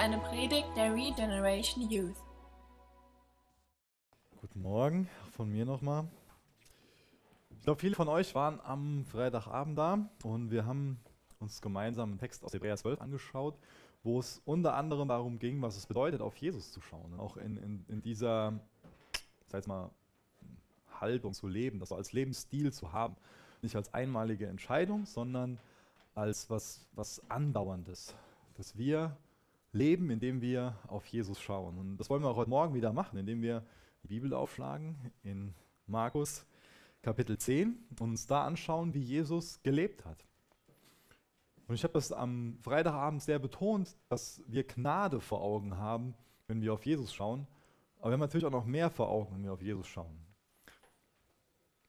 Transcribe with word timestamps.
eine 0.00 0.16
Predigt 0.16 0.74
der 0.76 0.94
Regeneration 0.94 1.90
Youth. 1.90 2.16
Guten 4.40 4.62
Morgen 4.62 5.10
von 5.32 5.50
mir 5.50 5.66
nochmal. 5.66 6.08
Ich 7.50 7.64
glaube, 7.64 7.78
viele 7.78 7.94
von 7.94 8.08
euch 8.08 8.34
waren 8.34 8.60
am 8.62 9.04
Freitagabend 9.04 9.76
da 9.76 10.08
und 10.24 10.50
wir 10.50 10.64
haben 10.64 10.98
uns 11.38 11.60
gemeinsam 11.60 12.12
einen 12.12 12.18
Text 12.18 12.42
aus 12.42 12.54
Hebräer 12.54 12.78
12 12.78 12.98
angeschaut, 12.98 13.58
wo 14.02 14.18
es 14.18 14.40
unter 14.46 14.72
anderem 14.74 15.06
darum 15.06 15.38
ging, 15.38 15.60
was 15.60 15.76
es 15.76 15.84
bedeutet, 15.84 16.22
auf 16.22 16.34
Jesus 16.36 16.72
zu 16.72 16.80
schauen. 16.80 17.20
Auch 17.20 17.36
in, 17.36 17.58
in, 17.58 17.84
in 17.88 18.00
dieser, 18.00 18.58
sag 19.48 19.66
mal, 19.66 19.90
Haltung 20.98 21.34
zu 21.34 21.46
leben, 21.46 21.78
das 21.78 21.92
als 21.92 22.14
Lebensstil 22.14 22.72
zu 22.72 22.94
haben. 22.94 23.16
Nicht 23.60 23.76
als 23.76 23.92
einmalige 23.92 24.46
Entscheidung, 24.46 25.04
sondern 25.04 25.58
als 26.14 26.48
was, 26.48 26.86
was 26.94 27.20
Andauerndes. 27.28 28.14
Dass 28.56 28.78
wir 28.78 29.14
leben, 29.72 30.10
indem 30.10 30.40
wir 30.40 30.78
auf 30.88 31.06
Jesus 31.06 31.40
schauen. 31.40 31.78
Und 31.78 31.96
das 31.98 32.10
wollen 32.10 32.22
wir 32.22 32.28
auch 32.28 32.36
heute 32.36 32.50
Morgen 32.50 32.74
wieder 32.74 32.92
machen, 32.92 33.18
indem 33.18 33.42
wir 33.42 33.64
die 34.02 34.08
Bibel 34.08 34.34
aufschlagen 34.34 35.12
in 35.22 35.54
Markus 35.86 36.46
Kapitel 37.02 37.38
10 37.38 37.78
und 37.90 38.00
uns 38.00 38.26
da 38.26 38.44
anschauen, 38.44 38.94
wie 38.94 39.00
Jesus 39.00 39.62
gelebt 39.62 40.04
hat. 40.04 40.26
Und 41.66 41.74
ich 41.74 41.84
habe 41.84 41.94
das 41.94 42.12
am 42.12 42.58
Freitagabend 42.62 43.22
sehr 43.22 43.38
betont, 43.38 43.96
dass 44.08 44.42
wir 44.46 44.64
Gnade 44.64 45.20
vor 45.20 45.40
Augen 45.40 45.76
haben, 45.76 46.14
wenn 46.48 46.60
wir 46.60 46.72
auf 46.72 46.84
Jesus 46.84 47.14
schauen. 47.14 47.46
Aber 47.98 48.10
wir 48.10 48.12
haben 48.14 48.20
natürlich 48.20 48.44
auch 48.44 48.50
noch 48.50 48.64
mehr 48.64 48.90
vor 48.90 49.08
Augen, 49.08 49.34
wenn 49.34 49.44
wir 49.44 49.52
auf 49.52 49.62
Jesus 49.62 49.86
schauen. 49.86 50.18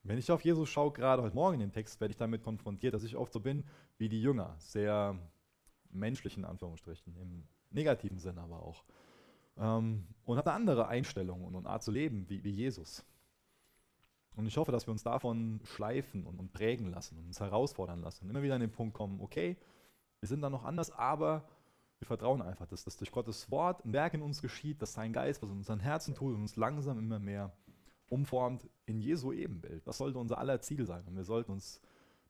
Wenn 0.03 0.17
ich 0.17 0.31
auf 0.31 0.43
Jesus 0.43 0.69
schaue, 0.69 0.91
gerade 0.91 1.21
heute 1.21 1.35
Morgen 1.35 1.55
in 1.55 1.61
dem 1.61 1.71
Text, 1.71 1.99
werde 1.99 2.11
ich 2.11 2.17
damit 2.17 2.43
konfrontiert, 2.43 2.93
dass 2.93 3.03
ich 3.03 3.15
oft 3.15 3.33
so 3.33 3.39
bin 3.39 3.63
wie 3.97 4.09
die 4.09 4.21
Jünger, 4.21 4.55
sehr 4.59 5.17
menschlich 5.89 6.37
in 6.37 6.45
Anführungsstrichen, 6.45 7.15
im 7.17 7.47
negativen 7.71 8.19
Sinn 8.19 8.37
aber 8.37 8.61
auch. 8.61 8.83
Ähm, 9.57 10.05
und 10.25 10.37
habe 10.37 10.49
eine 10.49 10.55
andere 10.55 10.87
Einstellung 10.87 11.43
und 11.43 11.55
eine 11.55 11.67
Art 11.69 11.83
zu 11.83 11.91
leben 11.91 12.29
wie, 12.29 12.43
wie 12.43 12.51
Jesus. 12.51 13.05
Und 14.35 14.45
ich 14.45 14.57
hoffe, 14.57 14.71
dass 14.71 14.87
wir 14.87 14.91
uns 14.91 15.03
davon 15.03 15.59
schleifen 15.63 16.25
und, 16.25 16.39
und 16.39 16.53
prägen 16.53 16.89
lassen 16.89 17.17
und 17.17 17.25
uns 17.25 17.39
herausfordern 17.39 18.01
lassen 18.01 18.23
und 18.23 18.29
immer 18.29 18.43
wieder 18.43 18.55
an 18.55 18.61
den 18.61 18.71
Punkt 18.71 18.93
kommen, 18.93 19.19
okay, 19.19 19.57
wir 20.19 20.27
sind 20.27 20.41
da 20.41 20.49
noch 20.49 20.63
anders, 20.63 20.91
aber 20.91 21.47
wir 21.99 22.07
vertrauen 22.07 22.41
einfach, 22.41 22.65
dass, 22.67 22.83
dass 22.83 22.97
durch 22.97 23.11
Gottes 23.11 23.51
Wort 23.51 23.85
ein 23.85 23.93
Werk 23.93 24.13
in 24.13 24.21
uns 24.21 24.41
geschieht, 24.41 24.81
dass 24.81 24.93
sein 24.93 25.13
Geist, 25.13 25.43
was 25.43 25.49
in 25.49 25.57
unseren 25.57 25.79
Herzen 25.79 26.15
tut 26.15 26.33
und 26.33 26.41
uns 26.41 26.55
langsam 26.55 26.97
immer 26.97 27.19
mehr 27.19 27.51
umformt 28.09 28.67
in 28.85 28.99
Jesu 28.99 29.31
Ebenbild. 29.31 29.85
Das 29.87 29.97
sollte 29.97 30.17
unser 30.17 30.37
aller 30.37 30.59
Ziel 30.61 30.85
sein. 30.85 31.03
Und 31.07 31.15
wir 31.15 31.23
sollten 31.23 31.51
uns 31.51 31.81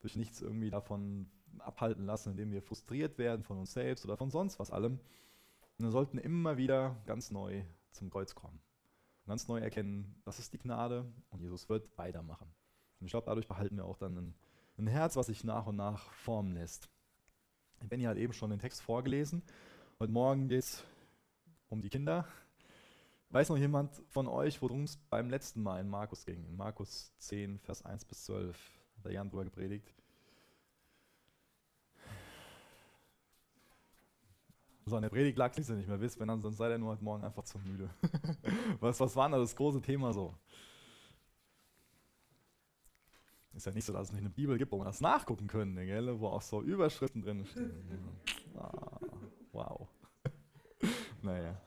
durch 0.01 0.15
nichts 0.15 0.41
irgendwie 0.41 0.69
davon 0.69 1.29
abhalten 1.59 2.05
lassen, 2.05 2.31
indem 2.31 2.51
wir 2.51 2.61
frustriert 2.61 3.17
werden 3.17 3.43
von 3.43 3.57
uns 3.57 3.73
selbst 3.73 4.05
oder 4.05 4.17
von 4.17 4.29
sonst 4.29 4.59
was 4.59 4.71
allem. 4.71 4.99
Und 5.81 5.87
wir 5.87 5.91
sollten 5.91 6.17
immer 6.17 6.57
wieder 6.57 6.95
ganz 7.05 7.31
neu 7.31 7.63
zum 7.91 8.09
Kreuz 8.09 8.35
kommen. 8.35 8.61
Und 9.23 9.29
ganz 9.29 9.47
neu 9.47 9.59
erkennen, 9.59 10.15
das 10.23 10.39
ist 10.39 10.53
die 10.53 10.59
Gnade 10.59 11.11
und 11.29 11.41
Jesus 11.41 11.69
wird 11.69 11.97
weitermachen. 11.97 12.47
Und 12.99 13.07
ich 13.07 13.11
glaube, 13.11 13.25
dadurch 13.25 13.47
behalten 13.47 13.77
wir 13.77 13.85
auch 13.85 13.97
dann 13.97 14.15
ein, 14.15 14.35
ein 14.77 14.87
Herz, 14.87 15.15
was 15.15 15.27
sich 15.27 15.43
nach 15.43 15.65
und 15.65 15.75
nach 15.75 16.11
formen 16.13 16.53
lässt. 16.53 16.87
Benny 17.89 18.03
hat 18.03 18.17
eben 18.17 18.33
schon 18.33 18.51
den 18.51 18.59
Text 18.59 18.81
vorgelesen. 18.81 19.41
Heute 19.99 20.11
Morgen 20.11 20.49
geht 20.49 20.59
es 20.59 20.83
um 21.69 21.81
die 21.81 21.89
Kinder, 21.89 22.27
Weiß 23.31 23.47
noch 23.47 23.57
jemand 23.57 23.95
von 24.09 24.27
euch, 24.27 24.61
worum 24.61 24.83
es 24.83 24.97
beim 24.97 25.29
letzten 25.29 25.63
Mal 25.63 25.79
in 25.79 25.87
Markus 25.87 26.25
ging? 26.25 26.45
In 26.49 26.57
Markus 26.57 27.13
10, 27.19 27.59
Vers 27.59 27.85
1 27.85 28.03
bis 28.03 28.25
12 28.25 28.57
hat 28.97 29.05
der 29.05 29.13
Jan 29.13 29.29
drüber 29.29 29.45
gepredigt. 29.45 29.95
An 34.95 35.03
der 35.03 35.09
Predigt 35.09 35.37
lag 35.37 35.51
es 35.57 35.69
nicht 35.69 35.87
mehr 35.87 35.99
wisst, 35.99 36.19
wenn 36.19 36.27
dann, 36.27 36.41
sonst 36.41 36.57
seid 36.57 36.71
ihr 36.71 36.77
nur 36.77 36.91
heute 36.91 37.03
Morgen 37.03 37.23
einfach 37.23 37.43
zu 37.43 37.57
müde. 37.59 37.89
was, 38.79 38.99
was 38.99 39.15
war 39.15 39.29
denn 39.29 39.39
das 39.39 39.55
große 39.55 39.81
Thema 39.81 40.13
so? 40.13 40.33
Ist 43.53 43.65
ja 43.65 43.71
nicht 43.73 43.85
so, 43.85 43.93
dass 43.93 44.07
es 44.07 44.13
nicht 44.13 44.21
eine 44.21 44.29
Bibel 44.29 44.57
gibt, 44.57 44.71
wo 44.71 44.77
man 44.77 44.87
das 44.87 45.01
nachgucken 45.01 45.47
könnte, 45.47 45.85
gell? 45.85 46.19
wo 46.19 46.27
auch 46.27 46.41
so 46.41 46.61
Überschriften 46.61 47.21
drin 47.21 47.45
stehen. 47.45 47.71
Ah, 48.57 48.99
wow. 49.51 49.87
naja. 51.21 51.59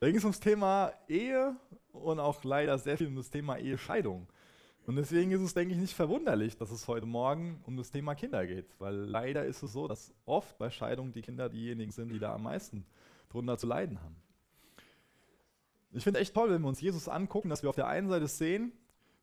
Da 0.00 0.06
ging 0.06 0.16
es 0.16 0.24
ums 0.24 0.40
Thema 0.40 0.92
Ehe 1.08 1.56
und 1.92 2.20
auch 2.20 2.42
leider 2.44 2.78
sehr 2.78 2.96
viel 2.96 3.08
um 3.08 3.16
das 3.16 3.30
Thema 3.30 3.58
Ehescheidung. 3.58 4.28
Und 4.88 4.96
deswegen 4.96 5.32
ist 5.32 5.42
es, 5.42 5.52
denke 5.52 5.74
ich, 5.74 5.80
nicht 5.80 5.92
verwunderlich, 5.92 6.56
dass 6.56 6.70
es 6.70 6.88
heute 6.88 7.04
Morgen 7.04 7.60
um 7.66 7.76
das 7.76 7.90
Thema 7.90 8.14
Kinder 8.14 8.46
geht. 8.46 8.64
Weil 8.80 8.94
leider 8.94 9.44
ist 9.44 9.62
es 9.62 9.74
so, 9.74 9.86
dass 9.86 10.14
oft 10.24 10.56
bei 10.56 10.70
Scheidung 10.70 11.12
die 11.12 11.20
Kinder 11.20 11.50
diejenigen 11.50 11.92
sind, 11.92 12.08
die 12.08 12.18
da 12.18 12.34
am 12.34 12.44
meisten 12.44 12.86
drunter 13.28 13.58
zu 13.58 13.66
leiden 13.66 14.00
haben. 14.02 14.16
Ich 15.92 16.04
finde 16.04 16.20
echt 16.20 16.32
toll, 16.32 16.48
wenn 16.50 16.62
wir 16.62 16.68
uns 16.68 16.80
Jesus 16.80 17.06
angucken, 17.06 17.50
dass 17.50 17.62
wir 17.62 17.68
auf 17.68 17.76
der 17.76 17.86
einen 17.86 18.08
Seite 18.08 18.28
sehen, 18.28 18.72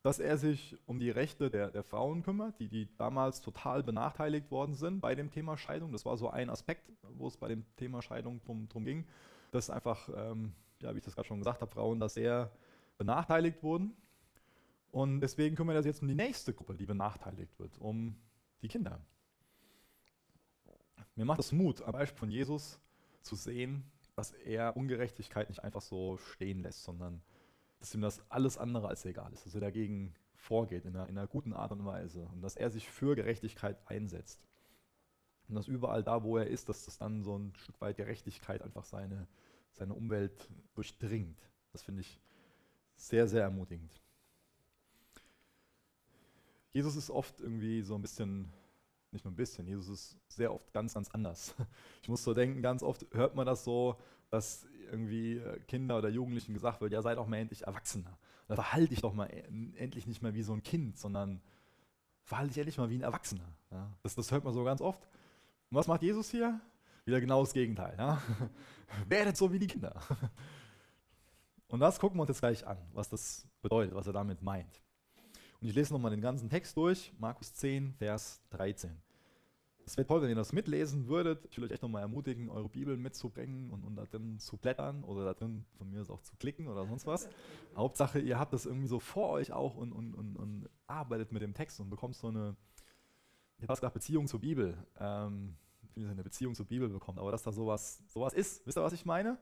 dass 0.04 0.20
er 0.20 0.38
sich 0.38 0.78
um 0.86 1.00
die 1.00 1.10
Rechte 1.10 1.50
der, 1.50 1.72
der 1.72 1.82
Frauen 1.82 2.22
kümmert, 2.22 2.60
die, 2.60 2.68
die 2.68 2.88
damals 2.98 3.42
total 3.42 3.82
benachteiligt 3.82 4.52
worden 4.52 4.76
sind 4.76 5.02
bei 5.02 5.16
dem 5.16 5.32
Thema 5.32 5.58
Scheidung. 5.58 5.92
Das 5.92 6.06
war 6.06 6.16
so 6.16 6.30
ein 6.30 6.52
Aspekt, 6.52 6.92
wo 7.18 7.26
es 7.26 7.38
bei 7.38 7.48
dem 7.48 7.66
Thema 7.76 8.04
Scheidung 8.04 8.40
drum, 8.44 8.70
drum 8.70 8.86
ging, 8.86 9.08
dass 9.50 9.72
einfach 9.72 10.10
ähm, 10.16 10.54
ja, 10.84 10.94
wie 10.94 11.00
ich 11.00 11.04
das 11.06 11.16
gerade 11.16 11.28
schon 11.28 11.40
gesagt 11.40 11.62
habe, 11.62 11.72
Frauen 11.72 12.00
da 12.00 12.08
sehr 12.08 12.52
benachteiligt 13.00 13.64
wurden. 13.64 13.96
Und 14.96 15.20
deswegen 15.20 15.58
kümmern 15.58 15.74
wir 15.74 15.80
uns 15.80 15.88
jetzt 15.88 16.02
um 16.02 16.08
die 16.08 16.16
nächste 16.16 16.54
Gruppe, 16.54 16.74
die 16.74 16.86
benachteiligt 16.86 17.60
wird, 17.60 17.78
um 17.80 18.16
die 18.62 18.70
Kinder. 18.70 19.06
Mir 21.16 21.26
macht 21.26 21.42
es 21.42 21.52
Mut, 21.52 21.82
am 21.82 21.92
Beispiel 21.92 22.18
von 22.18 22.32
Jesus 22.32 22.80
zu 23.22 23.36
sehen, 23.36 23.92
dass 24.16 24.32
er 24.32 24.78
Ungerechtigkeit 24.78 25.50
nicht 25.50 25.62
einfach 25.66 25.82
so 25.82 26.16
stehen 26.16 26.62
lässt, 26.62 26.86
sondern 26.86 27.22
dass 27.80 27.94
ihm 27.94 28.00
das 28.00 28.22
alles 28.32 28.58
andere 28.58 28.88
als 28.88 29.04
egal 29.04 29.34
ist, 29.34 29.46
dass 29.46 29.54
er 29.54 29.60
dagegen 29.60 30.16
vorgeht 30.34 30.86
in 30.86 30.96
einer, 30.96 31.10
in 31.10 31.18
einer 31.18 31.28
guten 31.28 31.52
Art 31.52 31.74
und 31.74 31.84
Weise 31.84 32.30
und 32.32 32.42
dass 32.42 32.56
er 32.56 32.70
sich 32.70 32.90
für 32.90 33.18
Gerechtigkeit 33.18 33.78
einsetzt. 33.88 34.48
Und 35.50 35.56
dass 35.56 35.68
überall 35.68 36.04
da, 36.04 36.24
wo 36.24 36.38
er 36.38 36.48
ist, 36.48 36.70
dass 36.70 36.86
das 36.86 36.98
dann 37.00 37.22
so 37.22 37.38
ein 37.38 37.54
Stück 37.58 37.82
weit 37.82 37.98
Gerechtigkeit 37.98 38.62
einfach 38.62 38.86
seine, 38.86 39.28
seine 39.74 39.94
Umwelt 39.94 40.50
durchdringt. 40.74 41.42
Das 41.74 41.84
finde 41.84 42.00
ich 42.00 42.18
sehr, 42.96 43.28
sehr 43.28 43.42
ermutigend. 43.42 44.05
Jesus 46.76 46.98
ist 46.98 47.10
oft 47.10 47.40
irgendwie 47.40 47.82
so 47.84 47.96
ein 47.96 48.02
bisschen, 48.02 48.52
nicht 49.12 49.24
nur 49.24 49.32
ein 49.32 49.38
bisschen, 49.38 49.66
Jesus 49.66 49.88
ist 49.88 50.18
sehr 50.28 50.54
oft 50.54 50.74
ganz, 50.74 50.94
ganz 50.94 51.10
anders. 51.10 51.56
Ich 52.02 52.10
muss 52.10 52.22
so 52.22 52.34
denken, 52.34 52.62
ganz 52.62 52.84
oft 52.84 53.06
hört 53.14 53.34
man 53.34 53.46
das 53.46 53.64
so, 53.64 53.96
dass 54.30 54.68
irgendwie 54.92 55.42
Kinder 55.70 55.98
oder 55.98 56.10
Jugendlichen 56.10 56.54
gesagt 56.54 56.82
wird, 56.82 56.92
ja, 56.92 57.02
sei 57.02 57.16
doch 57.16 57.28
mal 57.28 57.38
endlich 57.38 57.66
Erwachsener. 57.66 58.18
Oder 58.48 58.56
verhalte 58.58 58.90
dich 58.90 59.00
doch 59.00 59.14
mal 59.14 59.28
endlich 59.78 60.06
nicht 60.06 60.22
mehr 60.22 60.34
wie 60.34 60.44
so 60.44 60.52
ein 60.52 60.64
Kind, 60.64 60.98
sondern 60.98 61.42
verhalte 62.24 62.50
dich 62.50 62.58
endlich 62.58 62.78
mal 62.78 62.90
wie 62.90 62.98
ein 62.98 63.04
Erwachsener. 63.04 63.48
Ja, 63.72 63.90
das, 64.04 64.16
das 64.16 64.34
hört 64.34 64.44
man 64.44 64.54
so 64.54 64.66
ganz 64.66 64.82
oft. 64.82 65.02
Und 65.70 65.78
was 65.78 65.88
macht 65.88 66.02
Jesus 66.04 66.30
hier? 66.30 66.60
Wieder 67.06 67.22
genau 67.22 67.40
das 67.40 67.54
Gegenteil. 67.54 67.96
Ja? 67.98 68.22
Werdet 69.08 69.38
so 69.38 69.50
wie 69.54 69.60
die 69.60 69.68
Kinder. 69.68 69.96
Und 71.70 71.80
das 71.80 72.00
gucken 72.00 72.18
wir 72.18 72.24
uns 72.24 72.30
jetzt 72.30 72.42
gleich 72.42 72.68
an, 72.68 72.78
was 72.92 73.08
das 73.08 73.48
bedeutet, 73.62 73.96
was 73.96 74.08
er 74.08 74.14
damit 74.14 74.42
meint. 74.42 74.82
Und 75.66 75.70
ich 75.70 75.76
lese 75.76 75.94
nochmal 75.94 76.12
den 76.12 76.22
ganzen 76.22 76.48
Text 76.48 76.78
durch, 76.78 77.12
Markus 77.18 77.56
10, 77.56 77.96
Vers 77.96 78.40
13. 78.52 78.96
Es 79.84 79.98
wäre 79.98 80.06
toll, 80.06 80.22
wenn 80.22 80.30
ihr 80.30 80.36
das 80.36 80.54
mitlesen 80.54 81.08
würdet. 81.08 81.44
Ich 81.50 81.58
will 81.58 81.64
euch 81.64 81.72
echt 81.72 81.82
nochmal 81.82 82.04
ermutigen, 82.04 82.52
eure 82.52 82.70
Bibel 82.70 82.96
mitzubringen 82.98 83.72
und, 83.72 83.84
und 83.84 83.96
da 83.96 84.06
drin 84.06 84.38
zu 84.38 84.58
blättern 84.58 85.04
oder 85.04 85.26
da 85.26 85.34
drin 85.34 85.66
von 85.80 85.90
mir 85.90 86.02
aus 86.02 86.12
auch 86.12 86.22
zu 86.22 86.36
klicken 86.36 86.68
oder 86.68 86.86
sonst 86.86 87.08
was. 87.08 87.28
Hauptsache, 87.76 88.20
ihr 88.20 88.38
habt 88.38 88.54
das 88.54 88.68
irgendwie 88.68 88.86
so 88.86 89.00
vor 89.00 89.30
euch 89.30 89.54
auch 89.54 89.74
und, 89.74 89.92
und, 89.92 90.14
und, 90.14 90.36
und 90.36 90.70
arbeitet 90.86 91.32
mit 91.32 91.42
dem 91.42 91.56
Text 91.56 91.80
und 91.80 91.90
bekommt 91.90 92.16
so 92.16 92.28
eine, 92.28 92.56
ich 93.58 93.64
habe 93.64 93.74
gesagt, 93.74 93.96
Beziehung 93.96 94.28
zur 94.28 94.42
Bibel. 94.42 94.78
Ähm, 95.00 95.56
wie 95.96 96.06
eine 96.06 96.24
Beziehung 96.24 96.54
zur 96.54 96.68
Bibel 96.68 96.90
bekommt, 96.90 97.18
aber 97.18 97.32
dass 97.32 97.42
da 97.42 97.52
sowas, 97.52 98.04
sowas 98.06 98.34
ist. 98.36 98.68
Wisst 98.68 98.78
ihr, 98.78 98.84
was 98.84 98.94
ich 98.94 99.04
meine? 99.04 99.40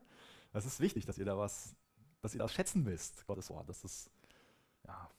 Es 0.53 0.65
ist 0.65 0.80
wichtig, 0.80 1.06
dass 1.06 1.18
ihr 1.18 1.25
da 1.25 1.38
was, 1.38 1.75
dass 2.21 2.33
ihr 2.33 2.39
das 2.39 2.53
schätzen 2.53 2.86
wisst, 2.86 3.27
Gottes 3.27 3.50
Wort. 3.50 3.68
Das 3.68 3.83
ist, 3.83 4.09
ja. 4.88 5.09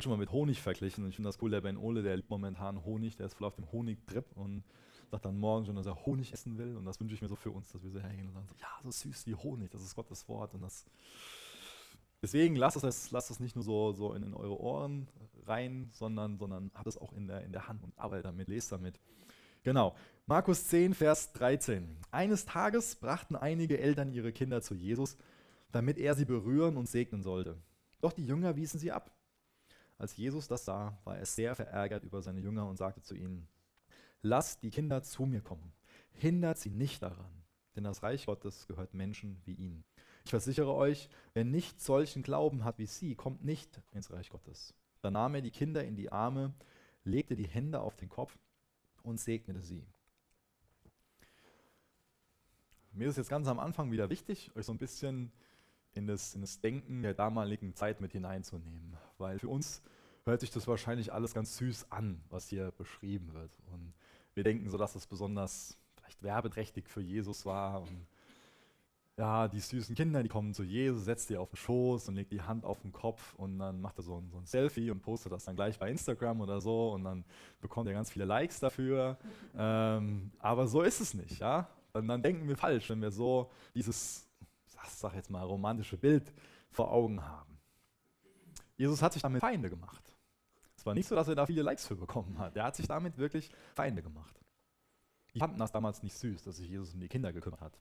Wird 0.00 0.04
schon 0.04 0.12
mal 0.12 0.18
mit 0.18 0.32
Honig 0.32 0.62
verglichen. 0.62 1.06
Ich 1.10 1.16
finde 1.16 1.28
das 1.28 1.42
cool, 1.42 1.50
der 1.50 1.60
Ben 1.60 1.76
Ole, 1.76 2.02
der 2.02 2.16
liebt 2.16 2.30
momentan 2.30 2.86
Honig, 2.86 3.16
der 3.16 3.26
ist 3.26 3.34
voll 3.34 3.46
auf 3.46 3.56
dem 3.56 3.70
Honig-Trip 3.70 4.24
und 4.34 4.64
sagt 5.10 5.26
dann 5.26 5.38
morgen 5.38 5.66
schon, 5.66 5.76
dass 5.76 5.84
er 5.84 6.06
Honig 6.06 6.32
essen 6.32 6.56
will. 6.56 6.74
Und 6.78 6.86
das 6.86 6.98
wünsche 6.98 7.14
ich 7.14 7.20
mir 7.20 7.28
so 7.28 7.36
für 7.36 7.50
uns, 7.50 7.70
dass 7.70 7.82
wir 7.82 7.90
so 7.90 8.00
hergehen 8.00 8.26
und 8.28 8.32
sagen, 8.32 8.46
so, 8.48 8.54
ja, 8.58 8.68
so 8.82 8.90
süß 8.90 9.26
wie 9.26 9.34
Honig, 9.34 9.70
das 9.70 9.82
ist 9.82 9.94
Gottes 9.94 10.26
Wort. 10.26 10.54
Und 10.54 10.62
das 10.62 10.86
Deswegen 12.22 12.56
lasst 12.56 12.82
es, 12.82 13.10
lasst 13.10 13.30
es 13.30 13.40
nicht 13.40 13.56
nur 13.56 13.62
so, 13.62 13.92
so 13.92 14.14
in, 14.14 14.22
in, 14.22 14.32
eure 14.32 14.58
Ohren 14.58 15.06
rein, 15.44 15.90
sondern, 15.92 16.38
sondern 16.38 16.70
habt 16.72 16.86
es 16.86 16.96
auch 16.96 17.12
in 17.12 17.26
der, 17.26 17.44
in 17.44 17.52
der 17.52 17.68
Hand 17.68 17.84
und 17.84 17.92
arbeitet 17.98 18.24
damit, 18.24 18.48
lest 18.48 18.72
damit. 18.72 18.98
Genau. 19.64 19.94
Markus 20.24 20.66
10, 20.68 20.94
Vers 20.94 21.34
13. 21.34 21.98
Eines 22.10 22.46
Tages 22.46 22.96
brachten 22.96 23.36
einige 23.36 23.78
Eltern 23.78 24.14
ihre 24.14 24.32
Kinder 24.32 24.62
zu 24.62 24.74
Jesus, 24.74 25.18
damit 25.72 25.98
er 25.98 26.14
sie 26.14 26.24
berühren 26.24 26.78
und 26.78 26.88
segnen 26.88 27.22
sollte. 27.22 27.58
Doch 28.00 28.14
die 28.14 28.24
Jünger 28.24 28.56
wiesen 28.56 28.80
sie 28.80 28.92
ab. 28.92 29.14
Als 30.00 30.16
Jesus 30.16 30.48
das 30.48 30.64
sah, 30.64 30.98
war 31.04 31.18
er 31.18 31.26
sehr 31.26 31.54
verärgert 31.54 32.04
über 32.04 32.22
seine 32.22 32.40
Jünger 32.40 32.66
und 32.66 32.78
sagte 32.78 33.02
zu 33.02 33.14
ihnen, 33.14 33.46
lasst 34.22 34.62
die 34.62 34.70
Kinder 34.70 35.02
zu 35.02 35.26
mir 35.26 35.42
kommen. 35.42 35.74
Hindert 36.12 36.56
sie 36.56 36.70
nicht 36.70 37.02
daran, 37.02 37.30
denn 37.76 37.84
das 37.84 38.02
Reich 38.02 38.24
Gottes 38.24 38.66
gehört 38.66 38.94
Menschen 38.94 39.42
wie 39.44 39.52
ihnen. 39.52 39.84
Ich 40.24 40.30
versichere 40.30 40.72
euch, 40.72 41.10
wer 41.34 41.44
nicht 41.44 41.82
solchen 41.82 42.22
Glauben 42.22 42.64
hat 42.64 42.78
wie 42.78 42.86
sie, 42.86 43.14
kommt 43.14 43.44
nicht 43.44 43.82
ins 43.90 44.10
Reich 44.10 44.30
Gottes. 44.30 44.72
Da 45.02 45.10
nahm 45.10 45.34
er 45.34 45.42
die 45.42 45.50
Kinder 45.50 45.84
in 45.84 45.96
die 45.96 46.10
Arme, 46.10 46.54
legte 47.04 47.36
die 47.36 47.46
Hände 47.46 47.82
auf 47.82 47.96
den 47.96 48.08
Kopf 48.08 48.38
und 49.02 49.20
segnete 49.20 49.60
sie. 49.60 49.86
Mir 52.92 53.08
ist 53.08 53.18
jetzt 53.18 53.28
ganz 53.28 53.48
am 53.48 53.58
Anfang 53.58 53.92
wieder 53.92 54.08
wichtig, 54.08 54.50
euch 54.56 54.64
so 54.64 54.72
ein 54.72 54.78
bisschen 54.78 55.30
in 55.94 56.06
das, 56.06 56.34
in 56.34 56.40
das 56.40 56.60
Denken 56.60 57.02
der 57.02 57.14
damaligen 57.14 57.74
Zeit 57.74 58.00
mit 58.00 58.12
hineinzunehmen. 58.12 58.96
Weil 59.18 59.38
für 59.38 59.48
uns 59.48 59.82
hört 60.24 60.40
sich 60.40 60.50
das 60.50 60.68
wahrscheinlich 60.68 61.12
alles 61.12 61.34
ganz 61.34 61.56
süß 61.56 61.90
an, 61.90 62.20
was 62.30 62.48
hier 62.48 62.70
beschrieben 62.72 63.32
wird. 63.32 63.50
Und 63.72 63.92
wir 64.34 64.44
denken 64.44 64.68
so, 64.68 64.78
dass 64.78 64.92
das 64.92 65.06
besonders 65.06 65.78
vielleicht 65.96 66.22
werbeträchtig 66.22 66.88
für 66.88 67.00
Jesus 67.00 67.44
war. 67.46 67.82
Und 67.82 68.06
ja, 69.20 69.48
die 69.48 69.60
süßen 69.60 69.94
Kinder, 69.94 70.22
die 70.22 70.28
kommen 70.28 70.54
zu 70.54 70.62
Jesus, 70.62 71.04
setzt 71.04 71.28
die 71.28 71.36
auf 71.36 71.50
den 71.50 71.56
Schoß 71.56 72.08
und 72.08 72.14
legt 72.14 72.32
die 72.32 72.40
Hand 72.40 72.64
auf 72.64 72.80
den 72.80 72.90
Kopf 72.92 73.34
und 73.34 73.58
dann 73.58 73.80
macht 73.80 73.98
er 73.98 74.02
so 74.02 74.16
ein, 74.16 74.30
so 74.30 74.38
ein 74.38 74.46
Selfie 74.46 74.90
und 74.90 75.02
postet 75.02 75.32
das 75.32 75.44
dann 75.44 75.56
gleich 75.56 75.78
bei 75.78 75.90
Instagram 75.90 76.40
oder 76.40 76.60
so 76.60 76.92
und 76.92 77.04
dann 77.04 77.24
bekommt 77.60 77.88
er 77.88 77.92
ganz 77.92 78.10
viele 78.10 78.24
Likes 78.24 78.60
dafür. 78.60 79.18
Ähm, 79.58 80.30
aber 80.38 80.68
so 80.68 80.82
ist 80.82 81.00
es 81.00 81.12
nicht, 81.12 81.40
ja. 81.40 81.68
Und 81.92 82.06
dann 82.06 82.22
denken 82.22 82.48
wir 82.48 82.56
falsch, 82.56 82.88
wenn 82.88 83.02
wir 83.02 83.10
so 83.10 83.50
dieses 83.74 84.29
sag 84.88 85.14
jetzt 85.14 85.30
mal, 85.30 85.42
romantische 85.44 85.96
Bild 85.96 86.32
vor 86.70 86.90
Augen 86.90 87.22
haben. 87.22 87.58
Jesus 88.76 89.02
hat 89.02 89.12
sich 89.12 89.22
damit 89.22 89.40
Feinde 89.40 89.68
gemacht. 89.68 90.16
Es 90.76 90.86
war 90.86 90.94
nicht 90.94 91.08
so, 91.08 91.14
dass 91.14 91.28
er 91.28 91.34
da 91.34 91.44
viele 91.44 91.62
Likes 91.62 91.86
für 91.86 91.96
bekommen 91.96 92.38
hat. 92.38 92.56
Er 92.56 92.64
hat 92.64 92.76
sich 92.76 92.86
damit 92.86 93.18
wirklich 93.18 93.50
Feinde 93.74 94.02
gemacht. 94.02 94.40
Die 95.34 95.38
fanden 95.38 95.58
das 95.58 95.72
damals 95.72 96.02
nicht 96.02 96.16
süß, 96.16 96.44
dass 96.44 96.56
sich 96.56 96.68
Jesus 96.68 96.94
um 96.94 97.00
die 97.00 97.08
Kinder 97.08 97.32
gekümmert 97.32 97.60
hat. 97.60 97.78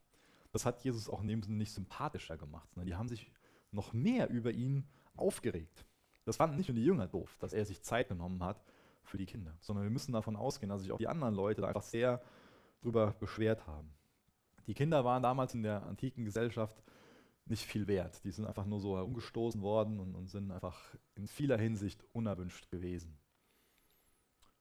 Das 0.51 0.65
hat 0.65 0.83
Jesus 0.83 1.09
auch 1.09 1.21
in 1.21 1.27
dem 1.27 1.41
Sinne 1.41 1.57
nicht 1.57 1.71
sympathischer 1.71 2.37
gemacht, 2.37 2.69
sondern 2.71 2.87
die 2.87 2.95
haben 2.95 3.07
sich 3.07 3.31
noch 3.71 3.93
mehr 3.93 4.29
über 4.29 4.51
ihn 4.51 4.87
aufgeregt. 5.15 5.85
Das 6.25 6.37
fanden 6.37 6.57
nicht 6.57 6.67
nur 6.67 6.75
die 6.75 6.83
Jünger 6.83 7.07
doof, 7.07 7.37
dass 7.39 7.53
er 7.53 7.65
sich 7.65 7.81
Zeit 7.81 8.09
genommen 8.09 8.43
hat 8.43 8.61
für 9.03 9.17
die 9.17 9.25
Kinder, 9.25 9.57
sondern 9.61 9.85
wir 9.85 9.91
müssen 9.91 10.11
davon 10.11 10.35
ausgehen, 10.35 10.69
dass 10.69 10.81
sich 10.81 10.91
auch 10.91 10.97
die 10.97 11.07
anderen 11.07 11.33
Leute 11.35 11.61
da 11.61 11.67
einfach 11.67 11.83
sehr 11.83 12.21
drüber 12.81 13.13
beschwert 13.13 13.65
haben. 13.67 13.91
Die 14.69 14.75
Kinder 14.75 15.03
waren 15.03 15.23
damals 15.23 15.55
in 15.55 15.63
der 15.63 15.81
antiken 15.87 16.25
Gesellschaft 16.25 16.83
nicht 17.47 17.65
viel 17.65 17.87
wert. 17.87 18.23
Die 18.23 18.29
sind 18.29 18.45
einfach 18.45 18.67
nur 18.67 18.79
so 18.79 18.95
herumgestoßen 18.95 19.63
worden 19.63 19.99
und, 19.99 20.13
und 20.13 20.27
sind 20.27 20.51
einfach 20.51 20.79
in 21.15 21.27
vieler 21.27 21.57
Hinsicht 21.57 22.05
unerwünscht 22.13 22.69
gewesen. 22.69 23.17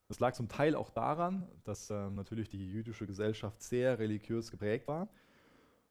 Das 0.09 0.19
lag 0.19 0.33
zum 0.33 0.49
Teil 0.49 0.77
auch 0.77 0.89
daran, 0.89 1.47
dass 1.65 1.91
äh, 1.91 2.09
natürlich 2.09 2.49
die 2.49 2.71
jüdische 2.71 3.07
Gesellschaft 3.07 3.61
sehr 3.61 3.99
religiös 3.99 4.51
geprägt 4.51 4.89
war 4.89 5.11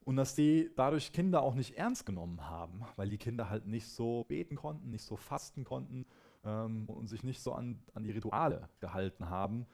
und 0.04 0.16
dass 0.16 0.34
die 0.34 0.72
dadurch 0.76 1.14
Kinder 1.14 1.44
auch 1.44 1.54
nicht 1.54 1.78
ernst 1.78 2.08
genommen 2.08 2.50
haben, 2.50 2.82
weil 2.96 3.10
die 3.10 3.20
Kinder 3.20 3.52
halt 3.52 3.68
nicht 3.68 3.88
so 3.88 4.24
beten 4.24 4.56
konnten, 4.56 4.90
nicht 4.90 5.04
so 5.04 5.16
fasten 5.16 5.64
konnten 5.64 6.08
ähm, 6.44 6.90
und 6.90 7.06
sich 7.06 7.24
nicht 7.24 7.40
so 7.40 7.54
an, 7.54 7.84
an 7.94 8.02
die 8.02 8.10
Rituale 8.10 8.68
gehalten 8.80 9.30
haben, 9.30 9.68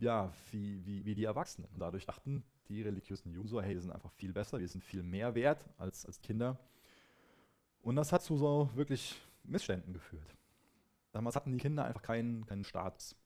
ja, 0.00 0.32
wie, 0.50 0.84
wie, 0.84 1.04
wie 1.04 1.14
die 1.14 1.24
Erwachsenen. 1.24 1.68
Und 1.72 1.80
dadurch 1.80 2.06
dachten 2.06 2.44
die 2.68 2.82
religiösen 2.82 3.36
User, 3.36 3.62
hey, 3.62 3.74
wir 3.74 3.80
sind 3.80 3.92
einfach 3.92 4.12
viel 4.12 4.32
besser, 4.32 4.60
wir 4.60 4.68
sind 4.68 4.84
viel 4.84 5.02
mehr 5.02 5.34
wert 5.34 5.64
als, 5.78 6.04
als 6.04 6.20
Kinder. 6.20 6.58
Und 7.82 7.96
das 7.96 8.12
hat 8.12 8.22
zu 8.22 8.36
so 8.36 8.68
wirklich 8.74 9.16
Missständen 9.44 9.92
geführt. 9.92 10.34
Damals 11.12 11.36
hatten 11.36 11.52
die 11.52 11.58
Kinder 11.58 11.84
einfach 11.84 12.02
keinen, 12.02 12.44
keinen 12.46 12.64
Status. 12.64 13.16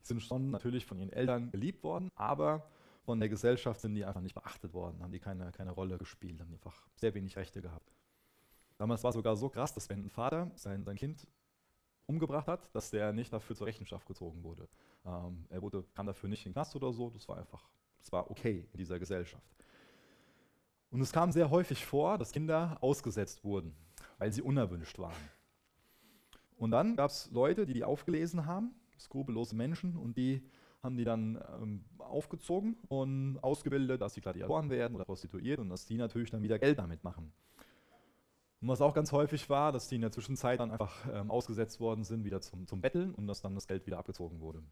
Sie 0.00 0.14
sind 0.14 0.20
schon 0.20 0.50
natürlich 0.50 0.84
von 0.84 0.98
ihren 0.98 1.12
Eltern 1.12 1.50
geliebt 1.50 1.82
worden, 1.84 2.10
aber 2.16 2.68
von 3.02 3.20
der 3.20 3.28
Gesellschaft 3.28 3.80
sind 3.80 3.94
die 3.94 4.04
einfach 4.04 4.20
nicht 4.20 4.34
beachtet 4.34 4.72
worden, 4.74 5.02
haben 5.02 5.12
die 5.12 5.20
keine, 5.20 5.52
keine 5.52 5.70
Rolle 5.70 5.98
gespielt, 5.98 6.40
haben 6.40 6.52
einfach 6.52 6.88
sehr 6.96 7.14
wenig 7.14 7.36
Rechte 7.36 7.62
gehabt. 7.62 7.92
Damals 8.76 9.02
war 9.02 9.10
es 9.10 9.14
sogar 9.14 9.36
so 9.36 9.48
krass, 9.48 9.74
dass 9.74 9.88
wenn 9.88 10.04
ein 10.04 10.10
Vater 10.10 10.50
sein, 10.54 10.84
sein 10.84 10.96
Kind 10.96 11.26
umgebracht 12.08 12.48
hat, 12.48 12.74
dass 12.74 12.90
der 12.90 13.12
nicht 13.12 13.32
dafür 13.32 13.54
zur 13.54 13.68
Rechenschaft 13.68 14.06
gezogen 14.08 14.42
wurde. 14.42 14.68
Ähm, 15.06 15.46
er 15.48 15.62
wurde, 15.62 15.84
kam 15.94 16.06
dafür 16.06 16.28
nicht 16.28 16.44
in 16.44 16.50
den 16.50 16.54
Knast 16.54 16.74
oder 16.74 16.92
so, 16.92 17.10
das 17.10 17.28
war 17.28 17.38
einfach 17.38 17.64
das 18.08 18.12
war 18.12 18.30
okay 18.30 18.66
in 18.72 18.78
dieser 18.78 18.98
Gesellschaft. 18.98 19.46
Und 20.90 21.00
es 21.02 21.12
kam 21.12 21.30
sehr 21.32 21.50
häufig 21.50 21.84
vor, 21.84 22.16
dass 22.16 22.32
Kinder 22.32 22.78
ausgesetzt 22.80 23.44
wurden, 23.44 23.74
weil 24.16 24.32
sie 24.32 24.40
unerwünscht 24.40 24.98
waren. 24.98 25.12
Und 26.56 26.70
dann 26.70 26.96
gab 26.96 27.10
es 27.10 27.30
Leute, 27.30 27.66
die 27.66 27.74
die 27.74 27.84
aufgelesen 27.84 28.46
haben, 28.46 28.74
skrupellose 28.98 29.54
Menschen, 29.54 29.96
und 29.96 30.16
die 30.16 30.42
haben 30.82 30.96
die 30.96 31.04
dann 31.04 31.38
ähm, 31.60 31.84
aufgezogen 31.98 32.76
und 32.88 33.38
ausgebildet, 33.42 34.00
dass 34.00 34.14
sie 34.14 34.20
Gladiatoren 34.20 34.70
werden 34.70 34.94
oder 34.94 35.04
prostituiert 35.04 35.58
und 35.58 35.68
dass 35.68 35.84
die 35.84 35.96
natürlich 35.96 36.30
dann 36.30 36.42
wieder 36.42 36.58
Geld 36.58 36.78
damit 36.78 37.04
machen. 37.04 37.32
Und 38.60 38.68
was 38.68 38.80
auch 38.80 38.94
ganz 38.94 39.12
häufig 39.12 39.48
war, 39.48 39.70
dass 39.70 39.88
die 39.88 39.94
in 39.94 40.00
der 40.00 40.10
Zwischenzeit 40.10 40.58
dann 40.58 40.72
einfach 40.72 41.06
ähm, 41.12 41.30
ausgesetzt 41.30 41.78
worden 41.78 42.04
sind, 42.04 42.24
wieder 42.24 42.40
zum, 42.40 42.66
zum 42.66 42.80
Betteln 42.80 43.14
und 43.14 43.26
dass 43.26 43.40
dann 43.40 43.54
das 43.54 43.68
Geld 43.68 43.86
wieder 43.86 43.98
abgezogen 43.98 44.40
wurde. 44.40 44.62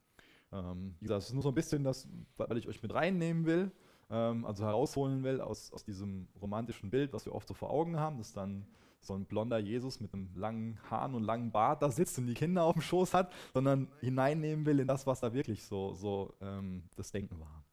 Ähm, 0.52 0.96
wie 0.98 1.04
gesagt, 1.04 1.22
es 1.22 1.28
ist 1.28 1.34
nur 1.34 1.42
so 1.42 1.50
ein 1.50 1.54
bisschen 1.54 1.84
das, 1.84 2.08
weil 2.36 2.58
ich 2.58 2.66
euch 2.66 2.82
mit 2.82 2.92
reinnehmen 2.92 3.46
will, 3.46 3.70
ähm, 4.10 4.44
also 4.44 4.64
herausholen 4.64 5.22
will 5.22 5.40
aus, 5.40 5.72
aus 5.72 5.84
diesem 5.84 6.28
romantischen 6.40 6.90
Bild, 6.90 7.12
was 7.12 7.26
wir 7.26 7.34
oft 7.34 7.46
so 7.46 7.54
vor 7.54 7.70
Augen 7.70 7.98
haben, 7.98 8.18
dass 8.18 8.32
dann 8.32 8.66
so 9.00 9.14
ein 9.14 9.24
blonder 9.24 9.58
Jesus 9.58 10.00
mit 10.00 10.12
einem 10.12 10.30
langen 10.34 10.80
Haaren 10.90 11.14
und 11.14 11.22
langen 11.22 11.52
Bart 11.52 11.82
da 11.82 11.90
sitzt 11.90 12.18
und 12.18 12.26
die 12.26 12.34
Kinder 12.34 12.64
auf 12.64 12.72
dem 12.72 12.82
Schoß 12.82 13.14
hat, 13.14 13.32
sondern 13.54 13.88
hineinnehmen 14.00 14.66
will 14.66 14.80
in 14.80 14.88
das, 14.88 15.06
was 15.06 15.20
da 15.20 15.32
wirklich 15.32 15.64
so, 15.64 15.94
so 15.94 16.34
ähm, 16.40 16.82
das 16.96 17.12
Denken 17.12 17.38
war. 17.38 17.64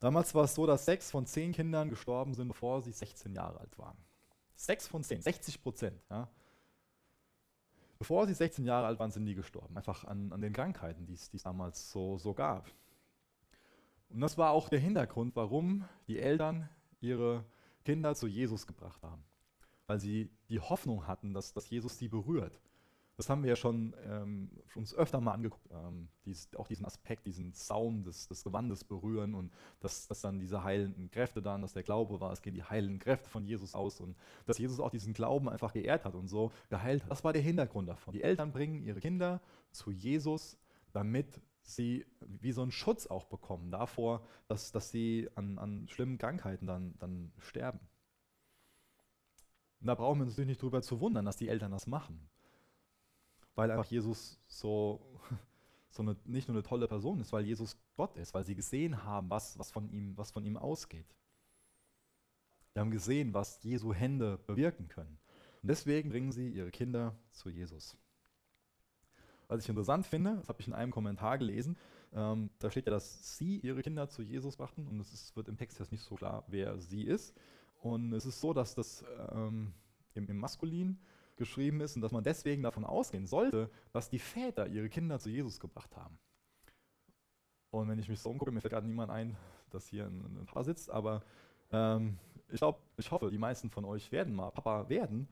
Damals 0.00 0.34
war 0.34 0.44
es 0.44 0.54
so, 0.54 0.66
dass 0.66 0.84
sechs 0.84 1.10
von 1.10 1.26
zehn 1.26 1.52
Kindern 1.52 1.88
gestorben 1.88 2.34
sind, 2.34 2.48
bevor 2.48 2.82
sie 2.82 2.92
16 2.92 3.34
Jahre 3.34 3.60
alt 3.60 3.78
waren. 3.78 3.96
Sechs 4.54 4.86
von 4.86 5.02
zehn, 5.02 5.20
60 5.20 5.62
Prozent. 5.62 6.00
Ja. 6.10 6.28
Bevor 7.98 8.26
sie 8.26 8.34
16 8.34 8.64
Jahre 8.64 8.86
alt 8.86 8.98
waren, 8.98 9.10
sind 9.10 9.24
die 9.26 9.34
gestorben. 9.34 9.76
Einfach 9.76 10.04
an, 10.04 10.32
an 10.32 10.40
den 10.40 10.52
Krankheiten, 10.52 11.06
die 11.06 11.14
es 11.14 11.30
damals 11.42 11.90
so, 11.90 12.18
so 12.18 12.34
gab. 12.34 12.70
Und 14.10 14.20
das 14.20 14.38
war 14.38 14.50
auch 14.50 14.68
der 14.68 14.78
Hintergrund, 14.78 15.34
warum 15.36 15.88
die 16.06 16.18
Eltern 16.18 16.68
ihre 17.00 17.44
Kinder 17.84 18.14
zu 18.14 18.26
Jesus 18.26 18.66
gebracht 18.66 19.02
haben. 19.02 19.24
Weil 19.86 20.00
sie 20.00 20.30
die 20.48 20.60
Hoffnung 20.60 21.06
hatten, 21.06 21.34
dass, 21.34 21.52
dass 21.52 21.68
Jesus 21.68 21.98
sie 21.98 22.08
berührt. 22.08 22.60
Das 23.16 23.30
haben 23.30 23.44
wir 23.44 23.50
ja 23.50 23.56
schon 23.56 23.94
ähm, 24.06 24.50
uns 24.74 24.92
öfter 24.92 25.20
mal 25.20 25.32
angeguckt, 25.32 25.68
ähm, 25.70 26.08
dies, 26.24 26.52
auch 26.56 26.66
diesen 26.66 26.84
Aspekt, 26.84 27.26
diesen 27.26 27.52
Saum 27.52 28.02
des, 28.02 28.26
des 28.26 28.42
Gewandes 28.42 28.82
berühren 28.82 29.34
und 29.34 29.52
dass, 29.78 30.08
dass 30.08 30.20
dann 30.20 30.40
diese 30.40 30.64
heilenden 30.64 31.12
Kräfte 31.12 31.40
dann, 31.40 31.62
dass 31.62 31.74
der 31.74 31.84
Glaube 31.84 32.20
war, 32.20 32.32
es 32.32 32.42
gehen 32.42 32.54
die 32.54 32.64
heilenden 32.64 32.98
Kräfte 32.98 33.30
von 33.30 33.44
Jesus 33.44 33.74
aus 33.74 34.00
und 34.00 34.16
dass 34.46 34.58
Jesus 34.58 34.80
auch 34.80 34.90
diesen 34.90 35.12
Glauben 35.14 35.48
einfach 35.48 35.72
geehrt 35.72 36.04
hat 36.04 36.16
und 36.16 36.26
so 36.26 36.50
geheilt 36.70 37.04
hat. 37.04 37.10
Das 37.12 37.22
war 37.22 37.32
der 37.32 37.42
Hintergrund 37.42 37.88
davon. 37.88 38.12
Die 38.12 38.22
Eltern 38.22 38.50
bringen 38.50 38.82
ihre 38.82 38.98
Kinder 38.98 39.40
zu 39.70 39.92
Jesus, 39.92 40.58
damit 40.92 41.40
sie 41.62 42.04
wie 42.20 42.52
so 42.52 42.62
einen 42.62 42.72
Schutz 42.72 43.06
auch 43.06 43.26
bekommen 43.26 43.70
davor, 43.70 44.26
dass, 44.48 44.72
dass 44.72 44.90
sie 44.90 45.30
an, 45.36 45.58
an 45.58 45.86
schlimmen 45.88 46.18
Krankheiten 46.18 46.66
dann, 46.66 46.98
dann 46.98 47.32
sterben. 47.38 47.78
Und 49.80 49.86
da 49.86 49.94
brauchen 49.94 50.18
wir 50.18 50.24
uns 50.24 50.32
natürlich 50.32 50.48
nicht 50.48 50.62
drüber 50.62 50.82
zu 50.82 50.98
wundern, 50.98 51.24
dass 51.24 51.36
die 51.36 51.48
Eltern 51.48 51.70
das 51.70 51.86
machen 51.86 52.28
weil 53.54 53.70
einfach 53.70 53.86
Jesus 53.86 54.38
so, 54.46 55.00
so 55.90 56.02
eine, 56.02 56.16
nicht 56.24 56.48
nur 56.48 56.56
eine 56.56 56.62
tolle 56.62 56.88
Person 56.88 57.20
ist, 57.20 57.32
weil 57.32 57.44
Jesus 57.44 57.76
Gott 57.96 58.16
ist, 58.16 58.34
weil 58.34 58.44
sie 58.44 58.54
gesehen 58.54 59.04
haben, 59.04 59.30
was, 59.30 59.58
was, 59.58 59.70
von, 59.70 59.88
ihm, 59.90 60.16
was 60.16 60.30
von 60.30 60.44
ihm 60.44 60.56
ausgeht. 60.56 61.06
Sie 62.72 62.80
haben 62.80 62.90
gesehen, 62.90 63.32
was 63.34 63.62
Jesu 63.62 63.94
Hände 63.94 64.38
bewirken 64.46 64.88
können. 64.88 65.18
Und 65.62 65.68
deswegen 65.68 66.10
bringen 66.10 66.32
sie 66.32 66.48
ihre 66.48 66.70
Kinder 66.70 67.14
zu 67.30 67.48
Jesus. 67.48 67.96
Was 69.46 69.62
ich 69.62 69.68
interessant 69.68 70.06
finde, 70.06 70.36
das 70.36 70.48
habe 70.48 70.60
ich 70.60 70.66
in 70.66 70.72
einem 70.72 70.90
Kommentar 70.90 71.38
gelesen, 71.38 71.76
ähm, 72.12 72.50
da 72.58 72.70
steht 72.70 72.86
ja, 72.86 72.92
dass 72.92 73.38
sie 73.38 73.58
ihre 73.58 73.82
Kinder 73.82 74.08
zu 74.08 74.22
Jesus 74.22 74.56
brachten 74.56 74.86
und 74.86 75.00
es 75.00 75.12
ist, 75.12 75.36
wird 75.36 75.48
im 75.48 75.56
Text 75.56 75.78
jetzt 75.80 75.90
nicht 75.90 76.02
so 76.02 76.14
klar, 76.14 76.44
wer 76.46 76.78
sie 76.80 77.02
ist. 77.02 77.34
Und 77.82 78.12
es 78.12 78.24
ist 78.24 78.40
so, 78.40 78.52
dass 78.52 78.74
das 78.74 79.04
ähm, 79.32 79.72
im, 80.14 80.28
im 80.28 80.38
Maskulin 80.38 80.98
geschrieben 81.36 81.80
ist 81.80 81.96
und 81.96 82.02
dass 82.02 82.12
man 82.12 82.24
deswegen 82.24 82.62
davon 82.62 82.84
ausgehen 82.84 83.26
sollte, 83.26 83.70
dass 83.92 84.08
die 84.08 84.18
Väter 84.18 84.66
ihre 84.66 84.88
Kinder 84.88 85.18
zu 85.18 85.30
Jesus 85.30 85.60
gebracht 85.60 85.96
haben. 85.96 86.18
Und 87.70 87.88
wenn 87.88 87.98
ich 87.98 88.08
mich 88.08 88.20
so 88.20 88.30
umgucke, 88.30 88.52
mir 88.52 88.60
fällt 88.60 88.72
gerade 88.72 88.86
niemand 88.86 89.10
ein, 89.10 89.36
dass 89.70 89.88
hier 89.88 90.06
ein, 90.06 90.38
ein 90.40 90.46
Papa 90.46 90.62
sitzt, 90.62 90.90
aber 90.90 91.22
ähm, 91.72 92.18
ich 92.48 92.58
glaube, 92.58 92.78
ich 92.96 93.10
hoffe, 93.10 93.30
die 93.30 93.38
meisten 93.38 93.70
von 93.70 93.84
euch 93.84 94.12
werden 94.12 94.34
mal 94.34 94.50
Papa 94.50 94.88
werden. 94.88 95.28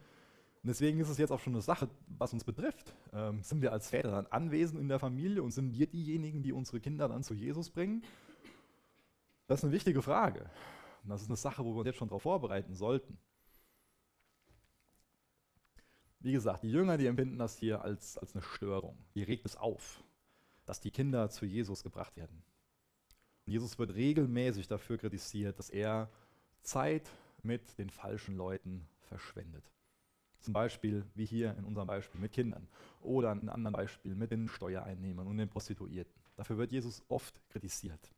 Und 0.62 0.68
deswegen 0.68 1.00
ist 1.00 1.08
es 1.08 1.18
jetzt 1.18 1.30
auch 1.30 1.40
schon 1.40 1.54
eine 1.54 1.62
Sache, 1.62 1.88
was 2.06 2.32
uns 2.32 2.44
betrifft. 2.44 2.94
Ähm, 3.12 3.42
sind 3.42 3.62
wir 3.62 3.72
als 3.72 3.90
Väter 3.90 4.10
dann 4.10 4.26
anwesend 4.26 4.80
in 4.80 4.88
der 4.88 4.98
Familie 4.98 5.42
und 5.42 5.50
sind 5.50 5.72
wir 5.72 5.86
diejenigen, 5.86 6.42
die 6.42 6.52
unsere 6.52 6.80
Kinder 6.80 7.08
dann 7.08 7.22
zu 7.22 7.34
Jesus 7.34 7.70
bringen? 7.70 8.04
Das 9.46 9.60
ist 9.60 9.64
eine 9.64 9.72
wichtige 9.72 10.02
Frage. 10.02 10.50
Und 11.02 11.10
das 11.10 11.22
ist 11.22 11.28
eine 11.28 11.36
Sache, 11.36 11.64
wo 11.64 11.72
wir 11.72 11.78
uns 11.78 11.86
jetzt 11.86 11.98
schon 11.98 12.08
darauf 12.08 12.22
vorbereiten 12.22 12.74
sollten. 12.74 13.18
Wie 16.22 16.32
gesagt, 16.32 16.62
die 16.62 16.70
Jünger, 16.70 16.98
die 16.98 17.06
empfinden 17.06 17.38
das 17.38 17.58
hier 17.58 17.82
als, 17.82 18.16
als 18.16 18.34
eine 18.34 18.42
Störung. 18.42 18.96
Die 19.14 19.24
regt 19.24 19.44
es 19.44 19.56
auf, 19.56 20.04
dass 20.64 20.80
die 20.80 20.92
Kinder 20.92 21.28
zu 21.30 21.44
Jesus 21.44 21.82
gebracht 21.82 22.16
werden. 22.16 22.44
Jesus 23.44 23.76
wird 23.76 23.94
regelmäßig 23.94 24.68
dafür 24.68 24.98
kritisiert, 24.98 25.58
dass 25.58 25.68
er 25.68 26.08
Zeit 26.62 27.10
mit 27.42 27.76
den 27.76 27.90
falschen 27.90 28.36
Leuten 28.36 28.86
verschwendet. 29.00 29.64
Zum 30.38 30.52
Beispiel, 30.52 31.04
wie 31.14 31.24
hier 31.24 31.56
in 31.56 31.64
unserem 31.64 31.88
Beispiel, 31.88 32.20
mit 32.20 32.32
Kindern 32.32 32.68
oder 33.00 33.32
in 33.32 33.48
anderen 33.48 33.74
Beispielen 33.74 34.16
mit 34.16 34.30
den 34.30 34.48
Steuereinnehmern 34.48 35.26
und 35.26 35.38
den 35.38 35.48
Prostituierten. 35.48 36.14
Dafür 36.36 36.56
wird 36.56 36.70
Jesus 36.70 37.02
oft 37.08 37.40
kritisiert. 37.48 38.12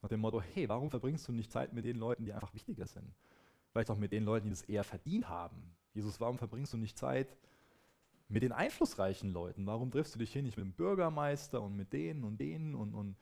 Nach 0.00 0.08
dem 0.08 0.20
Motto, 0.20 0.40
hey, 0.40 0.68
warum 0.70 0.90
verbringst 0.90 1.28
du 1.28 1.32
nicht 1.32 1.52
Zeit 1.52 1.74
mit 1.74 1.84
den 1.84 1.96
Leuten, 1.96 2.24
die 2.24 2.32
einfach 2.32 2.54
wichtiger 2.54 2.86
sind? 2.86 3.14
Vielleicht 3.70 3.90
auch 3.90 3.98
mit 3.98 4.12
den 4.12 4.24
Leuten, 4.24 4.46
die 4.46 4.50
das 4.50 4.62
eher 4.62 4.84
verdient 4.84 5.28
haben. 5.28 5.74
Jesus, 5.94 6.20
warum 6.20 6.38
verbringst 6.38 6.72
du 6.72 6.76
nicht 6.76 6.98
Zeit 6.98 7.36
mit 8.28 8.42
den 8.42 8.52
einflussreichen 8.52 9.32
Leuten? 9.32 9.66
Warum 9.66 9.90
triffst 9.90 10.14
du 10.14 10.18
dich 10.18 10.32
hier 10.32 10.42
nicht 10.42 10.56
mit 10.56 10.66
dem 10.66 10.72
Bürgermeister 10.72 11.62
und 11.62 11.76
mit 11.76 11.92
denen 11.92 12.24
und 12.24 12.38
denen 12.38 12.74
und, 12.74 12.94
und 12.94 13.16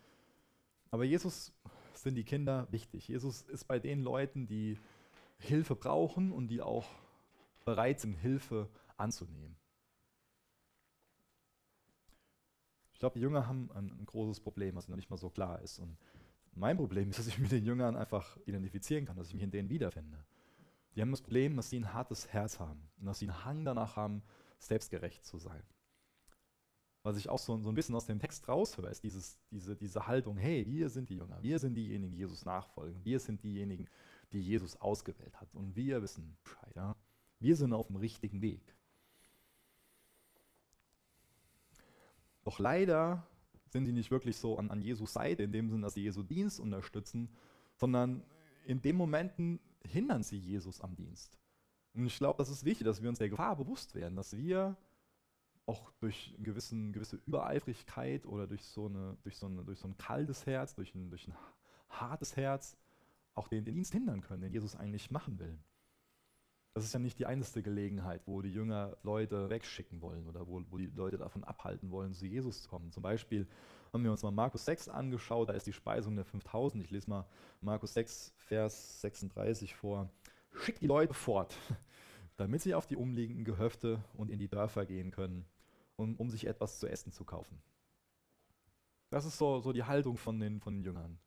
aber 0.91 1.05
Jesus 1.05 1.53
sind 1.95 2.15
die 2.17 2.25
Kinder 2.25 2.67
wichtig. 2.71 3.09
Jesus 3.09 3.43
ist 3.43 3.65
bei 3.65 3.79
den 3.79 4.03
Leuten, 4.03 4.47
die 4.47 4.79
Hilfe 5.39 5.75
brauchen 5.75 6.33
und 6.33 6.49
die 6.49 6.61
auch 6.61 6.87
bereit 7.65 8.01
sind, 8.01 8.15
Hilfe 8.15 8.69
anzunehmen. 8.97 9.57
Ich 12.93 12.99
glaube, 12.99 13.15
die 13.15 13.21
Jünger 13.21 13.47
haben 13.47 13.71
ein, 13.73 13.91
ein, 13.91 14.07
großes 14.07 14.41
Problem, 14.41 14.77
was 14.77 14.89
noch 14.89 14.97
nicht 14.97 15.11
mal 15.11 15.17
so 15.17 15.31
klar 15.31 15.61
ist. 15.63 15.79
Und 15.79 15.97
mein 16.55 16.77
Problem 16.77 17.11
ist, 17.11 17.19
dass 17.19 17.27
ich 17.27 17.39
mit 17.39 17.51
den 17.51 17.65
Jüngern 17.65 17.97
einfach 17.97 18.37
identifizieren 18.47 19.07
kann, 19.07 19.17
dass 19.17 19.29
ich 19.29 19.35
mich 19.35 19.43
in 19.43 19.51
denen 19.51 19.69
wiederfinde. 19.69 20.25
Die 20.95 21.01
haben 21.01 21.11
das 21.11 21.23
Problem, 21.23 21.57
dass 21.57 21.71
sie 21.71 21.81
ein 21.81 21.93
hartes 21.93 22.29
Herz 22.29 22.61
haben 22.61 22.89
und 22.99 23.07
dass 23.07 23.19
sie 23.19 23.29
einen 23.29 23.45
Hang 23.45 23.65
danach 23.65 23.97
haben, 23.97 24.23
selbstgerecht 24.59 25.25
zu 25.25 25.39
sein. 25.39 25.63
Was 27.03 27.17
ich 27.17 27.29
auch 27.29 27.39
so, 27.39 27.59
so 27.61 27.69
ein 27.69 27.75
bisschen 27.75 27.97
aus 27.97 28.07
dem 28.07 28.21
Text 28.21 28.49
raushöre, 28.49 28.89
ist 28.89 29.03
dieses, 29.03 29.41
diese, 29.51 29.75
diese 29.75 30.07
Haltung, 30.07 30.37
hey, 30.37 30.65
wir 30.69 30.89
sind 30.89 31.09
die 31.09 31.17
Jünger, 31.17 31.43
wir 31.43 31.59
sind 31.59 31.75
diejenigen, 31.75 32.13
die 32.13 32.19
Jesus 32.19 32.45
nachfolgen, 32.45 33.05
wir 33.05 33.19
sind 33.19 33.43
diejenigen, 33.43 33.89
die 34.33 34.41
Jesus 34.41 34.77
ausgewählt 34.77 35.41
hat 35.41 35.53
und 35.55 35.75
wir 35.75 36.01
wissen. 36.03 36.37
Ja? 36.77 36.97
Wir 37.41 37.57
sind 37.57 37.73
auf 37.73 37.89
dem 37.89 37.97
richtigen 37.97 38.41
Weg. 38.41 38.77
Doch 42.45 42.59
leider 42.59 43.27
sind 43.69 43.87
sie 43.87 43.93
nicht 43.93 44.11
wirklich 44.11 44.37
so 44.37 44.59
an, 44.59 44.71
an 44.71 44.81
Jesus 44.81 45.13
Seite, 45.13 45.43
in 45.43 45.53
dem 45.53 45.71
Sinne, 45.71 45.83
dass 45.83 45.95
sie 45.95 46.03
Jesu 46.03 46.23
Dienst 46.23 46.61
unterstützen, 46.61 47.31
sondern 47.75 48.23
in 48.65 48.81
den 48.81 48.97
Momenten 48.97 49.59
hindern 49.87 50.23
sie 50.23 50.39
Jesus 50.39 50.81
am 50.81 50.95
Dienst. 50.95 51.39
Und 51.95 52.07
ich 52.07 52.17
glaube, 52.17 52.39
das 52.39 52.49
ist 52.49 52.65
wichtig, 52.65 52.87
dass 52.87 53.03
wir 53.03 53.09
uns 53.09 53.19
der 53.19 53.29
Gefahr 53.29 53.57
bewusst 53.57 53.95
werden, 53.95 54.17
dass 54.17 54.37
wir 54.37 54.77
auch 55.67 55.93
durch 56.01 56.33
eine 56.35 56.45
gewissen, 56.45 56.93
gewisse 56.93 57.21
Übereifrigkeit 57.27 58.27
oder 58.27 58.47
durch 58.47 58.65
so, 58.65 58.87
eine, 58.87 59.17
durch, 59.23 59.37
so 59.37 59.47
eine, 59.47 59.65
durch 59.65 59.79
so 59.79 59.89
ein 59.89 59.97
kaltes 59.97 60.47
Herz, 60.47 60.75
durch 60.75 60.95
ein, 60.95 61.11
durch 61.11 61.29
ein 61.29 61.35
hartes 61.89 62.37
Herz 62.37 62.77
auch 63.35 63.49
den, 63.49 63.65
den 63.65 63.75
Dienst 63.75 63.93
hindern 63.93 64.23
können, 64.23 64.43
den 64.43 64.53
Jesus 64.53 64.75
eigentlich 64.77 65.11
machen 65.11 65.39
will. 65.39 65.59
Das 66.75 66.85
ist 66.85 66.95
ja 66.95 66.99
nicht 66.99 67.19
die 67.19 67.27
einzige 67.27 67.63
Gelegenheit, 67.63 68.23
wo 68.27 68.41
die 68.41 68.53
Jünger 68.53 68.97
Leute 69.03 69.51
wegschicken 69.51 70.01
wollen 70.01 70.27
oder 70.27 70.47
wo, 70.49 70.63
wo 70.71 70.79
die 70.79 70.87
Leute 70.87 71.19
davon 71.19 71.45
abhalten 71.45 71.91
wollen, 71.91 72.15
zu 72.15 72.27
Jesus 72.27 72.63
zu 72.63 72.69
kommen. 72.71 72.91
Zum 72.91 73.03
Beispiel 73.03 73.47
haben 73.93 74.05
wir 74.05 74.11
uns 74.11 74.23
mal 74.23 74.31
Markus 74.31 74.65
6 74.65 74.89
angeschaut, 74.89 75.51
da 75.51 75.53
ist 75.53 75.67
die 75.67 75.73
Speisung 75.73 76.17
der 76.17 76.25
5000. 76.25 76.83
Ich 76.83 76.91
lese 76.91 77.11
mal 77.11 77.27
Markus 77.61 77.95
6, 77.95 78.33
Vers 78.37 79.01
36 79.03 79.75
vor. 79.75 80.09
Schickt 80.55 80.81
die 80.81 80.87
Leute 80.87 81.15
fort, 81.15 81.57
damit 82.37 82.63
sie 82.63 82.75
auf 82.75 82.87
die 82.87 82.97
umliegenden 82.97 83.45
Gehöfte 83.45 84.03
und 84.15 84.31
in 84.31 84.39
die 84.39 84.49
Dörfer 84.49 84.87
gehen 84.87 85.11
können, 85.11 85.45
um, 85.97 86.17
um 86.17 86.31
sich 86.31 86.47
etwas 86.47 86.79
zu 86.79 86.89
essen 86.89 87.13
zu 87.13 87.25
kaufen. 87.25 87.63
Das 89.11 89.27
ist 89.27 89.37
so, 89.37 89.61
so 89.61 89.73
die 89.73 89.85
Haltung 89.85 90.17
von 90.17 90.41
den, 90.41 90.61
von 90.61 90.75
den 90.75 90.85
Jüngern. 90.85 91.19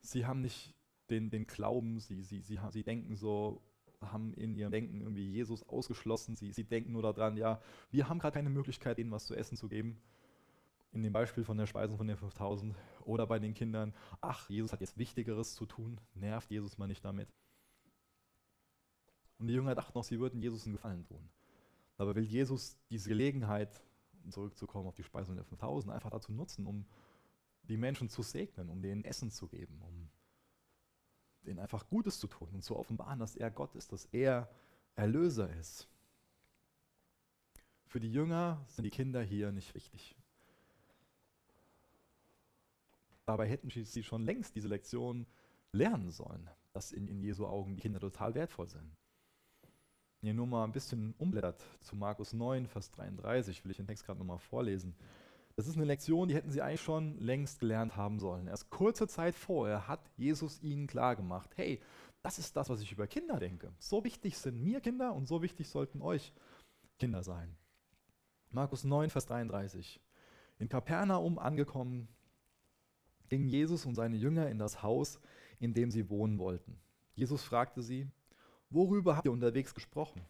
Sie 0.00 0.24
haben 0.24 0.40
nicht 0.40 0.74
den, 1.10 1.28
den 1.28 1.46
Glauben, 1.46 2.00
sie, 2.00 2.22
sie, 2.22 2.40
sie, 2.40 2.58
sie 2.70 2.82
denken 2.82 3.14
so, 3.14 3.60
haben 4.00 4.32
in 4.34 4.54
ihrem 4.54 4.70
Denken 4.70 5.02
irgendwie 5.02 5.28
Jesus 5.28 5.68
ausgeschlossen. 5.68 6.34
Sie, 6.34 6.52
sie 6.52 6.64
denken 6.64 6.92
nur 6.92 7.02
daran, 7.02 7.36
ja, 7.36 7.60
wir 7.90 8.08
haben 8.08 8.18
gerade 8.18 8.34
keine 8.34 8.48
Möglichkeit, 8.48 8.98
ihnen 8.98 9.10
was 9.10 9.26
zu 9.26 9.34
essen 9.34 9.58
zu 9.58 9.68
geben. 9.68 10.00
In 10.92 11.02
dem 11.02 11.12
Beispiel 11.12 11.44
von 11.44 11.56
der 11.56 11.66
Speisung 11.66 11.96
von 11.96 12.06
den 12.06 12.16
5000 12.16 12.74
oder 13.04 13.26
bei 13.26 13.38
den 13.38 13.54
Kindern, 13.54 13.94
ach, 14.20 14.50
Jesus 14.50 14.72
hat 14.72 14.80
jetzt 14.80 14.98
Wichtigeres 14.98 15.54
zu 15.54 15.66
tun, 15.66 16.00
nervt 16.14 16.50
Jesus 16.50 16.78
mal 16.78 16.88
nicht 16.88 17.04
damit. 17.04 17.32
Und 19.38 19.46
die 19.46 19.54
Jünger 19.54 19.74
dachten 19.74 19.96
noch, 19.96 20.04
sie 20.04 20.18
würden 20.18 20.42
Jesus 20.42 20.64
einen 20.66 20.74
Gefallen 20.74 21.04
tun. 21.04 21.30
Aber 21.96 22.14
will 22.14 22.24
Jesus 22.24 22.76
diese 22.90 23.08
Gelegenheit, 23.08 23.82
zurückzukommen 24.28 24.86
auf 24.86 24.94
die 24.94 25.02
Speisung 25.02 25.34
der 25.36 25.44
5000, 25.44 25.94
einfach 25.94 26.10
dazu 26.10 26.32
nutzen, 26.32 26.66
um 26.66 26.84
die 27.62 27.76
Menschen 27.76 28.08
zu 28.08 28.22
segnen, 28.22 28.68
um 28.68 28.82
denen 28.82 29.04
Essen 29.04 29.30
zu 29.30 29.48
geben, 29.48 29.80
um 29.82 30.10
denen 31.42 31.58
einfach 31.58 31.88
Gutes 31.88 32.18
zu 32.18 32.26
tun 32.26 32.48
und 32.52 32.62
zu 32.62 32.76
offenbaren, 32.76 33.18
dass 33.18 33.36
er 33.36 33.50
Gott 33.50 33.74
ist, 33.74 33.92
dass 33.92 34.06
er 34.06 34.50
Erlöser 34.94 35.50
ist. 35.56 35.88
Für 37.86 38.00
die 38.00 38.12
Jünger 38.12 38.62
sind 38.68 38.84
die 38.84 38.90
Kinder 38.90 39.22
hier 39.22 39.52
nicht 39.52 39.74
wichtig. 39.74 40.16
Dabei 43.30 43.46
hätten 43.46 43.70
sie 43.70 44.02
schon 44.02 44.24
längst 44.24 44.56
diese 44.56 44.66
Lektion 44.66 45.24
lernen 45.70 46.10
sollen, 46.10 46.50
dass 46.72 46.90
in, 46.90 47.06
in 47.06 47.22
Jesu 47.22 47.46
Augen 47.46 47.76
die 47.76 47.80
Kinder 47.80 48.00
total 48.00 48.34
wertvoll 48.34 48.66
sind. 48.66 48.90
Wenn 50.20 50.26
ihr 50.26 50.34
nur 50.34 50.48
mal 50.48 50.64
ein 50.64 50.72
bisschen 50.72 51.14
umblättert 51.16 51.64
zu 51.78 51.94
Markus 51.94 52.32
9, 52.32 52.66
Vers 52.66 52.90
33, 52.90 53.62
will 53.62 53.70
ich 53.70 53.76
den 53.76 53.86
Text 53.86 54.04
gerade 54.04 54.18
nochmal 54.18 54.40
vorlesen. 54.40 54.96
Das 55.54 55.68
ist 55.68 55.76
eine 55.76 55.84
Lektion, 55.84 56.26
die 56.26 56.34
hätten 56.34 56.50
sie 56.50 56.60
eigentlich 56.60 56.80
schon 56.80 57.18
längst 57.20 57.60
gelernt 57.60 57.94
haben 57.96 58.18
sollen. 58.18 58.48
Erst 58.48 58.68
kurze 58.68 59.06
Zeit 59.06 59.36
vorher 59.36 59.86
hat 59.86 60.10
Jesus 60.16 60.60
ihnen 60.60 60.88
klargemacht, 60.88 61.56
hey, 61.56 61.80
das 62.22 62.40
ist 62.40 62.56
das, 62.56 62.68
was 62.68 62.80
ich 62.80 62.90
über 62.90 63.06
Kinder 63.06 63.38
denke. 63.38 63.72
So 63.78 64.02
wichtig 64.02 64.38
sind 64.38 64.60
mir 64.60 64.80
Kinder 64.80 65.14
und 65.14 65.28
so 65.28 65.40
wichtig 65.40 65.68
sollten 65.68 66.02
euch 66.02 66.32
Kinder 66.98 67.22
sein. 67.22 67.56
Markus 68.50 68.82
9, 68.82 69.08
Vers 69.08 69.26
33. 69.26 70.00
In 70.58 70.68
Kapernaum 70.68 71.38
angekommen, 71.38 72.08
gingen 73.30 73.48
Jesus 73.48 73.86
und 73.86 73.94
seine 73.94 74.16
Jünger 74.16 74.50
in 74.50 74.58
das 74.58 74.82
Haus, 74.82 75.18
in 75.58 75.72
dem 75.72 75.90
sie 75.90 76.10
wohnen 76.10 76.38
wollten. 76.38 76.78
Jesus 77.14 77.42
fragte 77.42 77.80
sie, 77.82 78.06
worüber 78.68 79.16
habt 79.16 79.26
ihr 79.26 79.32
unterwegs 79.32 79.74
gesprochen? 79.74 80.20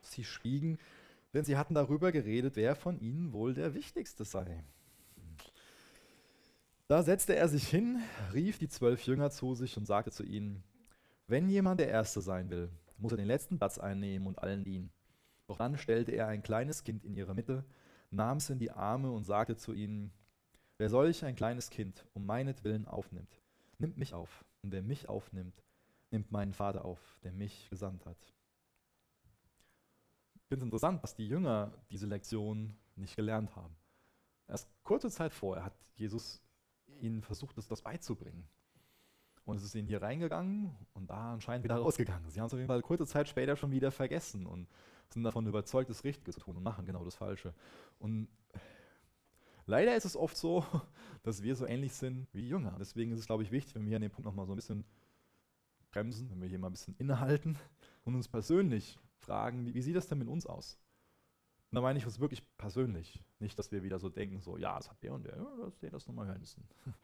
Sie 0.00 0.24
schwiegen, 0.24 0.78
denn 1.34 1.44
sie 1.44 1.56
hatten 1.56 1.74
darüber 1.74 2.12
geredet, 2.12 2.56
wer 2.56 2.74
von 2.74 2.98
ihnen 2.98 3.32
wohl 3.32 3.52
der 3.52 3.74
Wichtigste 3.74 4.24
sei. 4.24 4.64
Da 6.88 7.02
setzte 7.02 7.34
er 7.34 7.48
sich 7.48 7.68
hin, 7.68 8.00
rief 8.32 8.58
die 8.58 8.68
zwölf 8.68 9.04
Jünger 9.06 9.30
zu 9.30 9.54
sich 9.54 9.76
und 9.76 9.86
sagte 9.86 10.12
zu 10.12 10.22
ihnen, 10.22 10.62
wenn 11.26 11.48
jemand 11.48 11.80
der 11.80 11.88
Erste 11.88 12.20
sein 12.20 12.48
will, 12.48 12.70
muss 12.98 13.12
er 13.12 13.18
den 13.18 13.26
letzten 13.26 13.58
Platz 13.58 13.78
einnehmen 13.78 14.28
und 14.28 14.38
allen 14.38 14.62
dienen. 14.62 14.92
Doch 15.48 15.56
dann 15.56 15.76
stellte 15.76 16.12
er 16.12 16.28
ein 16.28 16.44
kleines 16.44 16.84
Kind 16.84 17.04
in 17.04 17.16
ihre 17.16 17.34
Mitte, 17.34 17.64
nahm 18.10 18.36
es 18.36 18.50
in 18.50 18.60
die 18.60 18.70
Arme 18.70 19.10
und 19.10 19.24
sagte 19.24 19.56
zu 19.56 19.72
ihnen, 19.72 20.12
wer 20.78 20.90
solch 20.90 21.24
ein 21.24 21.36
kleines 21.36 21.70
Kind 21.70 22.04
um 22.14 22.26
meinetwillen 22.26 22.86
aufnimmt, 22.86 23.40
nimmt 23.78 23.96
mich 23.96 24.14
auf, 24.14 24.44
und 24.62 24.72
wer 24.72 24.82
mich 24.82 25.08
aufnimmt, 25.08 25.62
nimmt 26.10 26.30
meinen 26.32 26.52
Vater 26.52 26.84
auf, 26.84 27.18
der 27.22 27.32
mich 27.32 27.68
gesandt 27.70 28.06
hat. 28.06 28.18
Ich 30.34 30.48
finde 30.48 30.62
es 30.62 30.66
interessant, 30.66 31.02
dass 31.02 31.14
die 31.14 31.26
Jünger 31.26 31.72
diese 31.90 32.06
Lektion 32.06 32.76
nicht 32.94 33.16
gelernt 33.16 33.54
haben. 33.56 33.76
Erst 34.48 34.68
kurze 34.84 35.10
Zeit 35.10 35.32
vorher 35.32 35.64
hat 35.64 35.74
Jesus 35.96 36.40
ihnen 37.00 37.22
versucht, 37.22 37.58
das, 37.58 37.66
das 37.66 37.82
beizubringen. 37.82 38.48
Und 39.44 39.56
es 39.56 39.62
ist 39.62 39.74
ihnen 39.74 39.88
hier 39.88 40.02
reingegangen 40.02 40.74
und 40.92 41.08
da 41.10 41.32
anscheinend 41.32 41.64
wieder 41.64 41.76
rausgegangen. 41.76 42.28
Sie 42.30 42.40
haben 42.40 42.46
es 42.46 42.52
auf 42.52 42.58
jeden 42.58 42.68
Fall 42.68 42.82
kurze 42.82 43.06
Zeit 43.06 43.28
später 43.28 43.56
schon 43.56 43.70
wieder 43.70 43.90
vergessen 43.92 44.46
und 44.46 44.68
sind 45.08 45.22
davon 45.22 45.46
überzeugt, 45.46 45.88
das 45.88 46.02
Richtige 46.04 46.32
zu 46.32 46.40
tun 46.40 46.56
und 46.56 46.62
machen 46.62 46.84
genau 46.84 47.04
das 47.04 47.14
Falsche. 47.14 47.54
Und 47.98 48.28
leider 49.66 49.94
ist 49.96 50.04
es 50.04 50.16
oft 50.16 50.36
so, 50.36 50.64
dass 51.22 51.42
wir 51.42 51.54
so 51.56 51.66
ähnlich 51.66 51.92
sind 51.92 52.26
wie 52.32 52.48
Jünger. 52.48 52.76
Deswegen 52.78 53.12
ist 53.12 53.20
es, 53.20 53.26
glaube 53.26 53.42
ich, 53.42 53.50
wichtig, 53.50 53.74
wenn 53.74 53.82
wir 53.82 53.88
hier 53.88 53.96
an 53.96 54.02
dem 54.02 54.10
Punkt 54.10 54.26
nochmal 54.26 54.46
so 54.46 54.52
ein 54.52 54.56
bisschen 54.56 54.84
bremsen, 55.90 56.30
wenn 56.30 56.40
wir 56.40 56.48
hier 56.48 56.58
mal 56.58 56.68
ein 56.68 56.72
bisschen 56.72 56.96
innehalten 56.98 57.58
und 58.04 58.14
uns 58.14 58.28
persönlich 58.28 58.98
fragen, 59.18 59.66
wie, 59.66 59.74
wie 59.74 59.82
sieht 59.82 59.96
das 59.96 60.08
denn 60.08 60.18
mit 60.18 60.28
uns 60.28 60.46
aus? 60.46 60.78
Und 61.70 61.76
da 61.76 61.80
meine 61.80 61.98
ich 61.98 62.06
uns 62.06 62.20
wirklich 62.20 62.42
persönlich. 62.56 63.22
Nicht, 63.38 63.58
dass 63.58 63.72
wir 63.72 63.82
wieder 63.82 63.98
so 63.98 64.08
denken, 64.08 64.40
so, 64.40 64.56
ja, 64.56 64.76
das 64.76 64.88
hat 64.88 65.02
der 65.02 65.12
und 65.12 65.24
der, 65.24 65.36
ja, 65.36 65.64
dass 65.64 65.78
der 65.78 65.90
das 65.90 66.06
nochmal 66.06 66.26
hören 66.26 66.40
müssen. 66.40 66.66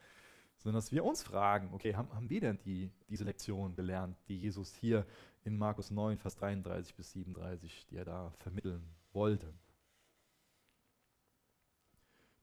Sondern 0.58 0.78
dass 0.78 0.92
wir 0.92 1.04
uns 1.04 1.22
fragen, 1.22 1.70
okay, 1.72 1.96
haben, 1.96 2.14
haben 2.14 2.30
wir 2.30 2.40
denn 2.40 2.58
die, 2.64 2.92
diese 3.08 3.24
Lektion 3.24 3.74
gelernt, 3.74 4.16
die 4.28 4.38
Jesus 4.38 4.74
hier 4.74 5.04
in 5.44 5.58
Markus 5.58 5.90
9, 5.90 6.18
Vers 6.18 6.36
33 6.36 6.94
bis 6.94 7.12
37, 7.12 7.86
die 7.86 7.96
er 7.96 8.04
da 8.04 8.32
vermitteln 8.38 8.88
wollte? 9.12 9.52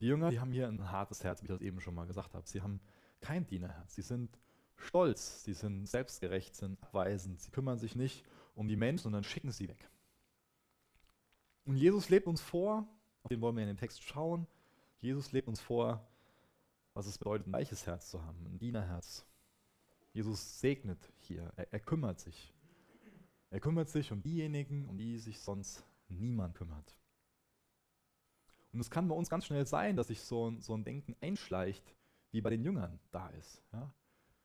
Die 0.00 0.06
Jünger, 0.06 0.30
die 0.30 0.40
haben 0.40 0.52
hier 0.52 0.66
ein 0.66 0.90
hartes 0.90 1.22
Herz, 1.24 1.42
wie 1.42 1.46
ich 1.46 1.52
das 1.52 1.60
eben 1.60 1.80
schon 1.80 1.94
mal 1.94 2.06
gesagt 2.06 2.34
habe. 2.34 2.46
Sie 2.46 2.62
haben 2.62 2.80
kein 3.20 3.46
Dienerherz. 3.46 3.94
Sie 3.94 4.02
sind 4.02 4.38
stolz, 4.76 5.44
sie 5.44 5.52
sind 5.52 5.86
selbstgerecht, 5.86 6.56
sind 6.56 6.82
abweisend. 6.82 7.40
Sie 7.40 7.50
kümmern 7.50 7.78
sich 7.78 7.94
nicht 7.94 8.24
um 8.54 8.66
die 8.66 8.76
Menschen, 8.76 9.04
sondern 9.04 9.24
schicken 9.24 9.52
sie 9.52 9.68
weg. 9.68 9.90
Und 11.66 11.76
Jesus 11.76 12.08
lebt 12.08 12.26
uns 12.26 12.40
vor, 12.40 12.88
auf 13.22 13.28
den 13.28 13.40
wollen 13.40 13.56
wir 13.56 13.62
in 13.62 13.68
dem 13.68 13.76
Text 13.76 14.02
schauen, 14.02 14.46
Jesus 14.98 15.32
lebt 15.32 15.48
uns 15.48 15.60
vor, 15.60 16.06
was 16.94 17.06
es 17.06 17.18
bedeutet, 17.18 17.46
ein 17.46 17.52
weiches 17.52 17.86
Herz 17.86 18.10
zu 18.10 18.22
haben, 18.24 18.46
ein 18.46 18.58
Dienerherz. 18.58 19.26
Jesus 20.12 20.60
segnet 20.60 20.98
hier, 21.18 21.52
er, 21.56 21.72
er 21.72 21.80
kümmert 21.80 22.20
sich. 22.20 22.52
Er 23.50 23.60
kümmert 23.60 23.88
sich 23.88 24.12
um 24.12 24.22
diejenigen, 24.22 24.86
um 24.86 24.96
die 24.96 25.18
sich 25.18 25.40
sonst 25.40 25.84
niemand 26.08 26.54
kümmert. 26.54 26.96
Und 28.72 28.80
es 28.80 28.90
kann 28.90 29.08
bei 29.08 29.14
uns 29.14 29.28
ganz 29.28 29.46
schnell 29.46 29.66
sein, 29.66 29.96
dass 29.96 30.08
sich 30.08 30.22
so, 30.22 30.54
so 30.60 30.74
ein 30.74 30.84
Denken 30.84 31.16
einschleicht, 31.20 31.94
wie 32.30 32.40
bei 32.40 32.50
den 32.50 32.62
Jüngern 32.62 33.00
da 33.10 33.28
ist. 33.30 33.62
Ja? 33.72 33.92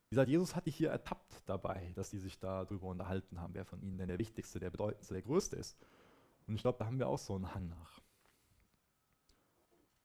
Wie 0.09 0.15
gesagt, 0.15 0.29
Jesus 0.29 0.55
hat 0.55 0.65
die 0.65 0.71
hier 0.71 0.89
ertappt 0.89 1.43
dabei, 1.45 1.91
dass 1.95 2.09
die 2.09 2.19
sich 2.19 2.39
darüber 2.39 2.87
unterhalten 2.87 3.39
haben, 3.39 3.53
wer 3.53 3.65
von 3.65 3.81
ihnen 3.81 3.97
denn 3.97 4.07
der 4.07 4.19
wichtigste, 4.19 4.59
der 4.59 4.69
bedeutendste, 4.69 5.13
der 5.13 5.23
größte 5.23 5.55
ist. 5.55 5.77
Und 6.47 6.55
ich 6.55 6.61
glaube, 6.61 6.77
da 6.77 6.85
haben 6.85 6.99
wir 6.99 7.07
auch 7.07 7.17
so 7.17 7.35
einen 7.35 7.53
Hang 7.53 7.67
nach. 7.69 8.01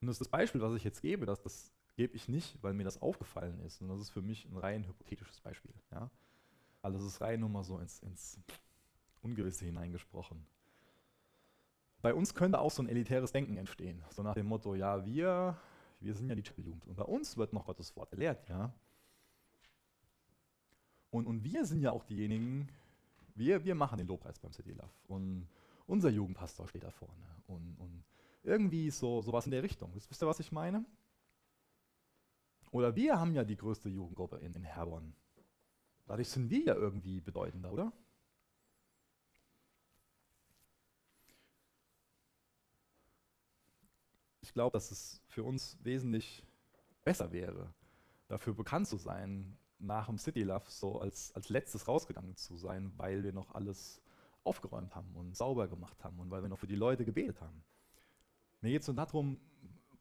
Und 0.00 0.06
das 0.06 0.14
ist 0.14 0.20
das 0.20 0.28
Beispiel, 0.28 0.60
was 0.60 0.74
ich 0.74 0.84
jetzt 0.84 1.02
gebe, 1.02 1.26
das, 1.26 1.42
das 1.42 1.72
gebe 1.96 2.14
ich 2.16 2.28
nicht, 2.28 2.62
weil 2.62 2.72
mir 2.72 2.84
das 2.84 3.02
aufgefallen 3.02 3.60
ist. 3.60 3.82
Und 3.82 3.88
das 3.88 4.00
ist 4.00 4.10
für 4.10 4.22
mich 4.22 4.46
ein 4.46 4.56
rein 4.56 4.86
hypothetisches 4.86 5.40
Beispiel. 5.40 5.74
Ja? 5.90 6.10
Also 6.82 6.98
es 6.98 7.04
ist 7.04 7.20
rein 7.20 7.40
nur 7.40 7.50
mal 7.50 7.64
so 7.64 7.78
ins, 7.78 8.00
ins 8.00 8.40
Ungewisse 9.20 9.66
hineingesprochen. 9.66 10.46
Bei 12.02 12.14
uns 12.14 12.34
könnte 12.34 12.60
auch 12.60 12.70
so 12.70 12.82
ein 12.82 12.88
elitäres 12.88 13.32
Denken 13.32 13.56
entstehen. 13.56 14.02
So 14.10 14.22
nach 14.22 14.34
dem 14.34 14.46
Motto, 14.46 14.74
ja, 14.74 15.04
wir, 15.04 15.56
wir 16.00 16.14
sind 16.14 16.28
ja 16.28 16.34
die 16.34 16.44
Jugend. 16.56 16.86
Und 16.86 16.96
bei 16.96 17.04
uns 17.04 17.36
wird 17.36 17.52
noch 17.52 17.66
Gottes 17.66 17.94
Wort 17.96 18.10
gelehrt, 18.10 18.48
ja. 18.48 18.72
Und, 21.10 21.26
und 21.26 21.44
wir 21.44 21.64
sind 21.64 21.82
ja 21.82 21.90
auch 21.90 22.04
diejenigen, 22.04 22.68
wir, 23.34 23.64
wir 23.64 23.74
machen 23.74 23.98
den 23.98 24.06
Lobpreis 24.06 24.38
beim 24.38 24.52
City 24.52 24.72
Love. 24.72 24.90
Und 25.08 25.48
unser 25.86 26.08
Jugendpastor 26.08 26.68
steht 26.68 26.84
da 26.84 26.90
vorne. 26.90 27.26
Und, 27.46 27.76
und 27.78 28.04
irgendwie 28.42 28.90
so 28.90 29.20
sowas 29.20 29.44
in 29.44 29.50
der 29.50 29.62
Richtung. 29.62 29.92
Wisst 29.94 30.22
ihr, 30.22 30.26
was 30.26 30.40
ich 30.40 30.52
meine? 30.52 30.84
Oder 32.70 32.94
wir 32.94 33.18
haben 33.18 33.34
ja 33.34 33.44
die 33.44 33.56
größte 33.56 33.88
Jugendgruppe 33.88 34.36
in, 34.36 34.54
in 34.54 34.62
Herborn. 34.62 35.12
Dadurch 36.06 36.28
sind 36.28 36.48
wir 36.50 36.60
ja 36.60 36.74
irgendwie 36.74 37.20
bedeutender, 37.20 37.72
oder? 37.72 37.92
Ich 44.50 44.54
glaube, 44.54 44.72
dass 44.72 44.90
es 44.90 45.22
für 45.28 45.44
uns 45.44 45.78
wesentlich 45.84 46.44
besser 47.04 47.30
wäre, 47.30 47.72
dafür 48.26 48.52
bekannt 48.52 48.88
zu 48.88 48.96
sein, 48.96 49.56
nach 49.78 50.06
dem 50.06 50.18
City 50.18 50.42
Love 50.42 50.64
so 50.66 51.00
als, 51.00 51.32
als 51.36 51.50
letztes 51.50 51.86
rausgegangen 51.86 52.34
zu 52.34 52.56
sein, 52.56 52.92
weil 52.96 53.22
wir 53.22 53.32
noch 53.32 53.54
alles 53.54 54.02
aufgeräumt 54.42 54.96
haben 54.96 55.14
und 55.14 55.36
sauber 55.36 55.68
gemacht 55.68 56.02
haben 56.02 56.18
und 56.18 56.32
weil 56.32 56.42
wir 56.42 56.48
noch 56.48 56.58
für 56.58 56.66
die 56.66 56.74
Leute 56.74 57.04
gebetet 57.04 57.40
haben. 57.40 57.62
Mir 58.60 58.72
geht 58.72 58.80
es 58.80 58.86
so 58.86 58.92
darum, 58.92 59.38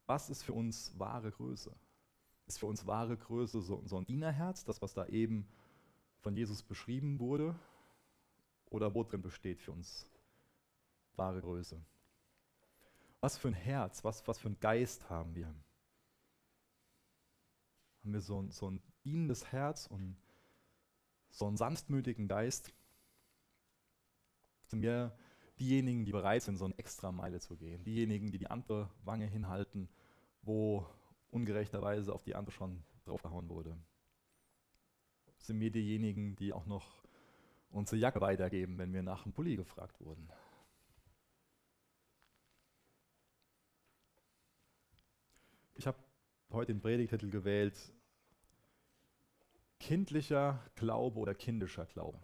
was 0.08 0.32
ist 0.32 0.42
für 0.42 0.54
uns 0.54 0.98
wahre 0.98 1.30
Größe? 1.30 1.72
Ist 2.48 2.58
für 2.58 2.66
uns 2.66 2.88
wahre 2.88 3.18
Größe 3.18 3.62
so, 3.62 3.84
so 3.86 3.98
ein 3.98 4.06
Dienerherz, 4.08 4.66
das, 4.66 4.82
was 4.82 4.96
da 4.96 5.06
eben 5.06 5.48
von 6.22 6.36
Jesus 6.36 6.64
beschrieben 6.64 7.20
wurde? 7.20 7.54
Oder 8.72 8.96
wo 8.96 9.04
drin 9.04 9.22
besteht 9.22 9.62
für 9.62 9.74
uns 9.74 10.10
wahre 11.16 11.40
Größe? 11.40 11.80
Was 13.22 13.38
für 13.38 13.50
ein 13.50 13.54
Herz, 13.54 14.04
was, 14.04 14.28
was 14.28 14.40
für 14.40 14.50
ein 14.50 14.60
Geist 14.60 15.10
haben 15.10 15.36
wir? 15.36 15.48
Haben 15.48 15.64
wir 18.14 18.22
so 18.22 18.42
ein, 18.42 18.52
so 18.52 18.70
ein 18.70 18.82
dienendes 19.04 19.52
Herz 19.52 19.88
und 19.88 20.18
so 21.30 21.46
einen 21.46 21.58
sanftmütigen 21.58 22.28
Geist? 22.28 22.74
Sind 24.68 24.82
wir 24.82 25.18
diejenigen, 25.60 26.06
die 26.06 26.12
bereit 26.12 26.44
sind, 26.44 26.56
so 26.56 26.66
eine 26.66 26.78
extra 26.78 27.12
Meile 27.12 27.40
zu 27.40 27.58
gehen? 27.58 27.84
Diejenigen, 27.84 28.32
die 28.32 28.38
die 28.38 28.50
andere 28.50 28.90
Wange 29.04 29.26
hinhalten, 29.26 29.90
wo 30.42 30.88
ungerechterweise 31.32 32.14
auf 32.14 32.24
die 32.24 32.36
andere 32.36 32.52
schon 32.52 32.84
draufgehauen 33.04 33.50
wurde? 33.50 33.78
Sind 35.40 35.60
wir 35.60 35.72
diejenigen, 35.72 36.36
die 36.38 36.54
auch 36.54 36.66
noch 36.66 37.04
unsere 37.72 37.98
Jacke 37.98 38.22
weitergeben, 38.22 38.78
wenn 38.78 38.94
wir 38.94 39.04
nach 39.04 39.24
dem 39.24 39.34
Pulli 39.34 39.58
gefragt 39.58 40.00
wurden? 40.00 40.30
Ich 45.76 45.88
habe 45.88 45.98
heute 46.52 46.74
den 46.74 46.82
Predigtitel 46.82 47.30
gewählt, 47.30 47.78
kindlicher 49.80 50.64
Glaube 50.76 51.20
oder 51.20 51.34
kindischer 51.34 51.86
Glaube. 51.86 52.20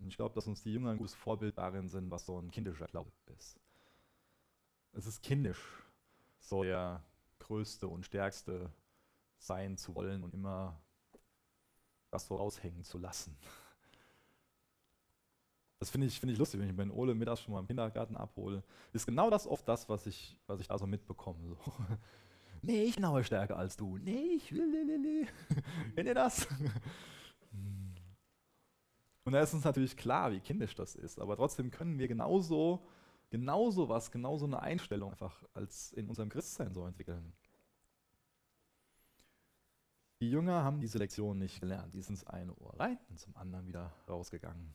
Und 0.00 0.08
ich 0.08 0.16
glaube, 0.16 0.34
dass 0.34 0.46
uns 0.46 0.62
die 0.62 0.72
Jünger 0.72 0.90
ein 0.90 0.98
gutes 0.98 1.14
Vorbild 1.14 1.58
darin 1.58 1.88
sind, 1.88 2.10
was 2.10 2.26
so 2.26 2.38
ein 2.38 2.50
kindischer 2.50 2.86
Glaube 2.86 3.10
ist. 3.38 3.58
Es 4.92 5.06
ist 5.06 5.22
kindisch, 5.22 5.62
so 6.40 6.62
der 6.62 7.02
größte 7.38 7.88
und 7.88 8.04
stärkste 8.04 8.70
sein 9.38 9.76
zu 9.76 9.94
wollen 9.94 10.22
und 10.22 10.34
immer 10.34 10.80
das 12.10 12.26
so 12.26 12.36
raushängen 12.36 12.84
zu 12.84 12.98
lassen. 12.98 13.36
Das 15.80 15.90
finde 15.90 16.06
ich, 16.06 16.18
find 16.18 16.32
ich 16.32 16.38
lustig, 16.38 16.60
wenn 16.60 16.70
ich 16.70 16.76
meinen 16.76 16.92
Ole 16.92 17.14
mittags 17.14 17.42
schon 17.42 17.52
mal 17.52 17.60
im 17.60 17.66
Kindergarten 17.66 18.16
abhole. 18.16 18.62
Ist 18.92 19.04
genau 19.04 19.28
das 19.28 19.46
oft 19.46 19.68
das, 19.68 19.88
was 19.88 20.06
ich, 20.06 20.38
was 20.46 20.60
ich 20.60 20.68
da 20.68 20.78
so 20.78 20.86
mitbekomme. 20.86 21.46
So. 21.46 21.58
Nee, 22.66 22.84
ich 22.84 22.94
bin 22.96 23.04
aber 23.04 23.22
stärker 23.22 23.56
als 23.56 23.76
du. 23.76 23.98
Nee, 23.98 24.36
ich 24.36 24.52
will, 24.52 24.72
will, 24.72 24.86
will. 25.02 25.26
Kennt 25.94 26.08
ihr 26.08 26.14
das? 26.14 26.46
Und 29.24 29.32
da 29.32 29.40
ist 29.40 29.54
uns 29.54 29.64
natürlich 29.64 29.96
klar, 29.96 30.32
wie 30.32 30.40
kindisch 30.40 30.74
das 30.74 30.94
ist, 30.94 31.18
aber 31.18 31.36
trotzdem 31.36 31.70
können 31.70 31.98
wir 31.98 32.08
genauso, 32.08 32.86
genauso 33.30 33.88
was, 33.88 34.10
genauso 34.10 34.44
eine 34.46 34.60
Einstellung 34.60 35.10
einfach 35.10 35.42
als 35.54 35.92
in 35.92 36.08
unserem 36.08 36.28
Christsein 36.28 36.74
so 36.74 36.86
entwickeln. 36.86 37.32
Die 40.20 40.30
Jünger 40.30 40.62
haben 40.64 40.80
diese 40.80 40.98
Lektion 40.98 41.38
nicht 41.38 41.60
gelernt. 41.60 41.92
Die 41.92 42.00
sind 42.00 42.14
ins 42.14 42.26
eine 42.26 42.54
Ohr 42.54 42.78
rein 42.78 42.98
und 43.10 43.18
zum 43.18 43.36
anderen 43.36 43.66
wieder 43.66 43.92
rausgegangen. 44.08 44.74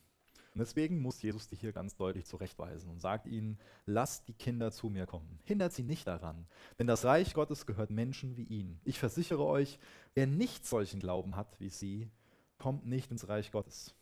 Und 0.60 0.66
deswegen 0.66 1.02
muss 1.02 1.22
Jesus 1.22 1.48
dich 1.48 1.62
hier 1.62 1.72
ganz 1.72 1.96
deutlich 1.96 2.26
zurechtweisen 2.26 2.90
und 2.92 3.00
sagt 3.00 3.28
ihnen, 3.28 3.58
lasst 3.86 4.28
die 4.28 4.34
Kinder 4.34 4.74
zu 4.74 4.90
mir 4.90 5.06
kommen. 5.06 5.40
Hindert 5.46 5.72
sie 5.72 5.84
nicht 5.84 6.06
daran, 6.06 6.48
denn 6.78 6.86
das 6.86 7.06
Reich 7.06 7.34
Gottes 7.34 7.66
gehört 7.66 7.92
Menschen 7.92 8.36
wie 8.36 8.44
ihnen. 8.44 8.82
Ich 8.84 9.00
versichere 9.00 9.46
euch, 9.46 9.80
wer 10.16 10.28
nicht 10.28 10.66
solchen 10.66 11.00
Glauben 11.00 11.38
hat 11.38 11.58
wie 11.62 11.70
sie, 11.70 12.12
kommt 12.58 12.86
nicht 12.86 13.10
ins 13.10 13.30
Reich 13.30 13.54
Gottes. 13.54 13.96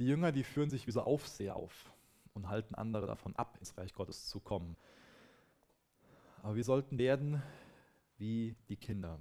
Die 0.00 0.06
Jünger, 0.08 0.32
die 0.32 0.42
führen 0.42 0.70
sich 0.70 0.88
wie 0.88 0.90
so 0.90 1.02
Aufseher 1.02 1.54
auf 1.54 1.92
und 2.32 2.48
halten 2.48 2.74
andere 2.74 3.06
davon 3.06 3.36
ab, 3.36 3.56
ins 3.60 3.78
Reich 3.78 3.94
Gottes 3.94 4.26
zu 4.26 4.40
kommen. 4.40 4.74
Aber 6.42 6.56
wir 6.56 6.64
sollten 6.64 6.98
werden 6.98 7.40
wie 8.18 8.56
die 8.68 8.76
Kinder. 8.76 9.20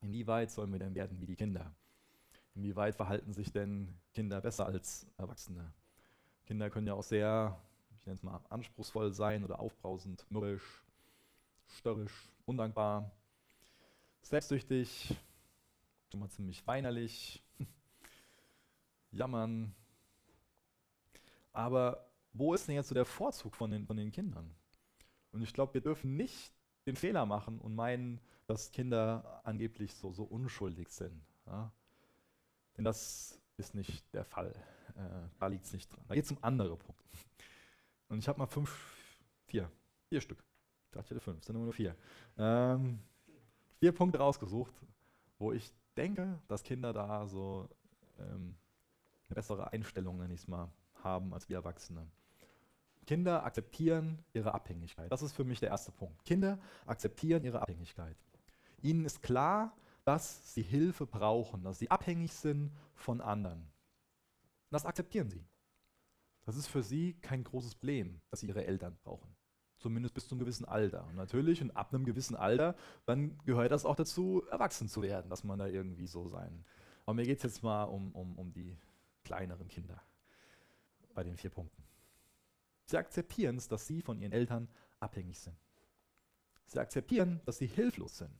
Inwieweit 0.00 0.50
sollen 0.50 0.72
wir 0.72 0.80
denn 0.80 0.96
werden 0.96 1.20
wie 1.20 1.26
die 1.26 1.36
Kinder? 1.36 1.72
Inwieweit 2.54 2.94
verhalten 2.94 3.32
sich 3.32 3.50
denn 3.50 3.92
Kinder 4.12 4.40
besser 4.40 4.66
als 4.66 5.06
Erwachsene? 5.16 5.72
Kinder 6.46 6.70
können 6.70 6.86
ja 6.86 6.94
auch 6.94 7.02
sehr, 7.02 7.60
ich 7.98 8.06
nenne 8.06 8.16
es 8.16 8.22
mal, 8.22 8.40
anspruchsvoll 8.48 9.12
sein 9.12 9.44
oder 9.44 9.58
aufbrausend, 9.58 10.24
mürrisch, 10.30 10.84
störrisch, 11.66 12.12
undankbar, 12.46 13.10
selbstsüchtig, 14.22 15.16
schon 16.10 16.20
mal 16.20 16.30
ziemlich 16.30 16.66
weinerlich, 16.66 17.42
jammern. 19.10 19.74
Aber 21.52 22.08
wo 22.32 22.54
ist 22.54 22.68
denn 22.68 22.76
jetzt 22.76 22.88
so 22.88 22.94
der 22.94 23.04
Vorzug 23.04 23.56
von 23.56 23.70
den, 23.70 23.86
von 23.86 23.96
den 23.96 24.12
Kindern? 24.12 24.54
Und 25.32 25.42
ich 25.42 25.52
glaube, 25.52 25.74
wir 25.74 25.80
dürfen 25.80 26.16
nicht 26.16 26.52
den 26.86 26.96
Fehler 26.96 27.26
machen 27.26 27.58
und 27.58 27.74
meinen, 27.74 28.20
dass 28.46 28.70
Kinder 28.70 29.40
angeblich 29.44 29.94
so, 29.94 30.12
so 30.12 30.24
unschuldig 30.24 30.88
sind. 30.90 31.20
Ja? 31.46 31.72
Denn 32.76 32.84
das 32.84 33.40
ist 33.56 33.74
nicht 33.74 34.12
der 34.14 34.24
Fall. 34.24 34.52
Äh, 34.96 35.28
da 35.38 35.46
liegt 35.46 35.64
es 35.64 35.72
nicht 35.72 35.92
dran. 35.92 36.04
Da 36.08 36.14
geht 36.14 36.24
es 36.24 36.30
um 36.30 36.38
andere 36.42 36.76
Punkte. 36.76 37.04
Und 38.08 38.18
ich 38.18 38.28
habe 38.28 38.38
mal 38.38 38.46
fünf, 38.46 38.70
vier, 39.46 39.70
vier 40.08 40.20
Stück. 40.20 40.44
Ich 40.86 40.92
dachte, 40.92 41.06
ich 41.06 41.10
hätte 41.10 41.20
fünf, 41.20 41.44
sind 41.44 41.56
nur 41.56 41.72
vier. 41.72 41.96
Ähm, 42.36 43.00
vier 43.80 43.92
Punkte 43.92 44.18
rausgesucht, 44.18 44.74
wo 45.38 45.52
ich 45.52 45.72
denke, 45.96 46.40
dass 46.48 46.62
Kinder 46.62 46.92
da 46.92 47.26
so 47.26 47.68
ähm, 48.18 48.56
eine 49.28 49.34
bessere 49.34 49.72
Einstellung, 49.72 50.18
nenne 50.18 50.34
ich 50.34 50.40
es 50.40 50.48
mal, 50.48 50.70
haben 51.02 51.32
als 51.32 51.48
wir 51.48 51.56
Erwachsene. 51.56 52.06
Kinder 53.06 53.44
akzeptieren 53.44 54.24
ihre 54.32 54.54
Abhängigkeit. 54.54 55.10
Das 55.12 55.22
ist 55.22 55.32
für 55.32 55.44
mich 55.44 55.60
der 55.60 55.68
erste 55.68 55.92
Punkt. 55.92 56.24
Kinder 56.24 56.58
akzeptieren 56.86 57.44
ihre 57.44 57.60
Abhängigkeit. 57.60 58.16
Ihnen 58.82 59.04
ist 59.04 59.22
klar, 59.22 59.76
dass 60.04 60.54
sie 60.54 60.62
Hilfe 60.62 61.06
brauchen, 61.06 61.62
dass 61.64 61.78
sie 61.78 61.90
abhängig 61.90 62.32
sind 62.32 62.70
von 62.94 63.20
anderen. 63.20 63.66
Das 64.70 64.84
akzeptieren 64.84 65.30
sie. 65.30 65.44
Das 66.44 66.56
ist 66.56 66.66
für 66.66 66.82
sie 66.82 67.14
kein 67.22 67.42
großes 67.42 67.74
Problem, 67.74 68.20
dass 68.30 68.40
sie 68.40 68.48
ihre 68.48 68.66
Eltern 68.66 68.96
brauchen. 69.02 69.34
Zumindest 69.78 70.14
bis 70.14 70.28
zu 70.28 70.34
einem 70.34 70.40
gewissen 70.40 70.66
Alter. 70.66 71.06
Und 71.06 71.16
natürlich, 71.16 71.60
und 71.62 71.70
ab 71.72 71.92
einem 71.92 72.04
gewissen 72.04 72.36
Alter, 72.36 72.74
dann 73.06 73.38
gehört 73.44 73.72
das 73.72 73.84
auch 73.84 73.96
dazu, 73.96 74.42
erwachsen 74.50 74.88
zu 74.88 75.02
werden, 75.02 75.30
dass 75.30 75.44
man 75.44 75.58
da 75.58 75.66
irgendwie 75.66 76.06
so 76.06 76.28
sein. 76.28 76.64
Aber 77.04 77.14
mir 77.14 77.24
geht 77.24 77.38
es 77.38 77.42
jetzt 77.42 77.62
mal 77.62 77.84
um, 77.84 78.12
um, 78.12 78.38
um 78.38 78.52
die 78.52 78.76
kleineren 79.24 79.68
Kinder 79.68 80.00
bei 81.14 81.22
den 81.22 81.36
vier 81.36 81.50
Punkten. 81.50 81.82
Sie 82.86 82.98
akzeptieren 82.98 83.56
es, 83.56 83.68
dass 83.68 83.86
sie 83.86 84.02
von 84.02 84.20
ihren 84.20 84.32
Eltern 84.32 84.68
abhängig 85.00 85.38
sind. 85.38 85.56
Sie 86.66 86.78
akzeptieren, 86.78 87.40
dass 87.44 87.58
sie 87.58 87.66
hilflos 87.66 88.18
sind. 88.18 88.34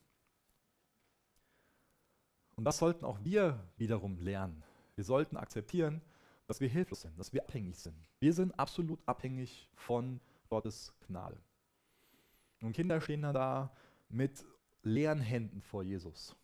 Und 2.56 2.64
das 2.64 2.78
sollten 2.78 3.04
auch 3.04 3.18
wir 3.22 3.58
wiederum 3.76 4.18
lernen. 4.18 4.62
Wir 4.94 5.04
sollten 5.04 5.36
akzeptieren, 5.36 6.00
dass 6.46 6.60
wir 6.60 6.68
hilflos 6.68 7.02
sind, 7.02 7.18
dass 7.18 7.32
wir 7.32 7.42
abhängig 7.42 7.78
sind. 7.78 7.96
Wir 8.20 8.32
sind 8.32 8.58
absolut 8.58 9.00
abhängig 9.06 9.68
von 9.74 10.20
Gottes 10.48 10.92
Gnade. 11.06 11.38
Und 12.60 12.72
Kinder 12.72 13.00
stehen 13.00 13.22
da 13.22 13.74
mit 14.08 14.44
leeren 14.82 15.20
Händen 15.20 15.62
vor 15.62 15.82
Jesus. 15.82 16.36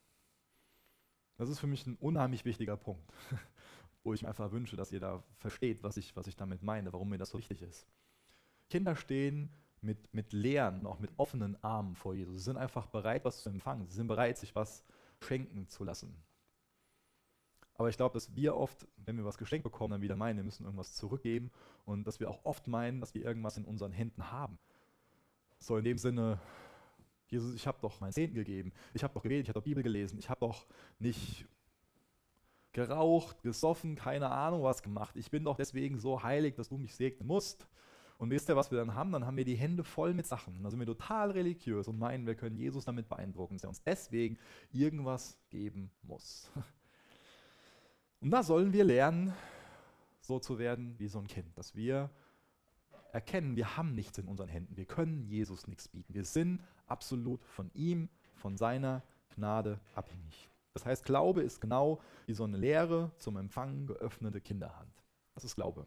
Das 1.36 1.48
ist 1.48 1.60
für 1.60 1.66
mich 1.66 1.86
ein 1.86 1.96
unheimlich 1.96 2.44
wichtiger 2.44 2.76
Punkt, 2.76 3.12
wo 4.04 4.12
ich 4.12 4.22
mir 4.22 4.28
einfach 4.28 4.52
wünsche, 4.52 4.76
dass 4.76 4.92
ihr 4.92 5.00
da 5.00 5.22
versteht, 5.38 5.82
was 5.82 5.96
ich, 5.96 6.16
was 6.16 6.26
ich 6.26 6.36
damit 6.36 6.62
meine, 6.62 6.92
warum 6.92 7.08
mir 7.08 7.18
das 7.18 7.30
so 7.30 7.38
wichtig 7.38 7.62
ist. 7.62 7.86
Kinder 8.68 8.96
stehen 8.96 9.50
mit, 9.80 10.12
mit 10.12 10.32
leeren, 10.32 10.86
auch 10.86 10.98
mit 10.98 11.10
offenen 11.16 11.62
Armen 11.62 11.94
vor 11.94 12.14
Jesus. 12.14 12.36
Sie 12.36 12.42
sind 12.42 12.56
einfach 12.56 12.86
bereit, 12.86 13.24
was 13.24 13.42
zu 13.42 13.48
empfangen. 13.48 13.86
Sie 13.88 13.96
sind 13.96 14.06
bereit, 14.06 14.38
sich 14.38 14.54
was 14.54 14.84
schenken 15.20 15.68
zu 15.68 15.84
lassen. 15.84 16.14
Aber 17.74 17.88
ich 17.88 17.96
glaube, 17.96 18.12
dass 18.12 18.34
wir 18.36 18.56
oft, 18.56 18.86
wenn 19.06 19.16
wir 19.16 19.24
was 19.24 19.38
geschenkt 19.38 19.64
bekommen, 19.64 19.92
dann 19.92 20.02
wieder 20.02 20.16
meinen, 20.16 20.36
wir 20.36 20.44
müssen 20.44 20.64
irgendwas 20.64 20.94
zurückgeben 20.94 21.50
und 21.86 22.06
dass 22.06 22.20
wir 22.20 22.28
auch 22.28 22.44
oft 22.44 22.66
meinen, 22.66 23.00
dass 23.00 23.14
wir 23.14 23.24
irgendwas 23.24 23.56
in 23.56 23.64
unseren 23.64 23.92
Händen 23.92 24.30
haben. 24.30 24.58
So 25.58 25.76
in 25.78 25.84
dem 25.84 25.96
Sinne, 25.96 26.38
Jesus, 27.28 27.54
ich 27.54 27.66
habe 27.66 27.78
doch 27.80 28.00
meinen 28.00 28.12
Zehnten 28.12 28.34
gegeben, 28.34 28.72
ich 28.92 29.02
habe 29.02 29.14
doch 29.14 29.22
gebetet, 29.22 29.44
ich 29.44 29.48
habe 29.48 29.60
doch 29.60 29.64
Bibel 29.64 29.82
gelesen, 29.82 30.18
ich 30.18 30.28
habe 30.28 30.40
doch 30.40 30.66
nicht 30.98 31.46
geraucht, 32.72 33.42
gesoffen, 33.42 33.96
keine 33.96 34.30
Ahnung 34.30 34.62
was 34.62 34.82
gemacht. 34.82 35.16
Ich 35.16 35.30
bin 35.30 35.44
doch 35.44 35.56
deswegen 35.56 35.98
so 35.98 36.22
heilig, 36.22 36.54
dass 36.54 36.68
du 36.68 36.76
mich 36.76 36.94
segnen 36.94 37.26
musst. 37.26 37.66
Und 38.20 38.28
wisst 38.28 38.50
ihr, 38.50 38.56
was 38.56 38.70
wir 38.70 38.76
dann 38.76 38.94
haben? 38.94 39.12
Dann 39.12 39.24
haben 39.24 39.38
wir 39.38 39.46
die 39.46 39.54
Hände 39.54 39.82
voll 39.82 40.12
mit 40.12 40.26
Sachen. 40.26 40.62
Da 40.62 40.68
sind 40.68 40.78
wir 40.78 40.84
total 40.84 41.30
religiös 41.30 41.88
und 41.88 41.98
meinen, 41.98 42.26
wir 42.26 42.34
können 42.34 42.54
Jesus 42.54 42.84
damit 42.84 43.08
beeindrucken, 43.08 43.54
dass 43.54 43.64
er 43.64 43.70
uns 43.70 43.82
deswegen 43.82 44.38
irgendwas 44.72 45.38
geben 45.48 45.90
muss. 46.02 46.50
Und 48.20 48.30
da 48.30 48.42
sollen 48.42 48.74
wir 48.74 48.84
lernen, 48.84 49.32
so 50.20 50.38
zu 50.38 50.58
werden 50.58 50.94
wie 50.98 51.08
so 51.08 51.18
ein 51.18 51.28
Kind, 51.28 51.56
dass 51.56 51.74
wir 51.74 52.10
erkennen, 53.12 53.56
wir 53.56 53.78
haben 53.78 53.94
nichts 53.94 54.18
in 54.18 54.26
unseren 54.26 54.48
Händen, 54.48 54.76
wir 54.76 54.84
können 54.84 55.22
Jesus 55.22 55.66
nichts 55.66 55.88
bieten. 55.88 56.12
Wir 56.12 56.26
sind 56.26 56.60
absolut 56.88 57.42
von 57.46 57.70
ihm, 57.72 58.10
von 58.34 58.58
seiner 58.58 59.02
Gnade 59.34 59.80
abhängig. 59.94 60.50
Das 60.74 60.84
heißt, 60.84 61.06
Glaube 61.06 61.40
ist 61.40 61.62
genau 61.62 62.02
wie 62.26 62.34
so 62.34 62.44
eine 62.44 62.58
leere, 62.58 63.12
zum 63.16 63.38
Empfangen 63.38 63.86
geöffnete 63.86 64.42
Kinderhand. 64.42 64.92
Das 65.32 65.44
ist 65.44 65.54
Glaube. 65.54 65.86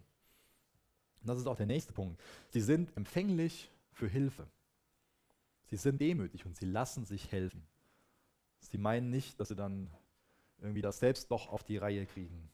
Und 1.24 1.30
das 1.30 1.40
ist 1.40 1.48
auch 1.48 1.56
der 1.56 1.66
nächste 1.66 1.94
Punkt. 1.94 2.22
Sie 2.50 2.60
sind 2.60 2.96
empfänglich 2.98 3.72
für 3.94 4.08
Hilfe. 4.08 4.46
Sie 5.66 5.78
sind 5.78 6.02
demütig 6.02 6.46
und 6.46 6.58
sie 6.58 6.66
lassen 6.66 7.06
sich 7.06 7.32
helfen. 7.32 7.66
Sie 8.60 8.78
meinen 8.78 9.10
nicht, 9.10 9.40
dass 9.40 9.48
sie 9.48 9.56
dann 9.56 9.90
irgendwie 10.62 10.82
das 10.82 11.00
selbst 11.00 11.32
doch 11.32 11.48
auf 11.48 11.64
die 11.64 11.78
Reihe 11.78 12.06
kriegen. 12.06 12.50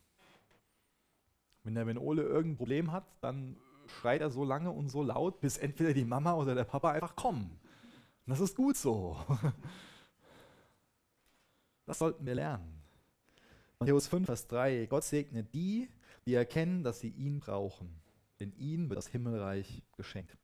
Wenn 1.63 1.75
der 1.75 1.87
wenn 1.87 1.97
Ole 1.97 2.21
irgendein 2.21 2.57
Problem 2.57 2.91
hat, 2.91 3.05
dann 3.21 3.57
schreit 3.87 4.21
er 4.21 4.29
so 4.29 4.43
lange 4.43 4.71
und 4.71 4.89
so 4.89 5.01
laut, 5.01 5.41
bis 5.41 5.57
entweder 5.57 5.93
die 5.93 6.05
Mama 6.05 6.33
oder 6.33 6.53
der 6.53 6.63
Papa 6.63 6.91
einfach 6.91 7.15
kommen. 7.15 7.59
Und 8.25 8.29
das 8.29 8.39
ist 8.39 8.55
gut 8.55 8.77
so. 8.77 9.17
Das 11.85 11.97
sollten 11.97 12.23
wir 12.23 12.35
lernen. 12.35 12.83
Matthäus 13.79 14.05
5, 14.05 14.27
Vers 14.27 14.45
3. 14.45 14.85
Gott 14.85 15.03
segne 15.03 15.43
die, 15.43 15.89
die 16.27 16.35
erkennen, 16.35 16.83
dass 16.83 16.99
sie 16.99 17.09
ihn 17.09 17.39
brauchen. 17.39 17.99
Denn 18.39 18.53
ihnen 18.57 18.89
wird 18.89 18.97
das 18.97 19.07
Himmelreich 19.07 19.83
geschenkt. 19.97 20.37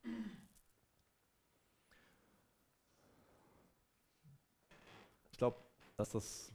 Ich 5.32 5.38
glaube, 5.38 5.58
dass, 5.98 6.12
das, 6.12 6.54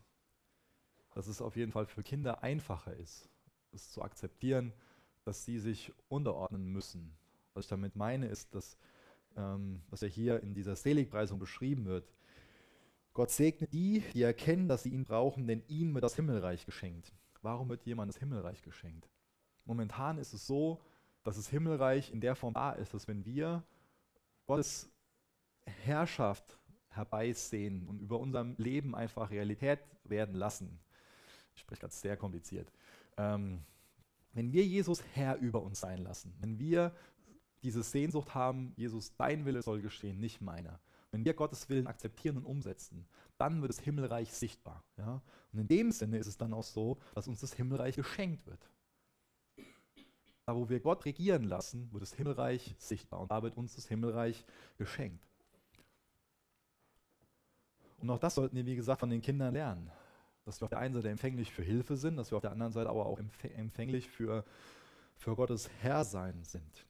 dass 1.14 1.26
es 1.26 1.40
auf 1.42 1.56
jeden 1.56 1.72
Fall 1.72 1.86
für 1.86 2.02
Kinder 2.02 2.42
einfacher 2.42 2.94
ist, 2.96 3.28
es 3.72 3.90
zu 3.90 4.02
akzeptieren, 4.02 4.72
dass 5.24 5.44
sie 5.44 5.58
sich 5.58 5.92
unterordnen 6.08 6.66
müssen. 6.66 7.14
Was 7.54 7.64
ich 7.64 7.68
damit 7.68 7.96
meine, 7.96 8.26
ist, 8.26 8.54
dass, 8.54 8.76
ähm, 9.36 9.82
was 9.90 10.00
ja 10.00 10.08
hier 10.08 10.42
in 10.42 10.54
dieser 10.54 10.76
Seligpreisung 10.76 11.38
beschrieben 11.38 11.84
wird, 11.84 12.10
Gott 13.12 13.30
segne 13.30 13.66
die, 13.66 14.02
die 14.14 14.22
erkennen, 14.22 14.68
dass 14.68 14.84
sie 14.84 14.90
ihn 14.90 15.04
brauchen, 15.04 15.46
denn 15.46 15.62
ihnen 15.68 15.92
wird 15.94 16.04
das 16.04 16.16
Himmelreich 16.16 16.64
geschenkt. 16.64 17.12
Warum 17.42 17.68
wird 17.68 17.84
jemand 17.84 18.08
das 18.08 18.18
Himmelreich 18.18 18.62
geschenkt? 18.62 19.08
Momentan 19.64 20.18
ist 20.18 20.32
es 20.32 20.46
so, 20.46 20.80
dass 21.22 21.36
das 21.36 21.48
Himmelreich 21.48 22.12
in 22.12 22.20
der 22.20 22.34
Form 22.34 22.54
da 22.54 22.72
ist, 22.72 22.94
dass 22.94 23.08
wenn 23.08 23.24
wir 23.24 23.62
Gottes 24.46 24.90
Herrschaft 25.64 26.58
herbeisehen 26.88 27.86
und 27.86 28.00
über 28.00 28.18
unserem 28.18 28.54
Leben 28.58 28.94
einfach 28.94 29.30
Realität 29.30 29.80
werden 30.04 30.34
lassen, 30.34 30.80
ich 31.54 31.60
spreche 31.60 31.80
gerade 31.80 31.94
sehr 31.94 32.16
kompliziert, 32.16 32.72
ähm, 33.16 33.62
wenn 34.32 34.52
wir 34.52 34.64
Jesus 34.64 35.02
Herr 35.14 35.36
über 35.38 35.62
uns 35.62 35.80
sein 35.80 35.98
lassen, 35.98 36.34
wenn 36.40 36.58
wir 36.58 36.94
diese 37.62 37.82
Sehnsucht 37.82 38.34
haben, 38.34 38.72
Jesus, 38.76 39.14
dein 39.16 39.44
Wille 39.44 39.62
soll 39.62 39.82
geschehen, 39.82 40.18
nicht 40.20 40.40
meiner, 40.40 40.80
wenn 41.10 41.24
wir 41.24 41.34
Gottes 41.34 41.68
Willen 41.68 41.86
akzeptieren 41.86 42.36
und 42.38 42.44
umsetzen, 42.44 43.06
dann 43.36 43.60
wird 43.60 43.70
das 43.70 43.80
Himmelreich 43.80 44.32
sichtbar. 44.32 44.84
Ja? 44.96 45.20
Und 45.52 45.58
in 45.58 45.68
dem 45.68 45.92
Sinne 45.92 46.18
ist 46.18 46.26
es 46.26 46.38
dann 46.38 46.52
auch 46.52 46.62
so, 46.62 46.98
dass 47.14 47.28
uns 47.28 47.40
das 47.40 47.54
Himmelreich 47.54 47.96
geschenkt 47.96 48.46
wird. 48.46 48.70
Da, 50.50 50.56
wo 50.56 50.68
wir 50.68 50.80
Gott 50.80 51.04
regieren 51.04 51.44
lassen, 51.44 51.88
wird 51.92 52.02
das 52.02 52.12
Himmelreich 52.14 52.74
sichtbar 52.76 53.20
und 53.20 53.30
da 53.30 53.40
wird 53.40 53.56
uns 53.56 53.76
das 53.76 53.86
Himmelreich 53.86 54.44
geschenkt. 54.78 55.24
Und 57.98 58.10
auch 58.10 58.18
das 58.18 58.34
sollten 58.34 58.56
wir, 58.56 58.66
wie 58.66 58.74
gesagt, 58.74 58.98
von 58.98 59.10
den 59.10 59.20
Kindern 59.20 59.54
lernen. 59.54 59.92
Dass 60.44 60.60
wir 60.60 60.64
auf 60.64 60.70
der 60.70 60.80
einen 60.80 60.92
Seite 60.94 61.08
empfänglich 61.08 61.52
für 61.52 61.62
Hilfe 61.62 61.96
sind, 61.96 62.16
dass 62.16 62.32
wir 62.32 62.36
auf 62.36 62.42
der 62.42 62.50
anderen 62.50 62.72
Seite 62.72 62.90
aber 62.90 63.06
auch 63.06 63.20
empfänglich 63.54 64.10
für, 64.10 64.44
für 65.14 65.36
Gottes 65.36 65.70
Herrsein 65.82 66.42
sind. 66.42 66.84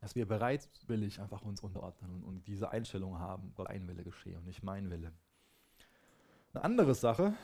Dass 0.00 0.14
wir 0.14 0.28
bereitwillig 0.28 1.20
einfach 1.20 1.42
uns 1.42 1.62
unterordnen 1.62 2.22
und, 2.22 2.46
diese 2.46 2.70
Einstellung 2.70 3.18
haben, 3.18 3.52
Gott 3.56 3.66
ein 3.66 3.88
Wille 3.88 4.04
geschehe 4.04 4.38
und 4.38 4.46
nicht 4.46 4.62
mein 4.62 4.90
Wille. 4.90 5.12
Eine 6.54 6.62
andere 6.62 6.94
Sache, 6.94 7.34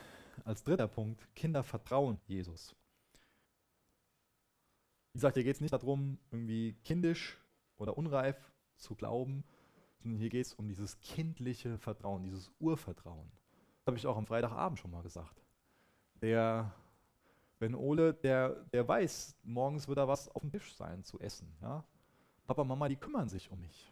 als 0.45 0.63
dritter 0.63 0.87
Punkt, 0.87 1.27
Kinder 1.35 1.65
vertrauen 1.65 2.21
Jesus. 2.29 2.77
Wie 5.17 5.19
gesagt, 5.19 5.37
hier 5.39 5.45
geht 5.45 5.55
es 5.55 5.63
nicht 5.63 5.73
darum, 5.73 6.19
irgendwie 6.31 6.75
kindisch 6.85 7.39
oder 7.79 7.97
unreif 7.97 8.53
zu 8.77 8.95
glauben, 8.95 9.45
sondern 9.97 10.21
hier 10.21 10.29
geht 10.29 10.45
es 10.45 10.53
um 10.53 10.69
dieses 10.69 11.01
kindliche 11.01 11.79
Vertrauen, 11.79 12.23
dieses 12.23 12.53
Urvertrauen. 12.59 13.27
Das 13.79 13.87
habe 13.87 13.97
ich 13.97 14.07
auch 14.07 14.19
am 14.19 14.27
Freitagabend 14.27 14.79
schon 14.79 14.91
mal 14.91 15.03
gesagt. 15.03 15.43
Der, 16.21 16.71
wenn 17.61 17.75
Ole, 17.75 18.13
der, 18.13 18.63
der 18.75 18.87
weiß, 18.87 19.39
morgens 19.43 19.89
wird 19.89 19.97
da 19.97 20.07
was 20.07 20.29
auf 20.29 20.43
dem 20.43 20.51
Tisch 20.51 20.77
sein 20.77 21.03
zu 21.03 21.19
essen. 21.19 21.51
Ja? 21.63 21.83
Papa, 22.47 22.63
Mama, 22.63 22.87
die 22.87 22.97
kümmern 22.97 23.31
sich 23.31 23.51
um 23.51 23.59
mich. 23.63 23.91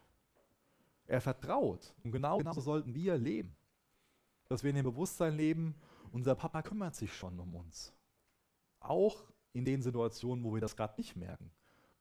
Er 1.07 1.23
vertraut. 1.23 1.95
Und 2.05 2.13
genau, 2.13 2.37
genau 2.37 2.53
so 2.53 2.61
sollten 2.61 2.95
wir 2.95 3.17
leben. 3.17 3.57
Dass 4.51 4.63
wir 4.63 4.69
in 4.69 4.77
dem 4.77 4.85
Bewusstsein 4.85 5.35
leben, 5.35 5.75
unser 6.13 6.35
Papa 6.35 6.61
kümmert 6.61 6.95
sich 6.95 7.15
schon 7.15 7.41
um 7.41 7.55
uns. 7.55 7.95
Auch 8.79 9.33
in 9.55 9.65
den 9.65 9.81
Situationen, 9.81 10.45
wo 10.45 10.53
wir 10.53 10.61
das 10.61 10.77
gerade 10.77 10.95
nicht 10.99 11.17
merken. 11.17 11.51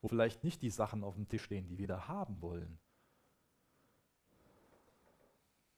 Wo 0.01 0.09
vielleicht 0.09 0.43
nicht 0.43 0.61
die 0.61 0.69
Sachen 0.69 1.05
auf 1.05 1.15
dem 1.15 1.29
Tisch 1.29 1.43
stehen, 1.43 1.67
die 1.67 1.77
wir 1.77 1.87
da 1.87 2.09
haben 2.09 2.41
wollen. 2.41 2.77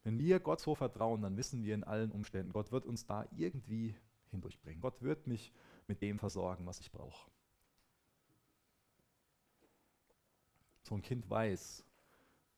Wenn 0.04 0.18
wir 0.18 0.40
Gott 0.40 0.60
so 0.60 0.74
vertrauen, 0.74 1.22
dann 1.22 1.38
wissen 1.38 1.64
wir 1.64 1.76
in 1.76 1.84
allen 1.84 2.12
Umständen, 2.12 2.52
Gott 2.52 2.72
wird 2.72 2.86
uns 2.88 3.06
da 3.06 3.28
irgendwie 3.38 3.96
hindurchbringen. 4.32 4.82
Gott 4.82 5.02
wird 5.04 5.28
mich 5.28 5.52
mit 5.88 6.02
dem 6.02 6.18
versorgen, 6.18 6.66
was 6.66 6.80
ich 6.80 6.92
brauche. 6.92 7.30
so 10.88 10.96
ein 10.96 11.02
Kind 11.02 11.30
weiß, 11.30 11.84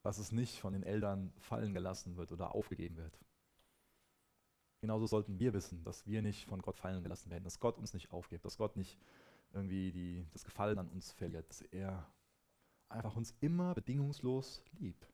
dass 0.01 0.17
es 0.17 0.31
nicht 0.31 0.59
von 0.59 0.73
den 0.73 0.83
Eltern 0.83 1.33
fallen 1.39 1.73
gelassen 1.73 2.17
wird 2.17 2.31
oder 2.31 2.53
aufgegeben 2.53 2.97
wird. 2.97 3.17
Genauso 4.81 5.07
sollten 5.07 5.39
wir 5.39 5.53
wissen, 5.53 5.83
dass 5.83 6.05
wir 6.05 6.21
nicht 6.21 6.45
von 6.47 6.61
Gott 6.61 6.77
fallen 6.77 7.03
gelassen 7.03 7.31
werden, 7.31 7.43
dass 7.43 7.59
Gott 7.59 7.77
uns 7.77 7.93
nicht 7.93 8.11
aufgibt, 8.11 8.45
dass 8.45 8.57
Gott 8.57 8.75
nicht 8.75 8.99
irgendwie 9.53 9.91
die, 9.91 10.27
das 10.33 10.43
Gefallen 10.43 10.77
an 10.77 10.87
uns 10.89 11.11
verliert, 11.11 11.49
dass 11.49 11.61
er 11.61 12.07
einfach 12.89 13.15
uns 13.15 13.35
immer 13.41 13.73
bedingungslos 13.73 14.63
liebt. 14.79 15.07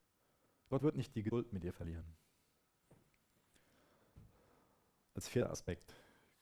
Gott 0.69 0.81
wird 0.81 0.95
nicht 0.95 1.15
die 1.15 1.23
Geduld 1.23 1.53
mit 1.53 1.63
dir 1.63 1.73
verlieren. 1.73 2.05
Als 5.15 5.27
vierter 5.27 5.51
Aspekt. 5.51 5.93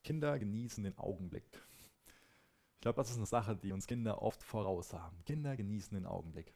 Kinder 0.03 0.39
genießen 0.39 0.84
den 0.84 0.97
Augenblick. 0.97 1.45
Ich 2.75 2.81
glaube, 2.81 2.95
das 2.95 3.12
ist 3.12 3.17
eine 3.17 3.25
Sache, 3.27 3.55
die 3.55 3.71
uns 3.71 3.86
Kinder 3.86 4.21
oft 4.21 4.41
voraus 4.41 4.93
haben. 4.93 5.23
Kinder 5.25 5.55
genießen 5.55 5.95
den 5.95 6.07
Augenblick. 6.07 6.55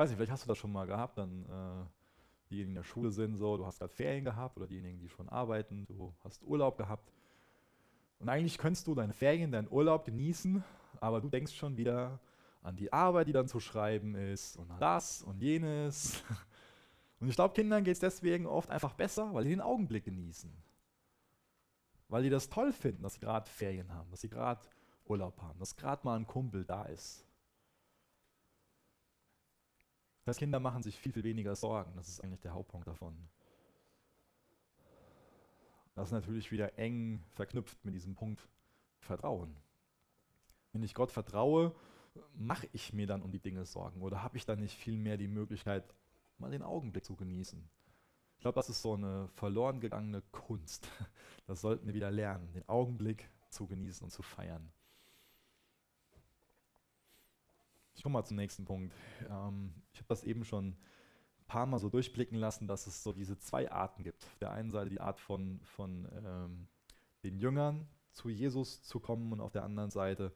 weiß 0.00 0.08
nicht, 0.08 0.16
vielleicht 0.16 0.32
hast 0.32 0.44
du 0.44 0.48
das 0.48 0.56
schon 0.56 0.72
mal 0.72 0.86
gehabt, 0.86 1.18
dann 1.18 1.44
äh, 1.44 1.99
diejenigen, 2.50 2.70
die 2.70 2.70
in 2.70 2.74
der 2.74 2.84
Schule 2.84 3.10
sind, 3.10 3.36
so, 3.36 3.56
du 3.56 3.66
hast 3.66 3.78
gerade 3.78 3.92
Ferien 3.92 4.24
gehabt 4.24 4.56
oder 4.56 4.66
diejenigen, 4.66 4.98
die 4.98 5.08
schon 5.08 5.28
arbeiten, 5.28 5.86
du 5.86 6.12
hast 6.24 6.42
Urlaub 6.42 6.76
gehabt. 6.76 7.12
Und 8.18 8.28
eigentlich 8.28 8.58
könntest 8.58 8.86
du 8.86 8.94
deine 8.94 9.12
Ferien, 9.12 9.50
deinen 9.50 9.70
Urlaub 9.70 10.04
genießen, 10.04 10.62
aber 11.00 11.20
du 11.20 11.28
denkst 11.28 11.54
schon 11.54 11.76
wieder 11.76 12.20
an 12.62 12.76
die 12.76 12.92
Arbeit, 12.92 13.28
die 13.28 13.32
dann 13.32 13.48
zu 13.48 13.60
schreiben 13.60 14.14
ist 14.14 14.56
und 14.56 14.70
an 14.70 14.78
das 14.78 15.22
und 15.22 15.40
jenes. 15.40 16.22
Und 17.20 17.28
ich 17.28 17.34
glaube, 17.34 17.52
Kindern 17.52 17.84
geht 17.84 17.92
es 17.92 18.00
deswegen 18.00 18.46
oft 18.46 18.70
einfach 18.70 18.94
besser, 18.94 19.34
weil 19.34 19.44
die 19.44 19.50
den 19.50 19.60
Augenblick 19.60 20.06
genießen. 20.06 20.50
Weil 22.08 22.22
die 22.22 22.30
das 22.30 22.48
toll 22.48 22.72
finden, 22.72 23.02
dass 23.02 23.12
sie 23.12 23.20
gerade 23.20 23.46
Ferien 23.46 23.92
haben, 23.92 24.10
dass 24.10 24.22
sie 24.22 24.30
gerade 24.30 24.62
Urlaub 25.04 25.38
haben, 25.42 25.58
dass 25.58 25.76
gerade 25.76 26.00
mal 26.02 26.16
ein 26.16 26.26
Kumpel 26.26 26.64
da 26.64 26.84
ist. 26.84 27.26
Das 30.24 30.32
heißt, 30.32 30.38
Kinder 30.40 30.60
machen 30.60 30.82
sich 30.82 30.98
viel, 30.98 31.12
viel 31.12 31.24
weniger 31.24 31.56
Sorgen. 31.56 31.92
Das 31.96 32.08
ist 32.08 32.20
eigentlich 32.20 32.40
der 32.40 32.52
Hauptpunkt 32.52 32.86
davon. 32.86 33.16
Das 35.94 36.08
ist 36.08 36.12
natürlich 36.12 36.52
wieder 36.52 36.78
eng 36.78 37.22
verknüpft 37.34 37.84
mit 37.84 37.94
diesem 37.94 38.14
Punkt 38.14 38.48
Vertrauen. 39.00 39.56
Wenn 40.72 40.82
ich 40.82 40.94
Gott 40.94 41.10
vertraue, 41.10 41.74
mache 42.34 42.68
ich 42.72 42.92
mir 42.92 43.06
dann 43.06 43.22
um 43.22 43.32
die 43.32 43.40
Dinge 43.40 43.64
Sorgen 43.64 44.02
oder 44.02 44.22
habe 44.22 44.36
ich 44.36 44.44
dann 44.44 44.60
nicht 44.60 44.76
viel 44.76 44.96
mehr 44.96 45.16
die 45.16 45.28
Möglichkeit, 45.28 45.94
mal 46.38 46.50
den 46.50 46.62
Augenblick 46.62 47.04
zu 47.04 47.16
genießen? 47.16 47.68
Ich 48.36 48.42
glaube, 48.42 48.56
das 48.56 48.70
ist 48.70 48.82
so 48.82 48.94
eine 48.94 49.28
verloren 49.28 49.80
gegangene 49.80 50.22
Kunst. 50.32 50.88
Das 51.46 51.62
sollten 51.62 51.86
wir 51.88 51.94
wieder 51.94 52.12
lernen, 52.12 52.52
den 52.52 52.68
Augenblick 52.68 53.28
zu 53.48 53.66
genießen 53.66 54.04
und 54.04 54.10
zu 54.10 54.22
feiern. 54.22 54.70
Ich 58.00 58.02
komme 58.02 58.14
mal 58.14 58.24
zum 58.24 58.38
nächsten 58.38 58.64
Punkt. 58.64 58.94
Ähm, 59.28 59.74
ich 59.92 59.98
habe 59.98 60.08
das 60.08 60.24
eben 60.24 60.42
schon 60.42 60.68
ein 60.68 60.76
paar 61.46 61.66
Mal 61.66 61.78
so 61.78 61.90
durchblicken 61.90 62.38
lassen, 62.38 62.66
dass 62.66 62.86
es 62.86 63.02
so 63.02 63.12
diese 63.12 63.38
zwei 63.38 63.70
Arten 63.70 64.04
gibt. 64.04 64.24
Auf 64.24 64.38
der 64.38 64.52
einen 64.52 64.70
Seite 64.70 64.88
die 64.88 65.02
Art 65.02 65.20
von, 65.20 65.60
von 65.64 66.08
ähm, 66.24 66.66
den 67.22 67.36
Jüngern 67.36 67.86
zu 68.12 68.30
Jesus 68.30 68.82
zu 68.82 69.00
kommen 69.00 69.30
und 69.34 69.42
auf 69.42 69.52
der 69.52 69.64
anderen 69.64 69.90
Seite 69.90 70.32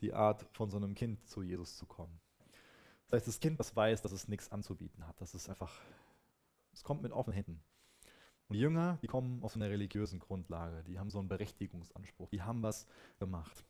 die 0.00 0.14
Art 0.14 0.46
von 0.52 0.70
so 0.70 0.76
einem 0.76 0.94
Kind 0.94 1.28
zu 1.28 1.42
Jesus 1.42 1.76
zu 1.76 1.86
kommen. 1.86 2.20
Das 3.08 3.16
heißt, 3.18 3.26
das 3.26 3.40
Kind, 3.40 3.58
das 3.58 3.74
weiß, 3.74 4.00
dass 4.00 4.12
es 4.12 4.28
nichts 4.28 4.52
anzubieten 4.52 5.04
hat. 5.04 5.20
Das 5.20 5.34
ist 5.34 5.48
einfach, 5.48 5.74
es 6.72 6.84
kommt 6.84 7.02
mit 7.02 7.10
offenen 7.10 7.34
Händen. 7.34 7.64
Und 8.46 8.54
die 8.54 8.60
Jünger, 8.60 8.96
die 9.02 9.08
kommen 9.08 9.42
aus 9.42 9.56
einer 9.56 9.70
religiösen 9.70 10.20
Grundlage, 10.20 10.84
die 10.84 11.00
haben 11.00 11.10
so 11.10 11.18
einen 11.18 11.26
Berechtigungsanspruch, 11.26 12.30
die 12.30 12.42
haben 12.42 12.62
was 12.62 12.86
gemacht. 13.18 13.64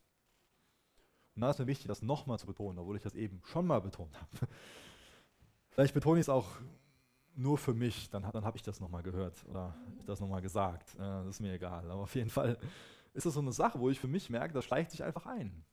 Und 1.38 1.42
da 1.42 1.50
ist 1.50 1.58
mir 1.58 1.66
wichtig, 1.66 1.86
das 1.86 2.02
nochmal 2.02 2.38
zu 2.38 2.46
betonen, 2.46 2.78
obwohl 2.78 2.96
ich 2.96 3.02
das 3.02 3.14
eben 3.14 3.40
schon 3.44 3.66
mal 3.66 3.80
betont 3.80 4.14
habe. 4.14 4.28
Vielleicht 5.70 5.94
betone 5.94 6.18
ich 6.18 6.24
es 6.24 6.28
auch 6.28 6.48
nur 7.34 7.56
für 7.56 7.74
mich, 7.74 8.10
dann, 8.10 8.28
dann 8.32 8.44
habe 8.44 8.56
ich 8.56 8.62
das 8.62 8.80
nochmal 8.80 9.02
gehört 9.02 9.46
oder 9.48 9.76
das 10.06 10.20
nochmal 10.20 10.42
gesagt. 10.42 10.98
Das 10.98 11.26
ist 11.26 11.40
mir 11.40 11.52
egal. 11.52 11.88
Aber 11.90 12.02
auf 12.02 12.14
jeden 12.16 12.30
Fall 12.30 12.58
ist 13.14 13.26
das 13.26 13.34
so 13.34 13.40
eine 13.40 13.52
Sache, 13.52 13.78
wo 13.78 13.88
ich 13.88 14.00
für 14.00 14.08
mich 14.08 14.28
merke, 14.28 14.52
das 14.52 14.64
schleicht 14.64 14.90
sich 14.90 15.04
einfach 15.04 15.26
ein 15.26 15.64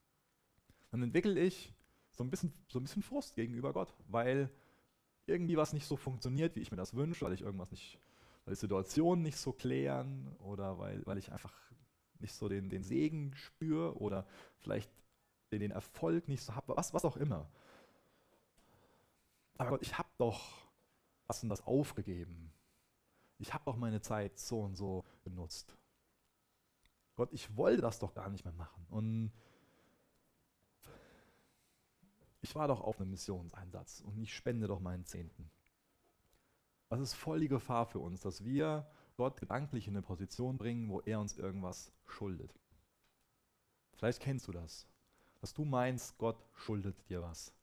dann 0.96 1.04
entwickle 1.04 1.38
ich 1.40 1.74
so 2.12 2.24
ein 2.24 2.30
bisschen, 2.30 2.54
so 2.70 2.80
ein 2.80 2.84
bisschen 2.84 3.04
Frust 3.04 3.36
gegenüber 3.36 3.74
Gott, 3.74 3.94
weil 4.08 4.50
irgendwie 5.26 5.58
was 5.58 5.74
nicht 5.74 5.86
so 5.86 5.98
funktioniert, 5.98 6.56
wie 6.56 6.62
ich 6.62 6.72
mir 6.72 6.78
das 6.78 6.96
wünsche, 6.96 7.26
weil 7.26 7.34
ich 7.34 7.42
irgendwas 7.42 7.72
nicht, 7.72 8.00
weil 8.46 8.54
die 8.54 8.60
Situationen 8.60 9.24
nicht 9.24 9.38
so 9.38 9.52
klären 9.52 10.34
oder 10.40 10.80
weil, 10.80 11.06
weil 11.06 11.18
ich 11.18 11.34
einfach 11.34 11.54
nicht 12.20 12.34
so 12.34 12.48
den, 12.48 12.70
den 12.70 12.84
Segen 12.84 13.36
spüre 13.36 13.98
oder 13.98 14.26
vielleicht 14.60 14.90
den, 15.52 15.60
den 15.60 15.72
Erfolg 15.72 16.28
nicht 16.28 16.44
so 16.44 16.56
habe, 16.56 16.76
was, 16.76 16.94
was 16.94 17.06
auch 17.06 17.18
immer. 17.18 17.50
Aber 19.58 19.72
Gott, 19.72 19.82
ich 19.82 19.98
habe 19.98 20.10
doch 20.18 20.66
was 21.28 21.44
und 21.44 21.50
das 21.50 21.66
aufgegeben. 21.66 22.52
Ich 23.38 23.54
habe 23.54 23.66
doch 23.66 23.76
meine 23.76 24.02
Zeit 24.02 24.40
so 24.40 24.62
und 24.62 24.76
so 24.76 25.04
genutzt. 25.24 25.76
Gott, 27.16 27.32
ich 27.32 27.56
wollte 27.56 27.82
das 27.82 28.00
doch 28.00 28.14
gar 28.14 28.30
nicht 28.30 28.44
mehr 28.44 28.54
machen. 28.54 28.86
Und 28.90 29.32
ich 32.42 32.54
war 32.56 32.68
doch 32.68 32.82
auf 32.82 33.00
einem 33.00 33.12
Missionseinsatz 33.12 34.02
und 34.02 34.18
ich 34.20 34.34
spende 34.34 34.68
doch 34.68 34.80
meinen 34.80 35.06
Zehnten. 35.06 35.50
Das 36.90 37.00
ist 37.00 37.14
voll 37.14 37.40
die 37.40 37.48
Gefahr 37.48 37.86
für 37.86 38.00
uns, 38.00 38.22
dass 38.22 38.44
wir 38.44 38.88
Gott 39.18 39.40
gedanklich 39.40 39.88
in 39.88 39.96
eine 39.96 40.02
Position 40.02 40.58
bringen, 40.58 40.90
wo 40.90 41.02
er 41.02 41.20
uns 41.20 41.38
irgendwas 41.38 41.92
schuldet. 42.06 42.54
Vielleicht 43.94 44.22
kennst 44.22 44.48
du 44.48 44.52
das, 44.52 44.88
dass 45.46 45.54
du 45.54 45.64
meinst, 45.64 46.18
Gott 46.18 46.44
schuldet 46.56 47.08
dir 47.08 47.22
was. 47.22 47.54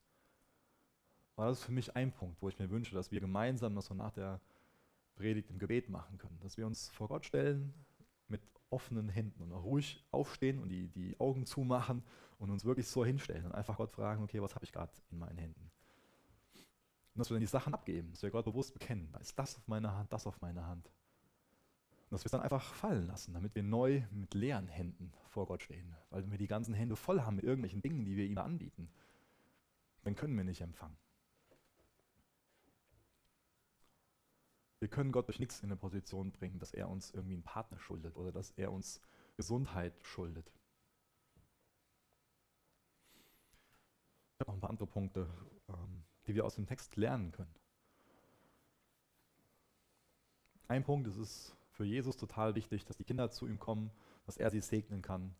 Aber 1.34 1.48
das 1.48 1.58
ist 1.58 1.64
für 1.64 1.72
mich 1.72 1.96
ein 1.96 2.12
Punkt, 2.12 2.40
wo 2.40 2.48
ich 2.48 2.56
mir 2.60 2.70
wünsche, 2.70 2.94
dass 2.94 3.10
wir 3.10 3.18
gemeinsam 3.18 3.74
das 3.74 3.86
so 3.86 3.94
nach 3.94 4.12
der 4.12 4.40
Predigt 5.16 5.50
im 5.50 5.58
Gebet 5.58 5.90
machen 5.90 6.16
können. 6.16 6.38
Dass 6.42 6.56
wir 6.56 6.64
uns 6.64 6.90
vor 6.90 7.08
Gott 7.08 7.24
stellen 7.24 7.74
mit 8.28 8.40
offenen 8.70 9.08
Händen 9.08 9.42
und 9.42 9.52
auch 9.52 9.64
ruhig 9.64 10.06
aufstehen 10.12 10.60
und 10.60 10.68
die, 10.68 10.86
die 10.90 11.18
Augen 11.18 11.44
zumachen 11.44 12.04
und 12.38 12.50
uns 12.50 12.64
wirklich 12.64 12.86
so 12.86 13.04
hinstellen 13.04 13.46
und 13.46 13.52
einfach 13.52 13.78
Gott 13.78 13.90
fragen, 13.90 14.22
okay, 14.22 14.40
was 14.40 14.54
habe 14.54 14.64
ich 14.64 14.70
gerade 14.70 14.92
in 15.10 15.18
meinen 15.18 15.38
Händen? 15.38 15.72
Und 16.54 17.18
dass 17.18 17.30
wir 17.30 17.34
dann 17.34 17.40
die 17.40 17.46
Sachen 17.46 17.74
abgeben, 17.74 18.12
dass 18.12 18.22
wir 18.22 18.30
Gott 18.30 18.44
bewusst 18.44 18.74
bekennen, 18.74 19.08
da 19.10 19.18
ist 19.18 19.36
das 19.36 19.56
auf 19.56 19.66
meiner 19.66 19.92
Hand, 19.96 20.12
das 20.12 20.24
auf 20.28 20.40
meiner 20.40 20.68
Hand. 20.68 20.88
Dass 22.12 22.24
wir 22.24 22.26
es 22.26 22.32
dann 22.32 22.42
einfach 22.42 22.74
fallen 22.74 23.06
lassen, 23.06 23.32
damit 23.32 23.54
wir 23.54 23.62
neu 23.62 24.02
mit 24.10 24.34
leeren 24.34 24.68
Händen 24.68 25.14
vor 25.30 25.46
Gott 25.46 25.62
stehen. 25.62 25.96
Weil 26.10 26.22
wenn 26.22 26.30
wir 26.30 26.36
die 26.36 26.46
ganzen 26.46 26.74
Hände 26.74 26.94
voll 26.94 27.22
haben 27.22 27.36
mit 27.36 27.44
irgendwelchen 27.46 27.80
Dingen, 27.80 28.04
die 28.04 28.16
wir 28.16 28.26
ihm 28.26 28.36
anbieten, 28.36 28.90
dann 30.02 30.14
können 30.14 30.36
wir 30.36 30.44
nicht 30.44 30.60
empfangen. 30.60 30.98
Wir 34.78 34.88
können 34.88 35.10
Gott 35.10 35.26
durch 35.28 35.38
nichts 35.38 35.60
in 35.60 35.70
eine 35.70 35.76
Position 35.76 36.32
bringen, 36.32 36.58
dass 36.58 36.74
er 36.74 36.90
uns 36.90 37.12
irgendwie 37.12 37.32
einen 37.32 37.44
Partner 37.44 37.78
schuldet 37.78 38.14
oder 38.16 38.30
dass 38.30 38.50
er 38.50 38.72
uns 38.72 39.00
Gesundheit 39.38 39.94
schuldet. 40.02 40.52
Ich 44.34 44.40
habe 44.40 44.50
noch 44.50 44.58
ein 44.58 44.60
paar 44.60 44.70
andere 44.70 44.86
Punkte, 44.86 45.30
ähm, 45.70 46.04
die 46.26 46.34
wir 46.34 46.44
aus 46.44 46.56
dem 46.56 46.66
Text 46.66 46.94
lernen 46.96 47.32
können. 47.32 47.54
Ein 50.68 50.84
Punkt, 50.84 51.06
es 51.06 51.16
ist 51.16 51.56
für 51.82 51.86
Jesus 51.88 52.16
total 52.16 52.54
wichtig, 52.54 52.84
dass 52.84 52.96
die 52.96 53.02
Kinder 53.02 53.28
zu 53.32 53.44
ihm 53.48 53.58
kommen, 53.58 53.90
dass 54.24 54.36
er 54.36 54.52
sie 54.52 54.60
segnen 54.60 55.02
kann. 55.02 55.34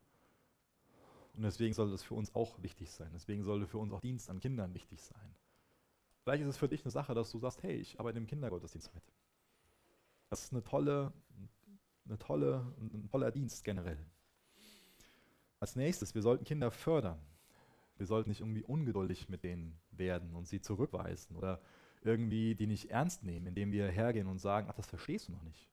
Und 1.35 1.44
deswegen 1.44 1.72
soll 1.72 1.92
das 1.92 2.02
für 2.02 2.14
uns 2.14 2.35
auch 2.35 2.61
wichtig 2.61 2.90
sein. 2.90 3.12
Deswegen 3.14 3.44
sollte 3.44 3.68
für 3.68 3.78
uns 3.78 3.92
auch 3.92 4.00
Dienst 4.00 4.28
an 4.28 4.40
Kindern 4.40 4.74
wichtig 4.74 5.00
sein. 5.00 5.37
Vielleicht 6.24 6.42
ist 6.42 6.48
es 6.48 6.57
für 6.57 6.68
dich 6.68 6.83
eine 6.83 6.90
Sache, 6.90 7.14
dass 7.14 7.31
du 7.31 7.38
sagst, 7.38 7.62
hey, 7.62 7.76
ich 7.76 8.00
arbeite 8.00 8.18
im 8.18 8.26
Kindergottesdienst 8.26 8.92
mit. 8.92 9.05
Das 10.31 10.42
ist 10.42 10.52
eine 10.52 10.64
tolle, 10.64 11.12
eine 12.07 12.18
tolle, 12.18 12.74
ein 12.81 13.09
toller 13.09 13.31
Dienst 13.31 13.62
generell. 13.62 14.05
Als 15.61 15.76
nächstes, 15.76 16.12
wir 16.16 16.22
sollten 16.22 16.42
Kinder 16.42 16.72
fördern. 16.72 17.20
Wir 17.98 18.07
sollten 18.07 18.31
nicht 18.31 18.40
irgendwie 18.40 18.64
ungeduldig 18.64 19.28
mit 19.28 19.44
denen 19.44 19.78
werden 19.92 20.35
und 20.35 20.48
sie 20.48 20.61
zurückweisen 20.61 21.37
oder 21.37 21.61
irgendwie 22.02 22.57
die 22.57 22.66
nicht 22.66 22.90
ernst 22.90 23.22
nehmen, 23.22 23.46
indem 23.46 23.70
wir 23.70 23.87
hergehen 23.87 24.26
und 24.26 24.40
sagen, 24.40 24.66
ach, 24.68 24.74
das 24.74 24.88
verstehst 24.88 25.28
du 25.28 25.33
noch 25.33 25.44
nicht. 25.44 25.72